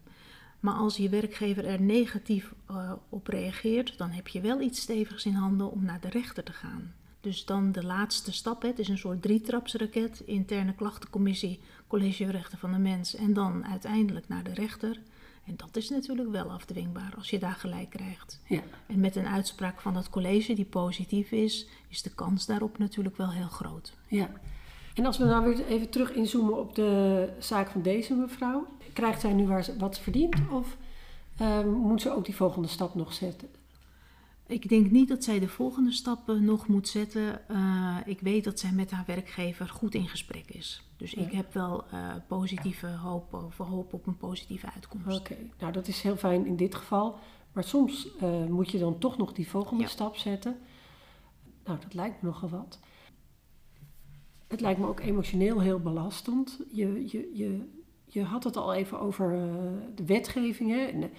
Maar 0.61 0.75
als 0.75 0.97
je 0.97 1.09
werkgever 1.09 1.65
er 1.65 1.81
negatief 1.81 2.55
uh, 2.71 2.93
op 3.09 3.27
reageert, 3.27 3.99
dan 3.99 4.11
heb 4.11 4.29
je 4.29 4.41
wel 4.41 4.61
iets 4.61 4.81
stevigs 4.81 5.25
in 5.25 5.35
handen 5.35 5.71
om 5.71 5.85
naar 5.85 6.01
de 6.01 6.09
rechter 6.09 6.45
te 6.45 6.53
gaan. 6.53 6.95
Dus 7.21 7.45
dan 7.45 7.73
de 7.73 7.85
laatste 7.85 8.33
stap, 8.33 8.63
het 8.63 8.79
is 8.79 8.89
een 8.89 8.99
soort 8.99 9.23
drietrapsraket, 9.23 10.21
interne 10.21 10.75
klachtencommissie, 10.75 11.61
college 11.87 12.31
rechten 12.31 12.59
van 12.59 12.73
de 12.73 12.79
mens 12.79 13.15
en 13.15 13.33
dan 13.33 13.67
uiteindelijk 13.67 14.29
naar 14.29 14.45
de 14.45 14.55
rechter. 14.55 15.01
En 15.45 15.55
dat 15.57 15.77
is 15.77 15.89
natuurlijk 15.89 16.31
wel 16.31 16.51
afdwingbaar 16.51 17.13
als 17.17 17.31
je 17.31 17.39
daar 17.39 17.55
gelijk 17.55 17.91
krijgt. 17.91 18.41
Ja. 18.47 18.63
En 18.87 19.01
met 19.01 19.17
een 19.17 19.27
uitspraak 19.27 19.81
van 19.81 19.97
het 19.97 20.11
college 20.11 20.55
die 20.55 20.65
positief 20.65 21.31
is, 21.33 21.67
is 21.89 22.03
de 22.03 22.11
kans 22.11 22.47
daarop 22.47 22.79
natuurlijk 22.79 23.17
wel 23.17 23.31
heel 23.31 23.49
groot. 23.49 23.93
Ja. 24.07 24.31
En 24.95 25.07
als 25.07 25.19
we 25.19 25.25
nou 25.25 25.45
weer 25.45 25.67
even 25.67 25.91
terug 25.91 26.13
inzoomen 26.13 26.59
op 26.59 26.75
de 26.75 27.29
zaak 27.39 27.71
van 27.71 27.83
deze 27.83 28.15
mevrouw. 28.15 28.67
Krijgt 28.93 29.21
zij 29.21 29.33
nu 29.33 29.47
waar 29.47 29.65
ze, 29.65 29.77
wat 29.79 29.97
ze 29.97 30.03
verdient 30.03 30.37
of 30.51 30.77
ehm, 31.37 31.69
moet 31.69 32.03
ze 32.03 32.11
ook 32.11 32.25
die 32.25 32.35
volgende 32.35 32.69
stap 32.69 32.95
nog 32.95 33.13
zetten? 33.13 33.49
Ik 34.49 34.69
denk 34.69 34.91
niet 34.91 35.09
dat 35.09 35.25
zij 35.25 35.39
de 35.39 35.49
volgende 35.49 35.93
stappen 35.93 36.45
nog 36.45 36.67
moet 36.69 36.89
zetten. 36.89 37.49
Eh, 37.49 37.97
ik 38.05 38.21
weet 38.21 38.45
dat 38.45 38.59
zij 38.59 38.73
met 38.73 38.91
haar 38.91 39.05
werkgever 39.07 39.69
goed 39.69 39.95
in 39.95 40.09
gesprek 40.09 40.51
is. 40.51 40.83
Dus 40.97 41.15
ik 41.15 41.33
heb 41.33 41.53
wel 41.53 41.85
eh, 41.91 42.15
positieve 42.29 42.87
hoop, 42.87 43.35
of 43.35 43.57
hoop 43.57 43.93
op 43.93 44.07
een 44.07 44.17
positieve 44.17 44.73
uitkomst. 44.75 45.19
Oké, 45.19 45.37
nou 45.59 45.73
dat 45.73 45.89
is 45.89 46.03
heel 46.03 46.17
fijn 46.17 46.47
in 46.47 46.57
dit 46.57 46.75
geval. 46.75 47.19
Maar 47.53 47.65
soms 47.65 48.17
eh, 48.17 48.45
moet 48.45 48.71
je 48.71 48.79
dan 48.79 48.99
toch 48.99 49.17
nog 49.17 49.33
die 49.33 49.49
volgende 49.49 49.83
Ja. 49.83 49.89
stap 49.89 50.17
zetten. 50.17 50.57
Nou, 51.65 51.79
dat 51.81 51.95
lijkt 51.95 52.23
me 52.23 52.29
nogal 52.29 52.49
wat. 52.49 52.79
Het 54.47 54.61
lijkt 54.61 54.81
me 54.81 54.87
ook 54.87 55.01
emotioneel 55.01 55.61
heel 55.61 55.81
belastend. 55.81 56.61
Je, 56.73 57.05
je, 57.09 57.31
je, 57.35 57.69
je 58.05 58.23
had 58.23 58.45
het 58.45 58.57
al 58.57 58.75
even 58.75 59.01
over 59.01 59.31
de 59.95 60.05
wetgeving. 60.05 60.71
Hè? 60.71 60.85
In 60.87 61.01
de 61.01 61.11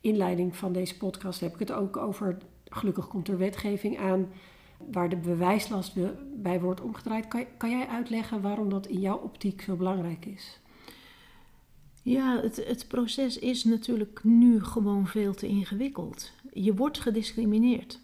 inleiding 0.00 0.56
van 0.56 0.72
deze 0.72 0.96
podcast 0.96 1.40
heb 1.40 1.52
ik 1.52 1.58
het 1.58 1.72
ook 1.72 1.96
over. 1.96 2.38
Gelukkig 2.68 3.08
komt 3.08 3.28
er 3.28 3.38
wetgeving 3.38 3.98
aan 3.98 4.28
waar 4.90 5.08
de 5.08 5.16
bewijslast 5.16 5.94
be- 5.94 6.14
bij 6.36 6.60
wordt 6.60 6.80
omgedraaid. 6.80 7.28
Kan, 7.28 7.44
kan 7.56 7.70
jij 7.70 7.86
uitleggen 7.86 8.40
waarom 8.40 8.68
dat 8.68 8.86
in 8.86 9.00
jouw 9.00 9.16
optiek 9.16 9.62
zo 9.62 9.76
belangrijk 9.76 10.24
is? 10.24 10.60
Ja, 12.02 12.40
het, 12.40 12.56
het 12.66 12.88
proces 12.88 13.38
is 13.38 13.64
natuurlijk 13.64 14.20
nu 14.24 14.64
gewoon 14.64 15.06
veel 15.06 15.34
te 15.34 15.46
ingewikkeld. 15.46 16.32
Je 16.52 16.74
wordt 16.74 17.00
gediscrimineerd. 17.00 18.00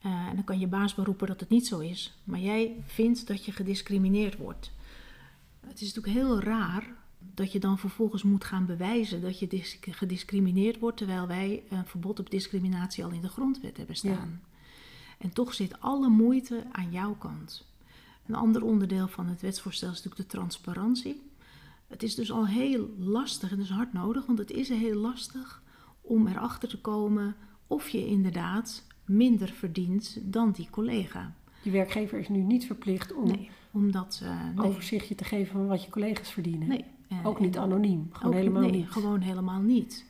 Eh, 0.00 0.26
en 0.28 0.34
dan 0.34 0.44
kan 0.44 0.58
je 0.58 0.66
baas 0.66 0.94
beroepen 0.94 1.26
dat 1.26 1.40
het 1.40 1.48
niet 1.48 1.66
zo 1.66 1.78
is. 1.78 2.18
Maar 2.24 2.38
jij 2.40 2.76
vindt 2.86 3.26
dat 3.26 3.44
je 3.44 3.52
gediscrimineerd 3.52 4.36
wordt. 4.36 4.72
Het 5.66 5.80
is 5.80 5.94
natuurlijk 5.94 6.24
heel 6.24 6.40
raar 6.40 6.96
dat 7.34 7.52
je 7.52 7.58
dan 7.60 7.78
vervolgens 7.78 8.22
moet 8.22 8.44
gaan 8.44 8.66
bewijzen 8.66 9.20
dat 9.20 9.38
je 9.38 9.46
dis- 9.46 9.78
gediscrimineerd 9.80 10.78
wordt, 10.78 10.96
terwijl 10.96 11.26
wij 11.26 11.62
een 11.70 11.86
verbod 11.86 12.18
op 12.20 12.30
discriminatie 12.30 13.04
al 13.04 13.10
in 13.10 13.20
de 13.20 13.28
grondwet 13.28 13.76
hebben 13.76 13.96
staan. 13.96 14.40
En 15.18 15.32
toch 15.32 15.54
zit 15.54 15.80
alle 15.80 16.08
moeite 16.08 16.64
aan 16.72 16.90
jouw 16.90 17.14
kant. 17.14 17.66
Een 18.26 18.34
ander 18.34 18.62
onderdeel 18.64 19.08
van 19.08 19.26
het 19.26 19.40
wetsvoorstel 19.40 19.88
is 19.90 19.96
natuurlijk 20.02 20.30
de 20.30 20.36
transparantie. 20.36 21.22
Het 21.86 22.02
is 22.02 22.14
dus 22.14 22.32
al 22.32 22.46
heel 22.46 22.88
lastig, 22.98 23.50
en 23.50 23.56
dat 23.56 23.64
is 23.66 23.72
hard 23.72 23.92
nodig, 23.92 24.26
want 24.26 24.38
het 24.38 24.50
is 24.50 24.68
heel 24.68 24.94
lastig 25.00 25.62
om 26.00 26.26
erachter 26.26 26.68
te 26.68 26.80
komen 26.80 27.36
of 27.66 27.88
je 27.88 28.06
inderdaad 28.06 28.84
minder 29.04 29.48
verdient 29.48 30.18
dan 30.22 30.52
die 30.52 30.68
collega. 30.70 31.34
Je 31.62 31.70
werkgever 31.70 32.18
is 32.18 32.28
nu 32.28 32.38
niet 32.42 32.66
verplicht 32.66 33.14
om 33.14 33.26
Nee, 33.26 33.50
omdat. 33.70 34.20
eh, 34.22 34.44
nee, 34.56 34.66
overzichtje 34.66 35.14
te 35.14 35.24
geven 35.24 35.52
van 35.52 35.66
wat 35.66 35.84
je 35.84 35.90
collega's 35.90 36.30
verdienen. 36.32 36.68
nee. 36.68 36.84
Ook 37.22 37.40
niet 37.40 37.58
anoniem, 37.58 38.08
gewoon 38.12 38.32
ook- 38.32 38.38
helemaal 38.38 38.62
nee, 38.62 38.70
niet. 38.70 38.90
gewoon 38.90 39.20
helemaal 39.20 39.60
niet. 39.60 40.06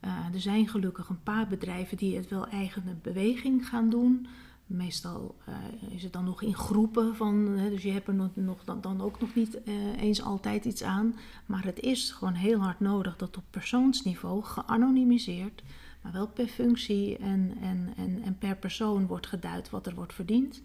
Eh, 0.00 0.10
er 0.34 0.40
zijn 0.40 0.68
gelukkig 0.68 1.08
een 1.08 1.22
paar 1.22 1.46
bedrijven 1.48 1.96
die 1.96 2.16
het 2.16 2.28
wel 2.28 2.46
eigen 2.46 2.98
beweging 3.02 3.68
gaan 3.68 3.90
doen. 3.90 4.26
Meestal 4.66 5.36
eh, 5.44 5.54
is 5.94 6.02
het 6.02 6.12
dan 6.12 6.24
nog 6.24 6.42
in 6.42 6.54
groepen 6.54 7.16
van, 7.16 7.34
hè, 7.48 7.70
dus 7.70 7.82
je 7.82 7.90
hebt 7.90 8.08
er 8.08 8.14
nog, 8.14 8.28
nog 8.34 8.64
dan, 8.64 8.80
dan 8.80 9.00
ook 9.00 9.20
nog 9.20 9.34
niet 9.34 9.62
eh, 9.62 9.74
eens 10.02 10.22
altijd 10.22 10.64
iets 10.64 10.82
aan. 10.82 11.14
Maar 11.46 11.64
het 11.64 11.80
is 11.80 12.10
gewoon 12.10 12.34
heel 12.34 12.58
hard 12.58 12.80
nodig 12.80 13.16
dat 13.16 13.36
op 13.36 13.44
persoonsniveau 13.50 14.42
geanonimiseerd, 14.44 15.62
maar 16.02 16.12
wel 16.12 16.28
per 16.28 16.46
functie 16.46 17.16
en, 17.16 17.56
en, 17.60 17.92
en, 17.96 18.22
en 18.22 18.38
per 18.38 18.56
persoon 18.56 19.06
wordt 19.06 19.26
geduid 19.26 19.70
wat 19.70 19.86
er 19.86 19.94
wordt 19.94 20.14
verdiend. 20.14 20.62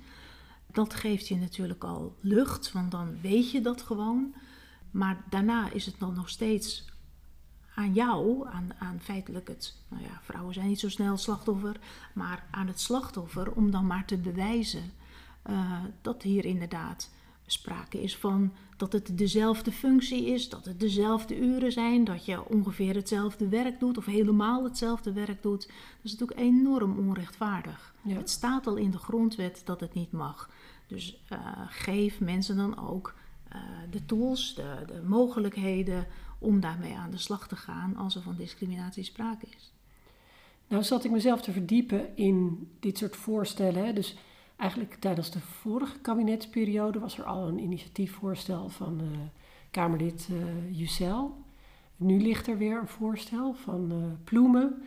Dat 0.71 0.93
geeft 0.93 1.28
je 1.28 1.36
natuurlijk 1.36 1.84
al 1.84 2.15
lucht, 2.21 2.71
want 2.71 2.91
dan 2.91 3.08
weet 3.21 3.52
je 3.52 3.62
dat 3.62 3.82
gewoon. 3.82 4.34
Maar 4.97 5.23
daarna 5.29 5.71
is 5.71 5.86
het 5.86 5.95
dan 5.99 6.13
nog 6.13 6.29
steeds 6.29 6.86
aan 7.75 7.93
jou, 7.93 8.47
aan, 8.47 8.69
aan 8.79 8.99
feitelijk 9.01 9.47
het, 9.47 9.75
nou 9.88 10.03
ja, 10.03 10.19
vrouwen 10.21 10.53
zijn 10.53 10.67
niet 10.67 10.79
zo 10.79 10.89
snel 10.89 11.17
slachtoffer, 11.17 11.79
maar 12.13 12.45
aan 12.51 12.67
het 12.67 12.79
slachtoffer 12.79 13.51
om 13.51 13.71
dan 13.71 13.88
maar 13.88 14.05
te 14.05 14.17
bewijzen 14.17 14.91
eh, 15.41 15.83
dat 16.01 16.23
hier 16.23 16.45
inderdaad 16.45 17.10
sprake 17.45 18.01
is 18.01 18.17
van 18.17 18.53
dat 18.77 18.93
het 18.93 19.17
dezelfde 19.17 19.71
functie 19.71 20.25
is, 20.25 20.49
dat 20.49 20.65
het 20.65 20.79
dezelfde 20.79 21.39
uren 21.39 21.71
zijn, 21.71 22.03
dat 22.03 22.25
je 22.25 22.49
ongeveer 22.49 22.95
hetzelfde 22.95 23.47
werk 23.47 23.79
doet 23.79 23.97
of 23.97 24.05
helemaal 24.05 24.63
hetzelfde 24.63 25.13
werk 25.13 25.41
doet. 25.43 25.67
Dat 25.67 26.03
is 26.03 26.12
natuurlijk 26.12 26.39
enorm 26.39 26.97
onrechtvaardig. 26.97 27.93
Ja. 28.01 28.15
Het 28.15 28.29
staat 28.29 28.67
al 28.67 28.75
in 28.75 28.91
de 28.91 28.97
grondwet 28.97 29.62
dat 29.65 29.79
het 29.79 29.93
niet 29.93 30.12
mag. 30.12 30.49
Dus 30.88 31.23
eh, 31.27 31.39
geef 31.67 32.19
mensen 32.19 32.57
dan 32.57 32.88
ook 32.88 33.13
eh, 33.49 33.62
de 33.89 34.05
tools, 34.05 34.55
de, 34.55 34.83
de 34.88 35.01
mogelijkheden 35.05 36.07
om 36.39 36.60
daarmee 36.60 36.95
aan 36.95 37.12
de 37.12 37.17
slag 37.17 37.47
te 37.47 37.55
gaan 37.55 37.95
als 37.95 38.15
er 38.15 38.21
van 38.21 38.36
discriminatie 38.36 39.03
sprake 39.03 39.45
is. 39.55 39.73
Nou 40.67 40.83
zat 40.83 41.03
ik 41.03 41.12
mezelf 41.12 41.41
te 41.41 41.51
verdiepen 41.51 42.17
in 42.17 42.67
dit 42.79 42.97
soort 42.97 43.15
voorstellen. 43.15 43.86
Hè. 43.86 43.93
Dus 43.93 44.15
eigenlijk 44.55 44.93
tijdens 44.93 45.31
de 45.31 45.39
vorige 45.39 45.99
kabinetsperiode 45.99 46.99
was 46.99 47.17
er 47.17 47.23
al 47.23 47.47
een 47.47 47.60
initiatiefvoorstel 47.60 48.69
van 48.69 48.99
eh, 49.01 49.07
Kamerlid 49.71 50.27
eh 50.31 50.77
Jucel. 50.77 51.45
Nu 51.95 52.21
ligt 52.21 52.47
er 52.47 52.57
weer 52.57 52.79
een 52.79 52.88
voorstel 52.88 53.53
van 53.53 54.17
Ploemen. 54.23 54.81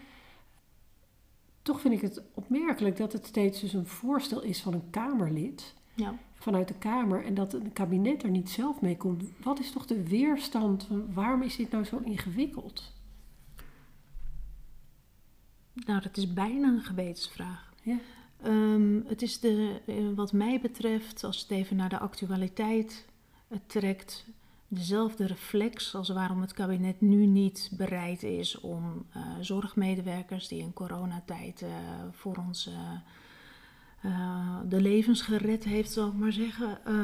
Toch 1.62 1.80
vind 1.80 1.94
ik 1.94 2.00
het 2.00 2.22
opmerkelijk 2.34 2.96
dat 2.96 3.12
het 3.12 3.26
steeds 3.26 3.60
dus 3.60 3.72
een 3.72 3.86
voorstel 3.86 4.42
is 4.42 4.60
van 4.60 4.72
een 4.72 4.90
Kamerlid 4.90 5.74
Ja. 5.94 6.14
Vanuit 6.40 6.68
de 6.68 6.74
Kamer 6.74 7.24
en 7.24 7.34
dat 7.34 7.52
een 7.52 7.72
kabinet 7.72 8.22
er 8.22 8.30
niet 8.30 8.50
zelf 8.50 8.80
mee 8.80 8.96
komt. 8.96 9.24
Wat 9.42 9.58
is 9.58 9.72
toch 9.72 9.86
de 9.86 10.08
weerstand? 10.08 10.88
Waarom 11.12 11.42
is 11.42 11.56
dit 11.56 11.70
nou 11.70 11.84
zo 11.84 12.00
ingewikkeld? 12.04 12.92
Nou, 15.72 16.00
dat 16.00 16.16
is 16.16 16.32
bijna 16.32 16.68
een 16.68 16.82
gewetensvraag. 16.82 17.72
Ja. 17.82 17.98
Ehm, 18.42 19.00
het 19.06 19.22
is 19.22 19.40
de, 19.40 19.80
eh, 19.86 19.94
wat 20.14 20.32
mij 20.32 20.60
betreft, 20.60 21.24
als 21.24 21.40
het 21.40 21.50
even 21.50 21.76
naar 21.76 21.88
de 21.88 21.98
actualiteit 21.98 23.06
trekt, 23.66 24.26
dezelfde 24.68 25.26
reflex 25.26 25.94
als 25.94 26.08
waarom 26.08 26.40
het 26.40 26.52
kabinet 26.52 27.00
nu 27.00 27.26
niet 27.26 27.70
bereid 27.76 28.22
is 28.22 28.60
om 28.60 29.06
eh, 29.12 29.22
zorgmedewerkers 29.40 30.48
die 30.48 30.60
in 30.60 30.72
coronatijd 30.72 31.62
eh, 31.62 31.68
voor 32.10 32.36
ons 32.36 32.70
eh, 34.00 34.56
de 34.68 34.80
levens 34.80 35.22
gered 35.22 35.64
heeft, 35.64 35.92
zal 35.92 36.08
ik 36.08 36.14
maar 36.14 36.32
zeggen, 36.32 36.84
eh, 36.84 36.94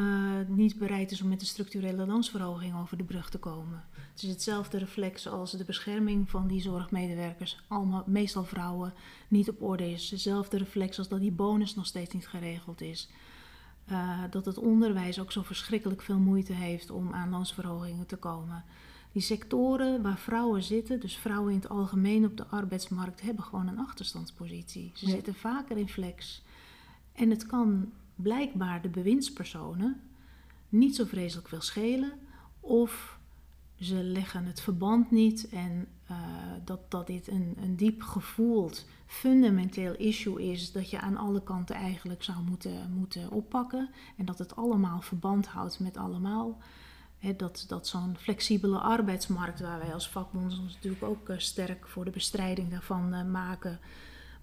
niet 0.49 0.79
bereid 0.79 1.11
is 1.11 1.23
om 1.23 1.29
met 1.29 1.41
een 1.41 1.47
structurele 1.47 2.07
loonsverhoging 2.07 2.77
over 2.77 2.97
de 2.97 3.05
brug 3.05 3.31
te 3.31 3.39
komen. 3.39 3.85
Het 4.13 4.23
is 4.23 4.29
hetzelfde 4.29 4.79
reflex 4.79 5.29
als 5.29 5.51
de 5.51 5.65
bescherming 5.65 6.31
van 6.31 6.47
die 6.47 6.61
zorgmedewerkers, 6.61 7.61
allemaal, 7.69 8.03
meestal 8.07 8.45
vrouwen, 8.45 8.95
niet 9.29 9.49
op 9.49 9.63
orde 9.63 9.91
is. 9.91 10.11
Hetzelfde 10.11 10.59
reflex 10.59 10.99
als 10.99 11.09
dat 11.09 11.21
die 11.21 11.33
bonus 11.33 11.75
nog 11.75 11.87
steeds 11.87 12.15
niet 12.15 12.29
geregeld 12.29 12.81
is. 12.81 13.09
Eh, 13.87 14.21
dat 14.31 14.45
het 14.45 14.59
onderwijs 14.59 15.21
ook 15.21 15.33
zo 15.33 15.43
verschrikkelijk 15.43 16.03
veel 16.03 16.19
moeite 16.19 16.53
heeft 16.53 16.91
om 16.91 17.13
aan 17.13 17.31
loonsverhogingen 17.31 18.07
te 18.07 18.17
komen. 18.17 18.65
Die 19.13 19.23
sectoren 19.23 20.03
waar 20.03 20.19
vrouwen 20.19 20.63
zitten, 20.63 21.01
dus 21.01 21.17
vrouwen 21.17 21.53
in 21.53 21.59
het 21.59 21.69
algemeen 21.69 22.25
op 22.25 22.37
de 22.37 22.47
arbeidsmarkt, 22.47 23.21
hebben 23.21 23.45
gewoon 23.45 23.69
een 23.69 23.79
achterstandspositie. 23.79 24.91
Ze 24.95 25.07
Ja. 25.07 25.13
zitten 25.13 25.35
vaker 25.35 25.77
in 25.77 25.89
flex. 25.89 26.43
En 27.17 27.31
het 27.31 27.47
kan 27.47 27.93
blijkbaar 28.15 28.83
de 28.83 28.89
bewindspersonen 28.89 30.01
niet 30.69 30.97
zo 30.97 31.05
vreselijk 31.05 31.49
veel 31.49 31.61
schelen. 31.61 32.13
Of 32.61 33.19
ze 33.81 33.95
leggen 33.95 34.45
het 34.45 34.61
verband 34.61 35.11
niet 35.11 35.49
en 35.49 35.89
eh, 36.07 36.17
dat, 36.65 36.91
dat 36.91 37.07
dit 37.07 37.29
een, 37.29 37.57
een 37.61 37.77
diep 37.77 38.03
gevoeld, 38.03 38.87
fundamenteel 39.07 39.95
issue 39.95 40.51
is 40.51 40.73
dat 40.73 40.91
je 40.91 41.01
aan 41.01 41.17
alle 41.17 41.43
kanten 41.43 41.77
eigenlijk 41.77 42.23
zou 42.23 42.39
moeten, 42.43 42.93
moeten 42.95 43.31
oppakken. 43.31 43.91
En 44.17 44.25
dat 44.25 44.39
het 44.39 44.57
allemaal 44.57 45.01
verband 45.01 45.47
houdt 45.47 45.81
met 45.81 45.97
allemaal. 45.97 46.59
Dat 47.37 47.65
dat 47.69 47.87
zo'n 47.87 48.17
flexibele 48.19 48.79
arbeidsmarkt, 48.79 49.61
waar 49.61 49.79
wij 49.79 49.95
als 49.95 50.09
vakbond 50.09 50.59
ons 50.59 50.75
natuurlijk 50.75 51.03
ook 51.03 51.29
eh, 51.29 51.39
sterk 51.39 51.89
voor 51.89 52.05
de 52.05 52.11
bestrijding 52.11 52.71
daarvan 52.71 53.15
eh, 53.15 53.25
maken, 53.25 53.81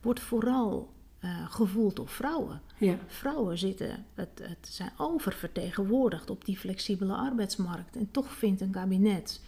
wordt 0.02 0.20
vooral 0.20 0.94
eh, 1.24 1.52
gevoeld 1.52 1.96
door 1.96 2.08
vrouwen. 2.08 2.62
Ja. 2.78 2.98
Vrouwen 3.08 3.58
zitten, 3.58 4.06
het, 4.14 4.42
het 4.42 4.68
zijn 4.68 4.92
oververtegenwoordigd 4.98 6.30
op 6.30 6.46
die 6.46 6.58
flexibele 6.58 7.14
arbeidsmarkt. 7.16 7.96
En 7.96 8.12
toch 8.12 8.32
vindt 8.32 8.62
een 8.62 8.72
kabinet 8.72 9.42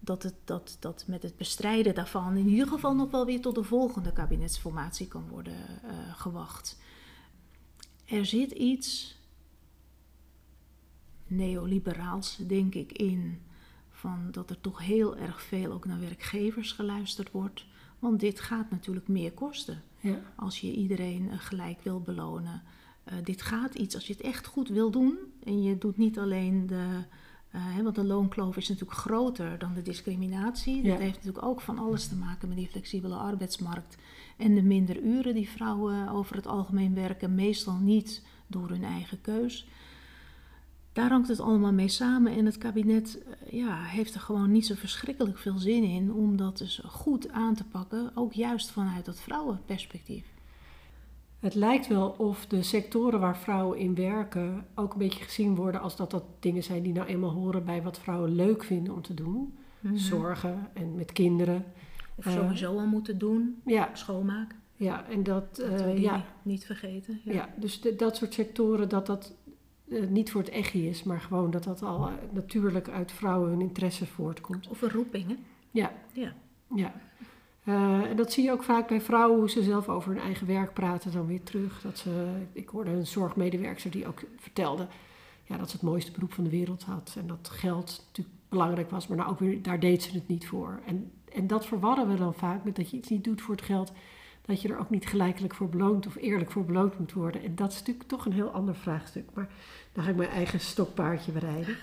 dat, 0.00 0.22
het, 0.22 0.34
dat, 0.44 0.76
dat 0.80 1.04
met 1.06 1.22
het 1.22 1.36
bestrijden 1.36 1.94
daarvan 1.94 2.36
in 2.36 2.48
ieder 2.48 2.66
geval 2.66 2.94
nog 2.94 3.10
wel 3.10 3.26
weer 3.26 3.40
tot 3.40 3.54
de 3.54 3.62
volgende 3.62 4.12
kabinetsformatie 4.12 5.08
kan 5.08 5.28
worden 5.28 5.54
eh, 5.54 5.90
gewacht. 6.14 6.78
Er 8.04 8.26
zit 8.26 8.50
iets 8.50 9.18
neoliberaals, 11.26 12.36
denk 12.36 12.74
ik, 12.74 12.92
in 12.92 13.42
van 13.90 14.28
dat 14.30 14.50
er 14.50 14.60
toch 14.60 14.78
heel 14.78 15.16
erg 15.16 15.42
veel 15.42 15.72
ook 15.72 15.84
naar 15.84 16.00
werkgevers 16.00 16.72
geluisterd 16.72 17.30
wordt. 17.30 17.64
Want 18.02 18.20
dit 18.20 18.40
gaat 18.40 18.70
natuurlijk 18.70 19.08
meer 19.08 19.32
kosten. 19.32 19.82
Ja. 20.00 20.20
Als 20.34 20.60
je 20.60 20.72
iedereen 20.72 21.30
eh, 21.30 21.38
gelijk 21.38 21.80
wil 21.82 22.00
belonen. 22.00 22.62
Uh, 23.08 23.14
dit 23.24 23.42
gaat 23.42 23.74
iets, 23.74 23.94
als 23.94 24.06
je 24.06 24.12
het 24.12 24.22
echt 24.22 24.46
goed 24.46 24.68
wil 24.68 24.90
doen. 24.90 25.18
En 25.44 25.62
je 25.62 25.78
doet 25.78 25.96
niet 25.96 26.18
alleen 26.18 26.66
de. 26.66 27.04
Uh, 27.54 27.78
want 27.82 27.94
de 27.94 28.04
loonkloof 28.04 28.56
is 28.56 28.68
natuurlijk 28.68 28.98
groter 28.98 29.58
dan 29.58 29.74
de 29.74 29.82
discriminatie. 29.82 30.82
Ja. 30.82 30.90
Dat 30.90 30.98
heeft 30.98 31.16
natuurlijk 31.16 31.44
ook 31.44 31.60
van 31.60 31.78
alles 31.78 32.08
te 32.08 32.16
maken 32.16 32.48
met 32.48 32.56
die 32.56 32.68
flexibele 32.68 33.14
arbeidsmarkt. 33.14 33.96
En 34.36 34.54
de 34.54 34.62
minder 34.62 35.02
uren 35.02 35.34
die 35.34 35.48
vrouwen 35.48 36.08
over 36.08 36.36
het 36.36 36.46
algemeen 36.46 36.94
werken. 36.94 37.34
Meestal 37.34 37.76
niet 37.76 38.22
door 38.46 38.68
hun 38.68 38.84
eigen 38.84 39.20
keus. 39.20 39.66
Daar 40.92 41.10
hangt 41.10 41.28
het 41.28 41.40
allemaal 41.40 41.72
mee 41.72 41.88
samen. 41.88 42.32
En 42.32 42.44
het 42.46 42.58
kabinet 42.58 43.22
ja, 43.50 43.82
heeft 43.82 44.14
er 44.14 44.20
gewoon 44.20 44.50
niet 44.52 44.66
zo 44.66 44.74
verschrikkelijk 44.74 45.38
veel 45.38 45.58
zin 45.58 45.82
in 45.84 46.12
om 46.12 46.36
dat 46.36 46.58
dus 46.58 46.82
goed 46.86 47.30
aan 47.30 47.54
te 47.54 47.64
pakken. 47.64 48.10
Ook 48.14 48.32
juist 48.32 48.70
vanuit 48.70 49.04
dat 49.04 49.20
vrouwenperspectief. 49.20 50.24
Het 51.38 51.54
lijkt 51.54 51.86
wel 51.88 52.08
of 52.18 52.46
de 52.46 52.62
sectoren 52.62 53.20
waar 53.20 53.36
vrouwen 53.38 53.78
in 53.78 53.94
werken 53.94 54.66
ook 54.74 54.92
een 54.92 54.98
beetje 54.98 55.24
gezien 55.24 55.54
worden 55.54 55.80
als 55.80 55.96
dat 55.96 56.10
dat 56.10 56.24
dingen 56.40 56.62
zijn 56.62 56.82
die 56.82 56.92
nou 56.92 57.06
eenmaal 57.06 57.30
horen 57.30 57.64
bij 57.64 57.82
wat 57.82 57.98
vrouwen 57.98 58.34
leuk 58.34 58.64
vinden 58.64 58.94
om 58.94 59.02
te 59.02 59.14
doen. 59.14 59.54
Mhm. 59.80 59.96
Zorgen 59.96 60.68
en 60.74 60.94
met 60.94 61.12
kinderen. 61.12 61.64
Of 62.14 62.26
Eh, 62.26 62.32
sowieso 62.32 62.78
al 62.78 62.86
moeten 62.86 63.18
doen, 63.18 63.60
Ja, 63.64 63.90
schoonmaken. 63.92 64.58
ja 64.76 65.04
en 65.08 65.22
dat, 65.22 65.56
Dat 65.56 65.80
eh, 65.80 65.98
ja, 65.98 66.14
niet, 66.16 66.24
niet 66.42 66.64
vergeten. 66.66 67.20
Ja. 67.24 67.32
ja, 67.32 67.48
dus 67.56 67.80
de- 67.80 67.96
dat 67.96 68.16
soort 68.16 68.34
sectoren 68.34 68.88
dat 68.88 69.06
dat 69.06 69.34
eh, 69.92 70.08
niet 70.08 70.30
voor 70.30 70.40
het 70.40 70.50
echi 70.50 70.88
is, 70.88 71.02
maar 71.02 71.20
gewoon 71.20 71.50
dat 71.50 71.64
dat 71.64 71.82
al 71.82 72.06
eh, 72.06 72.12
natuurlijk 72.30 72.88
uit 72.88 73.12
vrouwen 73.12 73.50
hun 73.50 73.60
interesse 73.60 74.06
voortkomt. 74.06 74.68
Of 74.68 74.82
een 74.82 74.90
roeping, 74.90 75.28
hè? 75.28 75.36
Ja, 75.70 75.92
Ja. 76.12 76.34
ja. 76.74 76.92
Eh, 77.64 78.10
en 78.10 78.16
dat 78.16 78.32
zie 78.32 78.44
je 78.44 78.52
ook 78.52 78.62
vaak 78.62 78.88
bij 78.88 79.00
vrouwen, 79.00 79.38
hoe 79.38 79.50
ze 79.50 79.62
zelf 79.62 79.88
over 79.88 80.12
hun 80.12 80.22
eigen 80.22 80.46
werk 80.46 80.72
praten 80.72 81.12
dan 81.12 81.26
weer 81.26 81.42
terug. 81.42 81.80
Dat 81.80 81.98
ze, 81.98 82.26
ik 82.52 82.68
hoorde 82.68 82.90
een 82.90 83.06
zorgmedewerker 83.06 83.90
die 83.90 84.06
ook 84.06 84.22
vertelde 84.36 84.86
ja, 85.44 85.56
dat 85.56 85.70
ze 85.70 85.76
het 85.76 85.84
mooiste 85.84 86.12
beroep 86.12 86.32
van 86.32 86.44
de 86.44 86.50
wereld 86.50 86.82
had. 86.82 87.14
En 87.18 87.26
dat 87.26 87.48
geld 87.52 88.04
natuurlijk 88.06 88.36
belangrijk 88.48 88.90
was, 88.90 89.06
maar 89.06 89.16
nou 89.16 89.30
ook 89.30 89.38
weer, 89.38 89.62
daar 89.62 89.80
deed 89.80 90.02
ze 90.02 90.12
het 90.12 90.28
niet 90.28 90.46
voor. 90.46 90.80
En, 90.86 91.12
en 91.32 91.46
dat 91.46 91.66
verwarren 91.66 92.08
we 92.08 92.14
dan 92.14 92.34
vaak 92.34 92.64
met 92.64 92.76
dat 92.76 92.90
je 92.90 92.96
iets 92.96 93.08
niet 93.08 93.24
doet 93.24 93.40
voor 93.40 93.54
het 93.54 93.64
geld, 93.64 93.92
dat 94.42 94.62
je 94.62 94.68
er 94.68 94.78
ook 94.78 94.90
niet 94.90 95.06
gelijkelijk 95.06 95.54
voor 95.54 95.68
beloond 95.68 96.06
of 96.06 96.16
eerlijk 96.16 96.50
voor 96.50 96.64
beloond 96.64 96.98
moet 96.98 97.12
worden. 97.12 97.42
En 97.42 97.54
dat 97.54 97.72
is 97.72 97.78
natuurlijk 97.78 98.08
toch 98.08 98.26
een 98.26 98.32
heel 98.32 98.50
ander 98.50 98.74
vraagstuk. 98.74 99.24
Maar 99.34 99.48
dan 99.92 100.04
ga 100.04 100.10
ik 100.10 100.16
mijn 100.16 100.30
eigen 100.30 100.60
stokpaardje 100.60 101.32
bereiden. 101.32 101.76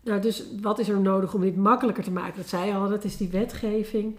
Nou, 0.00 0.20
dus 0.20 0.44
wat 0.60 0.78
is 0.78 0.88
er 0.88 1.00
nodig 1.00 1.34
om 1.34 1.40
dit 1.40 1.56
makkelijker 1.56 2.04
te 2.04 2.10
maken? 2.10 2.36
Dat 2.36 2.48
zei 2.48 2.66
je 2.66 2.74
al, 2.74 2.88
dat 2.88 3.04
is 3.04 3.16
die 3.16 3.28
wetgeving. 3.28 4.16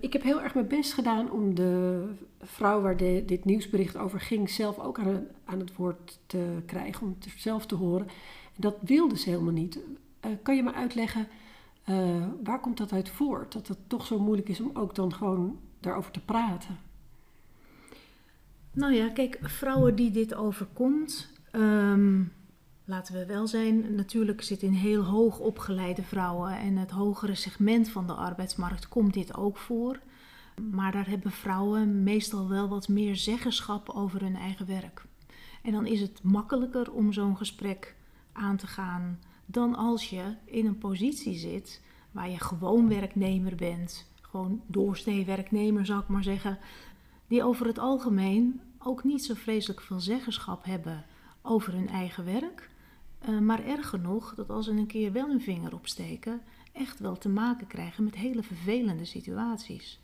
Ik 0.00 0.12
heb 0.12 0.22
heel 0.22 0.42
erg 0.42 0.54
mijn 0.54 0.66
best 0.66 0.92
gedaan 0.92 1.30
om 1.30 1.54
de 1.54 2.04
vrouw 2.42 2.80
waar 2.80 2.96
de- 2.96 3.22
dit 3.26 3.44
nieuwsbericht 3.44 3.96
over 3.96 4.20
ging, 4.20 4.50
zelf 4.50 4.78
ook 4.78 4.98
aan, 4.98 5.06
het- 5.06 5.30
aan 5.44 5.58
het 5.58 5.76
woord 5.76 6.18
te 6.26 6.56
krijgen, 6.66 7.02
om 7.06 7.16
het 7.20 7.32
zelf 7.36 7.66
te 7.66 7.74
horen. 7.74 8.06
En 8.54 8.60
dat 8.60 8.76
wilde 8.80 9.18
ze 9.18 9.28
helemaal 9.30 9.52
niet. 9.52 9.78
Eh, 10.20 10.30
kan 10.42 10.56
je 10.56 10.62
me 10.62 10.72
uitleggen, 10.72 11.28
eh, 11.84 12.26
waar 12.42 12.60
komt 12.60 12.78
dat 12.78 12.92
uit 12.92 13.08
voort? 13.08 13.52
Dat 13.52 13.68
het 13.68 13.78
toch 13.86 14.06
zo 14.06 14.18
moeilijk 14.18 14.48
is 14.48 14.60
om 14.60 14.70
ook 14.74 14.94
dan 14.94 15.12
gewoon 15.14 15.58
daarover 15.80 16.10
te 16.12 16.20
praten? 16.24 16.78
Nou 18.72 18.92
ja, 18.94 19.08
kijk, 19.08 19.38
vrouwen 19.42 19.94
die 19.94 20.10
dit 20.10 20.34
overkomt, 20.34 21.31
ehm, 21.52 22.22
laten 22.84 23.14
we 23.14 23.26
wel 23.26 23.46
zijn, 23.46 23.94
natuurlijk 23.94 24.42
zit 24.42 24.62
in 24.62 24.72
heel 24.72 25.02
hoog 25.02 25.38
opgeleide 25.38 26.02
vrouwen 26.02 26.58
en 26.58 26.76
het 26.76 26.90
hogere 26.90 27.34
segment 27.34 27.88
van 27.88 28.06
de 28.06 28.12
arbeidsmarkt 28.12 28.88
komt 28.88 29.14
dit 29.14 29.36
ook 29.36 29.56
voor. 29.56 30.00
Maar 30.70 30.92
daar 30.92 31.08
hebben 31.08 31.30
vrouwen 31.30 32.02
meestal 32.02 32.48
wel 32.48 32.68
wat 32.68 32.88
meer 32.88 33.16
zeggenschap 33.16 33.88
over 33.88 34.20
hun 34.20 34.36
eigen 34.36 34.66
werk. 34.66 35.04
En 35.62 35.72
dan 35.72 35.86
is 35.86 36.00
het 36.00 36.22
makkelijker 36.22 36.92
om 36.92 37.12
zo'n 37.12 37.36
gesprek 37.36 37.96
aan 38.32 38.56
te 38.56 38.66
gaan 38.66 39.18
dan 39.46 39.74
als 39.74 40.10
je 40.10 40.34
in 40.44 40.66
een 40.66 40.78
positie 40.78 41.34
zit 41.34 41.82
waar 42.10 42.30
je 42.30 42.38
gewoon 42.38 42.88
werknemer 42.88 43.54
bent, 43.54 44.10
gewoon 44.20 44.62
doorsnee 44.66 45.24
werknemer 45.24 45.86
zou 45.86 46.00
ik 46.00 46.08
maar 46.08 46.22
zeggen, 46.22 46.58
die 47.26 47.44
over 47.44 47.66
het 47.66 47.78
algemeen 47.78 48.60
ook 48.78 49.04
niet 49.04 49.24
zo 49.24 49.34
vreselijk 49.34 49.80
veel 49.80 50.00
zeggenschap 50.00 50.64
hebben 50.64 51.04
over 51.42 51.72
hun 51.72 51.88
eigen 51.88 52.24
werk. 52.24 52.70
Eh, 53.18 53.38
maar 53.38 53.64
erger 53.64 54.00
nog, 54.00 54.34
dat 54.34 54.50
als 54.50 54.64
ze 54.64 54.70
een 54.70 54.86
keer 54.86 55.12
wel 55.12 55.28
hun 55.28 55.40
vinger 55.40 55.74
opsteken, 55.74 56.42
echt 56.72 56.98
wel 56.98 57.18
te 57.18 57.28
maken 57.28 57.66
krijgen 57.66 58.04
met 58.04 58.14
hele 58.14 58.42
vervelende 58.42 59.04
situaties. 59.04 60.00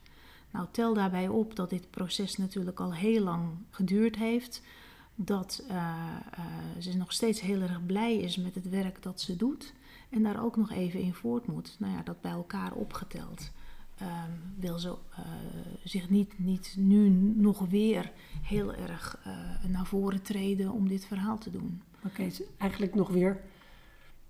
Nou, 0.51 0.67
tel 0.71 0.95
daarbij 0.95 1.29
op 1.29 1.57
dat 1.57 1.71
dit 1.71 1.91
proces 1.91 2.37
natuurlijk 2.37 2.81
al 2.81 2.95
heel 2.95 3.23
lang 3.23 3.51
geduurd 3.71 4.17
heeft. 4.17 4.63
Dat 5.15 5.65
eh, 5.69 5.77
eh, 6.31 6.45
ze 6.79 6.97
nog 6.97 7.13
steeds 7.13 7.41
heel 7.41 7.61
erg 7.61 7.87
blij 7.87 8.17
is 8.17 8.37
met 8.37 8.55
het 8.55 8.69
werk 8.69 9.03
dat 9.03 9.21
ze 9.21 9.37
doet. 9.37 9.73
En 10.11 10.23
daar 10.23 10.45
ook 10.45 10.57
nog 10.57 10.71
even 10.71 11.01
in 11.01 11.15
voort 11.15 11.47
moet. 11.47 11.77
Nou 11.79 11.93
ja, 11.93 12.03
dat 12.03 12.21
bij 12.21 12.31
elkaar 12.31 12.73
opgeteld. 12.73 13.51
Ehm, 13.99 14.31
wil 14.59 14.79
ze 14.79 14.89
eh, 15.11 15.25
zich 15.85 16.11
niet, 16.11 16.39
niet 16.39 16.75
nu 16.79 17.09
nog 17.37 17.59
weer 17.59 18.13
heel 18.43 18.75
erg 18.75 19.19
eh, 19.25 19.33
naar 19.71 19.87
voren 19.87 20.23
treden 20.23 20.73
om 20.73 20.89
dit 20.89 21.05
verhaal 21.07 21.39
te 21.39 21.51
doen. 21.51 21.83
Oké, 22.05 22.23
het 22.23 22.33
is 22.33 22.43
eigenlijk 22.59 22.95
nog 22.95 23.09
weer 23.09 23.41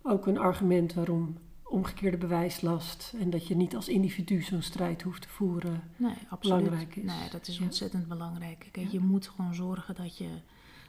ook 0.02 0.26
een 0.26 0.38
argument 0.38 0.94
waarom 0.94 1.36
omgekeerde 1.62 2.16
bewijslast 2.16 3.14
en 3.20 3.30
dat 3.30 3.46
je 3.46 3.56
niet 3.56 3.76
als 3.76 3.88
individu 3.88 4.42
zo'n 4.42 4.62
strijd 4.62 5.02
hoeft 5.02 5.22
te 5.22 5.28
voeren. 5.28 5.82
Nee, 5.96 6.14
absoluut. 6.28 6.64
Belangrijk 6.64 6.96
is. 6.96 7.04
Nee, 7.04 7.30
dat 7.30 7.48
is 7.48 7.58
Ja. 7.58 7.64
ontzettend 7.64 8.08
belangrijk. 8.08 8.68
Kijk, 8.72 8.86
Ja. 8.86 8.92
je 8.92 9.00
moet 9.00 9.28
gewoon 9.28 9.54
zorgen 9.54 9.94
dat 9.94 10.18
je, 10.18 10.28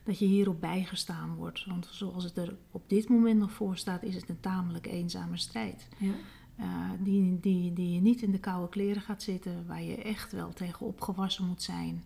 dat 0.04 0.20
je 0.20 0.26
hierop 0.26 0.62
bijgestaan 0.62 1.36
wordt. 1.36 1.66
Want 1.66 1.88
zoals 1.92 2.24
het 2.24 2.38
er 2.38 2.56
op 2.72 2.90
dit 2.90 3.10
moment 3.10 3.40
nog 3.40 3.52
voor 3.52 3.78
staat, 3.78 4.04
is 4.04 4.16
het 4.16 4.30
een 4.30 4.40
tamelijk 4.40 4.88
eenzame 4.88 5.38
strijd. 5.38 5.88
Ja. 5.98 6.12
Eh, 6.60 6.66
die, 7.00 7.40
die, 7.40 7.74
die 7.74 7.94
je 7.94 8.02
niet 8.02 8.22
in 8.22 8.32
de 8.32 8.40
koude 8.40 8.70
kleren 8.70 9.02
gaat 9.02 9.24
zitten, 9.24 9.66
waar 9.68 9.84
je 9.84 9.96
echt 9.96 10.32
wel 10.32 10.54
tegen 10.54 10.86
opgewassen 10.86 11.48
moet 11.48 11.62
zijn. 11.64 12.04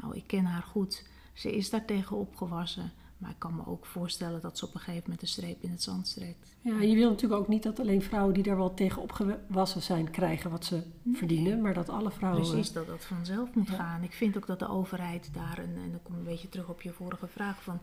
Nou, 0.00 0.16
ik 0.16 0.24
ken 0.26 0.44
haar 0.44 0.62
goed. 0.62 1.04
Ze 1.32 1.56
is 1.56 1.70
daar 1.70 1.84
tegen 1.84 2.16
opgewassen. 2.16 2.92
Maar 3.18 3.30
ik 3.30 3.38
kan 3.38 3.54
me 3.54 3.66
ook 3.66 3.86
voorstellen 3.86 4.40
dat 4.40 4.58
ze 4.58 4.64
op 4.66 4.74
een 4.74 4.80
gegeven 4.80 5.02
moment 5.04 5.22
een 5.22 5.28
streep 5.28 5.62
in 5.62 5.70
het 5.70 5.82
zand 5.82 6.06
strekt. 6.08 6.56
Ja, 6.60 6.80
je 6.80 6.94
wil 6.94 7.10
natuurlijk 7.10 7.40
ook 7.40 7.48
niet 7.48 7.62
dat 7.62 7.80
alleen 7.80 8.02
vrouwen 8.02 8.34
die 8.34 8.42
daar 8.42 8.56
wel 8.56 8.74
tegen 8.74 9.02
opgewassen 9.02 9.82
zijn 9.82 10.10
krijgen 10.10 10.50
wat 10.50 10.64
ze 10.64 10.82
verdienen, 11.12 11.60
maar 11.60 11.74
dat 11.74 11.88
alle 11.88 12.10
vrouwen. 12.10 12.42
Precies, 12.50 12.72
dat 12.72 12.86
dat 12.86 13.04
vanzelf 13.04 13.54
moet 13.54 13.68
Ja. 13.68 13.74
gaan. 13.74 14.02
Ik 14.02 14.12
vind 14.12 14.36
ook 14.36 14.46
dat 14.46 14.58
de 14.58 14.68
overheid 14.68 15.30
daar, 15.32 15.58
en, 15.58 15.76
en 15.84 15.90
dan 15.90 16.02
kom 16.02 16.12
ik 16.14 16.18
een 16.20 16.24
beetje 16.26 16.48
terug 16.48 16.68
op 16.68 16.82
je 16.82 16.92
vorige 16.92 17.26
vraag 17.26 17.62
van 17.62 17.78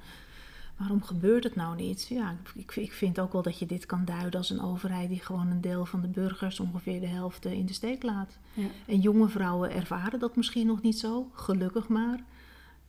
waarom 0.77 1.03
gebeurt 1.03 1.43
het 1.43 1.55
nou 1.55 1.75
niet? 1.75 2.07
Ja, 2.07 2.36
ik, 2.55 2.75
ik 2.75 2.91
vind 2.91 3.19
ook 3.19 3.33
wel 3.33 3.41
dat 3.41 3.59
je 3.59 3.65
dit 3.65 3.86
kan 3.86 4.05
duiden 4.05 4.39
als 4.39 4.49
een 4.49 4.62
overheid 4.62 5.09
die 5.09 5.19
gewoon 5.19 5.47
een 5.47 5.62
deel 5.62 5.86
van 5.86 6.01
de 6.01 6.07
burgers, 6.07 6.59
ongeveer 6.59 6.99
de 6.99 7.07
helft, 7.07 7.45
eh, 7.45 7.51
in 7.51 7.65
de 7.65 7.73
steek 7.73 8.03
laat. 8.03 8.38
Ja. 8.53 8.67
En 8.86 8.99
jonge 8.99 9.29
vrouwen 9.29 9.71
ervaren 9.71 10.19
dat 10.19 10.36
misschien 10.36 10.67
nog 10.67 10.81
niet 10.81 10.99
zo, 10.99 11.29
gelukkig 11.33 11.88
maar. 11.88 12.23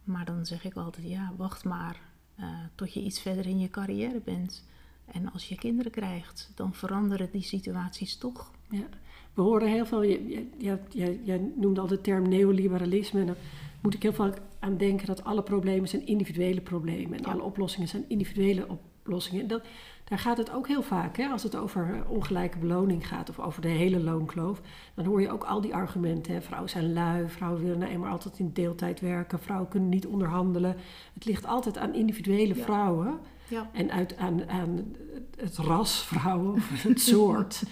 Maar 0.05 0.25
dan 0.25 0.47
zeg 0.47 0.65
ik 0.65 0.75
altijd, 0.75 1.09
ja, 1.09 1.33
wacht 1.37 1.65
maar 1.65 2.01
eh, 2.35 2.49
tot 2.75 2.95
je 2.95 3.03
iets 3.03 3.21
verder 3.21 3.47
in 3.47 3.59
je 3.59 3.71
carrière 3.71 4.21
bent. 4.25 4.65
En 5.05 5.33
als 5.33 5.49
je 5.49 5.55
kinderen 5.55 5.93
krijgt, 5.93 6.53
dan 6.55 6.75
veranderen 6.75 7.31
die 7.31 7.43
situaties 7.43 8.17
toch. 8.17 8.51
Ja. 8.71 8.87
We 9.35 9.43
horen 9.43 9.69
heel 9.69 9.87
veel, 9.87 10.03
je, 10.03 10.27
je, 10.29 10.47
je, 10.59 10.79
je- 10.89 11.19
jij 11.25 11.41
noemde 11.55 11.81
al 11.81 11.87
de 11.87 12.01
term 12.01 12.29
neoliberalisme. 12.29 13.21
En 13.21 13.27
dan 13.27 13.37
moet 13.83 13.95
ik 13.95 14.03
heel 14.03 14.13
vaak 14.13 14.37
aan 14.59 14.77
denken 14.77 15.07
dat 15.07 15.25
alle 15.25 15.43
problemen 15.43 15.89
zijn 15.89 16.07
individuele 16.07 16.61
problemen. 16.61 17.19
En 17.19 17.25
Ja. 17.25 17.33
alle 17.33 17.43
oplossingen 17.43 17.89
zijn 17.89 18.05
individuele 18.09 18.67
oplossingen. 18.69 19.41
En 19.43 19.47
dat, 19.49 19.63
daar 20.05 20.19
gaat 20.19 20.37
het 20.37 20.53
ook 20.53 20.69
heel 20.69 20.83
vaak, 20.83 21.17
hè, 21.17 21.27
als 21.29 21.43
het 21.43 21.57
over 21.57 21.95
eh, 21.95 22.11
ongelijke 22.11 22.59
beloning 22.59 23.07
gaat 23.09 23.29
of 23.29 23.39
over 23.41 23.63
de 23.63 23.69
hele 23.69 24.01
loonkloof. 24.01 24.61
Dan 24.95 25.05
hoor 25.05 25.21
je 25.21 25.31
ook 25.31 25.45
al 25.45 25.61
die 25.61 25.75
argumenten. 25.75 26.33
Hè. 26.35 26.43
Vrouwen 26.43 26.71
zijn 26.71 26.93
lui, 26.93 27.29
vrouwen 27.29 27.63
willen 27.63 27.79
nou 27.79 27.93
eenmaal 27.93 28.11
altijd 28.11 28.39
in 28.39 28.51
deeltijd 28.53 29.01
werken, 29.01 29.39
vrouwen 29.41 29.69
kunnen 29.69 29.89
niet 29.89 30.07
onderhandelen. 30.07 30.77
Het 31.15 31.25
ligt 31.25 31.47
altijd 31.47 31.79
aan 31.79 31.95
individuele 31.95 32.55
Ja. 32.55 32.63
vrouwen. 32.65 33.19
Ja. 33.55 33.71
En 33.73 33.91
uit, 33.91 34.17
aan, 34.17 34.49
aan 34.49 34.95
het 35.37 35.57
ras 35.57 36.05
vrouwen 36.05 36.61
het 36.61 37.01
soort. 37.13 37.63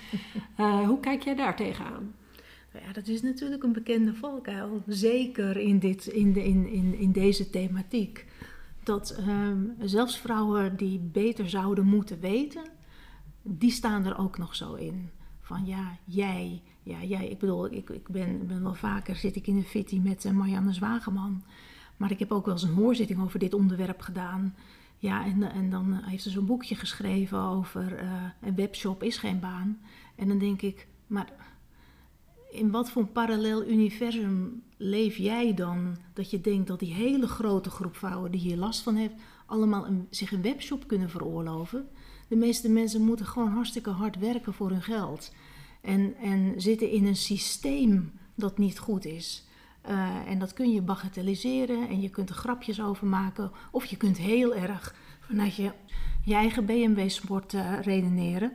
Eh, 0.56 0.86
hoe 0.86 1.00
kijk 1.00 1.22
jij 1.22 1.34
daar 1.34 1.56
tegenaan? 1.56 2.14
Nou 2.72 2.84
Ja, 2.86 2.92
dat 2.92 3.08
is 3.08 3.22
natuurlijk 3.22 3.62
een 3.62 3.72
bekende 3.72 4.14
valkuil. 4.14 4.82
Zeker 4.86 5.56
in, 5.56 5.78
dit, 5.78 6.06
in, 6.06 6.32
de, 6.32 6.44
in, 6.44 6.66
in, 6.66 6.94
in 6.98 7.12
deze 7.12 7.50
thematiek. 7.50 8.26
Dat 8.82 9.10
ehm, 9.10 9.58
zelfs 9.80 10.18
vrouwen 10.18 10.76
die 10.76 10.98
beter 10.98 11.48
zouden 11.48 11.86
moeten 11.86 12.20
weten, 12.20 12.62
die 13.42 13.70
staan 13.70 14.06
er 14.06 14.18
ook 14.18 14.38
nog 14.38 14.54
zo 14.54 14.74
in. 14.74 15.10
Van 15.40 15.66
ja, 15.66 15.98
jij, 16.04 16.62
ja, 16.82 17.02
jij. 17.02 17.28
Ik 17.28 17.38
bedoel, 17.38 17.72
ik, 17.72 17.90
ik 17.90 18.08
ben, 18.08 18.46
ben 18.46 18.62
wel 18.62 18.74
vaker 18.74 19.16
zit 19.16 19.36
ik 19.36 19.46
in 19.46 19.56
een 19.56 19.64
fitty 19.64 19.98
met 19.98 20.24
eh, 20.24 20.32
Marianne 20.32 20.72
Zwageman. 20.72 21.42
Maar 21.96 22.10
ik 22.10 22.18
heb 22.18 22.32
ook 22.32 22.44
wel 22.44 22.54
eens 22.54 22.62
een 22.62 22.74
hoorzitting 22.74 23.22
over 23.22 23.38
dit 23.38 23.54
onderwerp 23.54 24.00
gedaan. 24.00 24.54
Ja, 25.02 25.24
en, 25.24 25.52
en 25.52 25.70
dan 25.70 26.00
heeft 26.02 26.22
ze 26.22 26.30
zo'n 26.30 26.46
boekje 26.46 26.74
geschreven 26.74 27.38
over 27.38 28.02
uh, 28.02 28.24
een 28.40 28.54
webshop 28.54 29.02
is 29.02 29.16
geen 29.16 29.40
baan. 29.40 29.80
En 30.14 30.28
dan 30.28 30.38
denk 30.38 30.62
ik, 30.62 30.86
maar 31.06 31.32
in 32.50 32.70
wat 32.70 32.90
voor 32.90 33.02
een 33.02 33.12
parallel 33.12 33.66
universum 33.66 34.62
leef 34.76 35.16
jij 35.16 35.54
dan 35.54 35.96
dat 36.12 36.30
je 36.30 36.40
denkt 36.40 36.66
dat 36.66 36.78
die 36.78 36.94
hele 36.94 37.26
grote 37.26 37.70
groep 37.70 37.96
vrouwen 37.96 38.30
die 38.30 38.40
hier 38.40 38.56
last 38.56 38.80
van 38.80 38.94
heeft, 38.94 39.14
allemaal 39.46 39.86
zich 40.10 40.32
een 40.32 40.42
webshop 40.42 40.86
kunnen 40.86 41.10
veroorloven? 41.10 41.88
De 42.28 42.36
meeste 42.36 42.68
mensen 42.68 43.00
moeten 43.00 43.26
gewoon 43.26 43.52
hartstikke 43.52 43.90
hard 43.90 44.18
werken 44.18 44.54
voor 44.54 44.70
hun 44.70 44.82
geld. 44.82 45.34
En, 45.80 46.16
en 46.16 46.54
zitten 46.56 46.90
in 46.90 47.06
een 47.06 47.16
systeem 47.16 48.12
dat 48.34 48.58
niet 48.58 48.78
goed 48.78 49.04
is. 49.04 49.46
Uh, 49.88 50.28
en 50.28 50.38
dat 50.38 50.52
kun 50.52 50.72
je 50.72 50.82
bagatelliseren 50.82 51.88
en 51.88 52.00
je 52.00 52.08
kunt 52.08 52.28
er 52.28 52.34
grapjes 52.34 52.80
over 52.80 53.06
maken. 53.06 53.50
Of 53.70 53.84
je 53.84 53.96
kunt 53.96 54.18
heel 54.18 54.54
erg 54.54 54.94
vanuit 55.20 55.54
je, 55.54 55.72
eigen 56.26 56.66
BMW-sport 56.66 57.52
uh, 57.52 57.80
redeneren. 57.80 58.52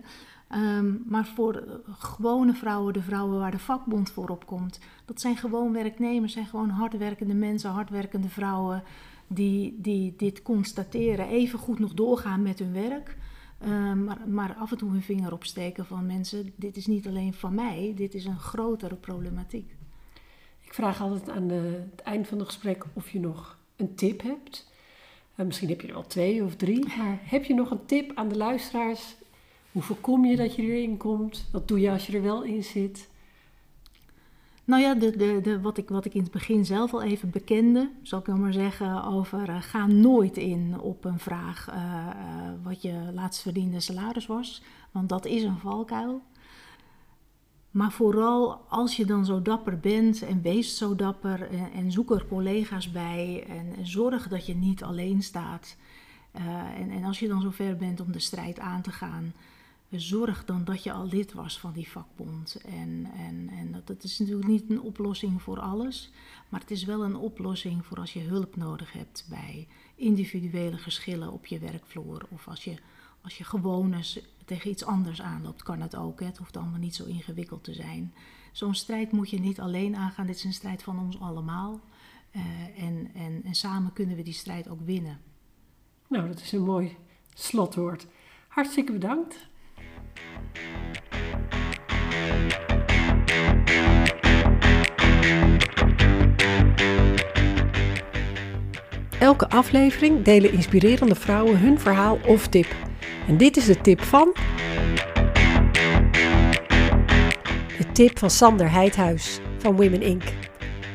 Um, 0.56 1.04
maar 1.08 1.26
voor 1.26 1.82
gewone 1.88 2.54
vrouwen, 2.54 2.94
de 2.94 3.02
vrouwen 3.02 3.40
waar 3.40 3.52
de 3.52 3.60
vakbond 3.60 4.12
voor 4.12 4.30
opkomt, 4.30 4.80
dat 5.06 5.22
zijn 5.22 5.38
gewoon 5.38 5.74
werknemers, 5.74 6.34
zijn 6.34 6.46
gewoon 6.46 6.70
hardwerkende 6.70 7.34
mensen, 7.34 7.70
hardwerkende 7.70 8.30
vrouwen 8.30 8.84
die, 9.28 9.78
die 9.82 10.14
dit 10.18 10.42
constateren, 10.42 11.28
even 11.28 11.60
goed 11.60 11.80
nog 11.80 11.94
doorgaan 11.94 12.42
met 12.42 12.60
hun 12.60 12.74
werk. 12.74 13.18
Um, 13.66 14.04
maar, 14.04 14.20
maar, 14.28 14.56
af 14.56 14.72
en 14.72 14.78
toe 14.78 14.92
hun 14.92 15.02
vinger 15.02 15.34
opsteken 15.34 15.86
van 15.86 16.06
mensen, 16.06 16.52
dit 16.56 16.78
is 16.78 16.88
niet 16.88 17.08
alleen 17.08 17.34
van 17.34 17.54
mij, 17.54 17.94
dit 17.96 18.14
is 18.14 18.26
een 18.26 18.40
grotere 18.40 18.96
problematiek. 18.96 19.77
Ik 20.68 20.74
vraag 20.74 21.02
altijd 21.02 21.30
aan 21.30 21.48
de, 21.48 21.86
het 21.92 22.02
eind 22.02 22.28
van 22.28 22.38
het 22.38 22.48
gesprek 22.48 22.86
of 22.94 23.10
je 23.10 23.20
nog 23.20 23.58
een 23.76 23.96
tip 23.96 24.22
hebt. 24.22 24.72
Uh, 25.36 25.46
misschien 25.46 25.70
heb 25.70 25.82
je 25.82 25.88
er 25.88 25.94
wel 25.94 26.08
twee 26.08 26.44
of 26.44 26.56
drie, 26.56 26.88
maar 26.98 27.20
heb 27.24 27.44
je 27.44 27.54
nog 27.54 27.72
een 27.72 27.86
tip 27.86 28.12
aan 28.16 28.30
de 28.30 28.38
luisteraars 28.38 29.16
hoe 29.72 29.82
voorkom 29.82 30.26
je 30.26 30.36
dat 30.36 30.56
je 30.56 30.62
erin 30.62 30.98
komt? 30.98 31.46
Wat 31.52 31.68
doe 31.68 31.80
je 31.80 31.92
als 31.92 32.08
je 32.08 32.16
er 32.16 32.24
wel 32.24 32.44
in 32.44 32.64
zit? 32.64 33.10
Nou 34.64 34.82
ja, 34.82 34.96
de, 34.96 35.18
de, 35.18 35.40
de, 35.42 35.62
wat, 35.62 35.78
ik, 35.78 35.90
wat 35.90 36.06
ik 36.06 36.14
in 36.14 36.22
het 36.22 36.32
begin 36.32 36.66
zelf 36.66 36.94
al 36.94 37.02
even 37.02 37.30
bekende, 37.30 37.90
zal 38.02 38.20
ik 38.20 38.26
dan 38.26 38.40
maar 38.40 38.54
zeggen, 38.54 39.04
over 39.04 39.50
uh, 39.50 39.62
ga 39.62 39.88
nooit 39.88 40.38
in 40.38 40.80
op 40.80 41.06
een 41.06 41.20
vraag 41.20 41.70
uh, 41.70 41.76
uh, 41.76 42.52
wat 42.64 42.82
je 42.82 43.10
laatst 43.14 43.42
verdiende 43.42 43.80
salaris 43.80 44.26
was. 44.26 44.62
Want 44.92 45.10
dat 45.10 45.26
is 45.26 45.44
een 45.44 45.58
valkuil. 45.58 46.22
Maar 47.72 47.92
vooral 47.92 48.54
als 48.70 48.96
je 48.96 49.06
dan 49.06 49.26
zo 49.26 49.42
dapper 49.42 49.80
bent 49.80 50.22
en 50.22 50.42
wees 50.42 50.78
zo 50.78 50.96
dapper 50.96 51.50
en, 51.50 51.72
en 51.72 51.92
zoek 51.92 52.12
er 52.12 52.26
collega's 52.28 52.92
bij 52.92 53.46
en, 53.48 53.88
zorg 53.88 54.28
dat 54.28 54.46
je 54.46 54.56
niet 54.56 54.84
alleen 54.84 55.22
staat. 55.22 55.78
en, 56.32 56.90
en 56.90 57.04
als 57.04 57.20
je 57.20 57.28
dan 57.28 57.42
zover 57.42 57.78
bent 57.78 58.02
om 58.02 58.12
de 58.12 58.20
strijd 58.20 58.60
aan 58.60 58.82
te 58.82 58.92
gaan, 58.92 59.34
zorg 59.92 60.46
dan 60.46 60.64
dat 60.64 60.84
je 60.84 60.92
al 60.92 61.08
lid 61.08 61.34
was 61.34 61.60
van 61.60 61.74
die 61.74 61.90
vakbond. 61.90 62.62
En, 62.66 63.08
en, 63.16 63.50
en 63.50 63.72
dat, 63.72 63.88
dat 63.88 64.04
is 64.04 64.20
natuurlijk 64.20 64.48
niet 64.48 64.70
een 64.70 64.82
oplossing 64.82 65.42
voor 65.42 65.60
alles, 65.60 66.12
maar 66.50 66.60
het 66.60 66.72
is 66.72 66.84
wel 66.84 67.04
een 67.04 67.16
oplossing 67.16 67.86
voor 67.86 67.98
als 67.98 68.14
je 68.14 68.20
hulp 68.20 68.56
nodig 68.56 68.94
hebt 68.94 69.26
bij 69.30 69.68
individuele 69.96 70.78
geschillen 70.78 71.32
op 71.32 71.46
je 71.46 71.60
werkvloer. 71.60 72.26
Of 72.30 72.48
als 72.48 72.64
je, 72.64 72.76
als 73.28 73.38
je 73.38 73.44
gewoon 73.44 73.94
eens 73.94 74.20
tegen 74.46 74.70
iets 74.70 74.86
anders 74.86 75.22
aanloopt, 75.22 75.64
kan 75.64 75.82
het 75.82 75.96
ook. 75.96 76.20
Hè? 76.20 76.26
Het 76.26 76.38
hoeft 76.38 76.58
allemaal 76.58 76.80
niet 76.80 76.96
zo 76.96 77.06
ingewikkeld 77.06 77.64
te 77.64 77.74
zijn. 77.74 78.14
Zo'n 78.52 78.76
strijd 78.76 79.12
moet 79.12 79.30
je 79.30 79.40
niet 79.40 79.60
alleen 79.60 79.96
aangaan, 79.96 80.26
dit 80.26 80.36
is 80.36 80.44
een 80.44 80.54
strijd 80.54 80.84
van 80.84 81.00
ons 81.00 81.20
allemaal. 81.20 81.80
Uh, 82.32 82.44
en, 82.84 83.10
en, 83.14 83.42
en 83.44 83.56
samen 83.56 83.94
kunnen 83.94 84.16
we 84.16 84.24
die 84.24 84.34
strijd 84.34 84.70
ook 84.70 84.82
winnen. 84.82 85.20
Nou, 86.08 86.28
dat 86.28 86.42
is 86.42 86.52
een 86.52 86.64
mooi 86.64 86.96
slotwoord. 87.34 88.08
Hartstikke 88.48 88.92
bedankt. 88.92 89.48
Elke 99.20 99.50
aflevering 99.50 100.24
delen 100.24 100.52
inspirerende 100.52 101.16
vrouwen 101.16 101.60
hun 101.60 101.80
verhaal 101.80 102.20
of 102.26 102.48
tip. 102.48 102.87
En 103.28 103.38
dit 103.38 103.58
is 103.58 103.66
de 103.66 103.82
tip 103.82 104.02
van. 104.02 104.36
De 107.78 107.92
tip 107.94 108.20
van 108.20 108.30
Sander 108.30 108.72
Heidhuis 108.72 109.40
van 109.58 109.76
Women 109.76 110.02
Inc. 110.02 110.24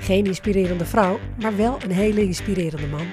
Geen 0.00 0.24
inspirerende 0.24 0.84
vrouw, 0.84 1.18
maar 1.40 1.56
wel 1.56 1.78
een 1.82 1.90
hele 1.90 2.22
inspirerende 2.22 2.86
man. 2.86 3.06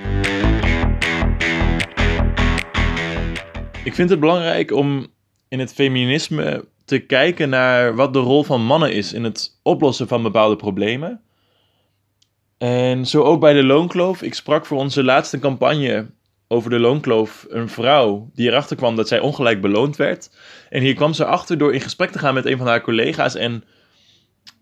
Ik 3.84 3.94
vind 3.94 4.10
het 4.10 4.20
belangrijk 4.20 4.72
om 4.72 5.08
in 5.48 5.60
het 5.60 5.74
feminisme 5.74 6.66
te 6.86 7.00
kijken 7.00 7.50
naar 7.50 7.96
wat 7.96 8.14
de 8.14 8.20
rol 8.20 8.44
van 8.44 8.66
mannen 8.66 8.94
is 8.94 9.14
in 9.14 9.24
het 9.24 9.60
oplossen 9.64 10.08
van 10.08 10.24
bepaalde 10.24 10.56
problemen. 10.56 11.22
En 12.58 13.06
zo 13.06 13.24
ook 13.24 13.40
bij 13.40 13.54
de 13.54 13.64
loonkloof. 13.64 14.22
Ik 14.22 14.34
sprak 14.34 14.66
voor 14.66 14.78
onze 14.78 15.04
laatste 15.04 15.40
campagne 15.40 16.10
over 16.52 16.70
de 16.70 16.80
loonkloof 16.80 17.46
een 17.50 17.70
vrouw 17.70 18.30
die 18.34 18.50
erachter 18.50 18.76
kwam 18.76 18.96
dat 18.96 19.08
zij 19.08 19.20
ongelijk 19.20 19.62
beloond 19.62 19.96
werd. 19.96 20.30
En 20.70 20.82
hier 20.82 20.94
kwam 20.94 21.14
ze 21.14 21.26
achter 21.26 21.58
door 21.58 21.74
in 21.74 21.82
gesprek 21.82 22.12
te 22.12 22.20
gaan 22.20 22.34
met 22.34 22.46
een 22.46 22.58
van 22.58 22.68
haar 22.68 22.82
collega's. 22.82 23.36
En 23.36 23.64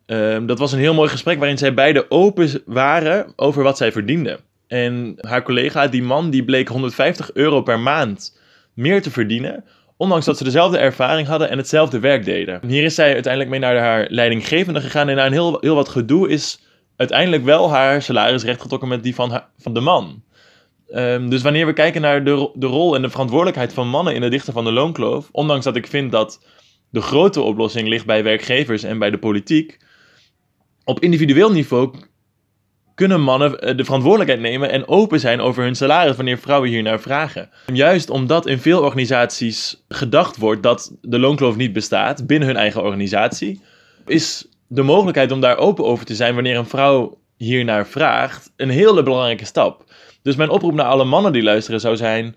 uh, 0.08 0.38
dat 0.45 0.60
was 0.60 0.71
een 0.71 0.80
heel 0.80 0.93
mooi 0.93 1.10
gesprek 1.10 1.39
waarin 1.39 1.58
zij 1.58 1.73
beide 1.73 2.12
open 2.12 2.62
waren 2.65 3.34
over 3.36 3.63
wat 3.63 3.78
zij 3.78 3.91
verdienden. 3.91 4.39
En 4.67 5.15
haar 5.17 5.43
collega, 5.43 5.88
die 5.88 6.04
man, 6.04 6.30
die 6.30 6.45
bleek 6.45 6.67
150 6.67 7.34
euro 7.34 7.62
per 7.62 7.80
maand 7.80 8.39
meer 8.73 9.02
te 9.02 9.12
verdienen 9.12 9.63
Ondanks 9.97 10.26
dat 10.26 10.38
ze 10.38 10.43
dezelfde 10.43 10.78
ervaring 10.78 11.28
hadden 11.28 11.50
en 11.50 11.58
hetzelfde 11.58 12.00
werk 12.00 12.26
deden. 12.26 12.60
Hier 12.67 12.84
is 12.84 12.95
zij 12.95 13.13
uiteindelijk 13.13 13.52
mee 13.52 13.60
naar 13.60 13.78
haar 13.78 14.08
leidinggevende 14.10 14.82
gegaan. 14.82 15.10
En 15.10 15.15
na 15.15 15.26
een 15.26 15.32
heel, 15.32 15.58
heel 15.60 15.76
wat 15.76 15.89
gedoe 15.89 16.30
is 16.30 16.60
uiteindelijk 16.95 17.43
wel 17.43 17.71
haar 17.71 18.02
salaris 18.02 18.43
rechtgetrokken 18.43 18.89
met 18.89 19.04
die 19.04 19.15
van, 19.15 19.41
van 19.58 19.73
de 19.73 19.80
man. 19.80 20.23
Um, 20.89 21.30
dus 21.30 21.41
wanneer 21.41 21.65
we 21.65 21.73
kijken 21.73 22.02
naar 22.02 22.23
de, 22.23 22.52
de 22.54 22.65
rol 22.65 22.95
en 22.95 23.02
de 23.02 23.10
verantwoordelijkheid 23.10 23.73
van 23.73 23.88
mannen 23.88 24.15
in 24.15 24.21
het 24.21 24.32
dichten 24.32 24.54
van 24.54 24.63
de 24.63 24.71
loonkloof, 24.71 25.30
ondanks 25.32 25.65
dat 25.65 25.76
ik 25.76 25.88
vind 25.88 26.12
dat 26.12 26.45
de 26.89 27.02
grote 27.02 27.41
oplossing 27.41 27.88
ligt 27.88 28.06
bij 28.06 28.23
werkgevers 28.23 28.84
en 28.84 29.00
bij 29.00 29.10
de 29.10 29.17
politiek, 29.17 29.78
op 30.84 31.00
individueel 31.00 31.52
niveau 31.52 31.93
kunnen 32.95 33.21
mannen 33.21 33.60
eh, 33.60 33.78
de 33.78 33.84
verantwoordelijkheid 33.84 34.41
nemen 34.41 34.69
en 34.69 34.88
open 34.88 35.19
zijn 35.19 35.41
over 35.41 35.63
hun 35.63 35.76
salaris 35.76 36.15
wanneer 36.15 36.38
vrouwen 36.38 36.69
hier 36.69 36.84
naar 36.84 37.00
vragen. 37.00 37.50
Juist 37.73 38.10
omdat 38.10 38.45
in 38.45 38.60
veel 38.60 38.82
organisaties 38.82 39.84
gedacht 39.88 40.38
wordt 40.38 40.63
dat 40.63 40.95
de 41.02 41.19
loonkloof 41.19 41.56
niet 41.56 41.73
bestaat 41.73 42.28
binnen 42.28 42.47
hun 42.47 42.58
eigen 42.58 42.84
organisatie, 42.84 43.62
is 44.06 44.47
de 44.67 44.82
mogelijkheid 44.82 45.32
om 45.32 45.41
daar 45.41 45.58
open 45.58 45.86
over 45.86 46.06
te 46.06 46.15
zijn 46.15 46.34
wanneer 46.34 46.58
een 46.58 46.65
vrouw 46.65 47.17
hier 47.36 47.65
naar 47.65 47.88
vraagt 47.88 48.52
een 48.56 48.69
hele 48.69 49.04
belangrijke 49.04 49.45
stap. 49.45 49.84
Dus 50.28 50.36
mijn 50.36 50.50
oproep 50.50 50.74
naar 50.74 50.86
alle 50.86 51.06
mannen 51.06 51.32
die 51.32 51.44
luisteren 51.44 51.80
zou 51.80 51.96
zijn: 51.96 52.36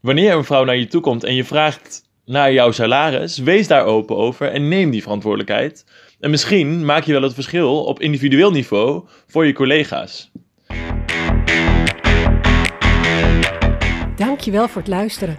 wanneer 0.00 0.34
een 0.34 0.44
vrouw 0.44 0.64
naar 0.64 0.76
je 0.76 0.86
toe 0.86 1.00
komt 1.00 1.24
en 1.24 1.34
je 1.34 1.44
vraagt 1.44 2.08
naar 2.24 2.52
jouw 2.52 2.70
salaris, 2.70 3.38
wees 3.38 3.68
daar 3.68 3.84
open 3.84 4.16
over 4.16 4.48
en 4.48 4.68
neem 4.68 4.90
die 4.90 5.02
verantwoordelijkheid. 5.02 5.84
En 6.20 6.30
misschien 6.30 6.84
maak 6.84 7.04
je 7.04 7.12
wel 7.12 7.22
het 7.22 7.34
verschil 7.34 7.84
op 7.84 8.00
individueel 8.00 8.50
niveau 8.50 9.04
voor 9.26 9.46
je 9.46 9.52
collega's. 9.52 10.30
Dankjewel 14.16 14.68
voor 14.68 14.80
het 14.82 14.90
luisteren. 14.90 15.38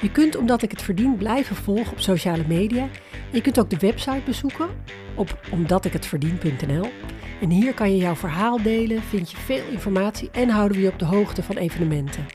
Je 0.00 0.10
kunt 0.10 0.36
Omdat 0.36 0.62
ik 0.62 0.70
het 0.70 0.82
verdien 0.82 1.16
blijven 1.16 1.56
volgen 1.56 1.92
op 1.92 2.00
sociale 2.00 2.44
media. 2.48 2.88
Je 3.32 3.40
kunt 3.40 3.58
ook 3.58 3.70
de 3.70 3.78
website 3.78 4.22
bezoeken 4.24 4.68
op 5.14 5.38
omdatikheitverdien.nl. 5.52 6.88
En 7.40 7.50
hier 7.50 7.74
kan 7.74 7.90
je 7.90 7.96
jouw 7.96 8.14
verhaal 8.14 8.62
delen, 8.62 9.02
vind 9.02 9.30
je 9.30 9.36
veel 9.36 9.64
informatie 9.70 10.30
en 10.30 10.48
houden 10.48 10.76
we 10.76 10.82
je 10.82 10.92
op 10.92 10.98
de 10.98 11.04
hoogte 11.04 11.42
van 11.42 11.56
evenementen. 11.56 12.26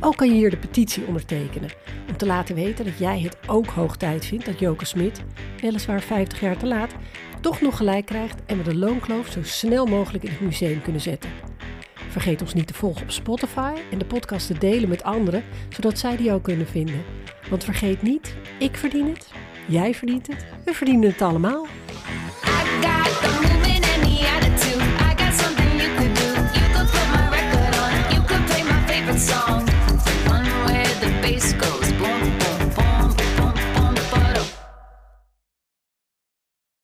Ook 0.00 0.16
kan 0.16 0.28
je 0.28 0.34
hier 0.34 0.50
de 0.50 0.56
petitie 0.56 1.06
ondertekenen 1.06 1.70
om 2.08 2.16
te 2.16 2.26
laten 2.26 2.54
weten 2.54 2.84
dat 2.84 2.98
jij 2.98 3.20
het 3.20 3.36
ook 3.46 3.66
hoog 3.66 3.96
tijd 3.96 4.26
vindt 4.26 4.44
dat 4.44 4.58
Joke 4.58 4.84
Smit, 4.84 5.24
weliswaar 5.60 6.00
50 6.00 6.40
jaar 6.40 6.56
te 6.56 6.66
laat, 6.66 6.94
toch 7.40 7.60
nog 7.60 7.76
gelijk 7.76 8.06
krijgt 8.06 8.42
en 8.46 8.56
we 8.56 8.62
de 8.62 8.76
loonkloof 8.76 9.28
zo 9.28 9.42
snel 9.42 9.86
mogelijk 9.86 10.24
in 10.24 10.30
het 10.30 10.40
museum 10.40 10.82
kunnen 10.82 11.00
zetten. 11.00 11.30
Vergeet 12.08 12.40
ons 12.40 12.54
niet 12.54 12.66
te 12.66 12.74
volgen 12.74 13.02
op 13.02 13.10
Spotify 13.10 13.72
en 13.90 13.98
de 13.98 14.04
podcast 14.04 14.46
te 14.46 14.58
delen 14.58 14.88
met 14.88 15.02
anderen, 15.02 15.44
zodat 15.68 15.98
zij 15.98 16.16
die 16.16 16.32
ook 16.32 16.42
kunnen 16.42 16.66
vinden. 16.66 17.02
Want 17.50 17.64
vergeet 17.64 18.02
niet, 18.02 18.34
ik 18.58 18.76
verdien 18.76 19.08
het, 19.08 19.28
jij 19.66 19.94
verdient 19.94 20.26
het, 20.26 20.46
we 20.64 20.74
verdienen 20.74 21.10
het 21.10 21.22
allemaal. 21.22 21.66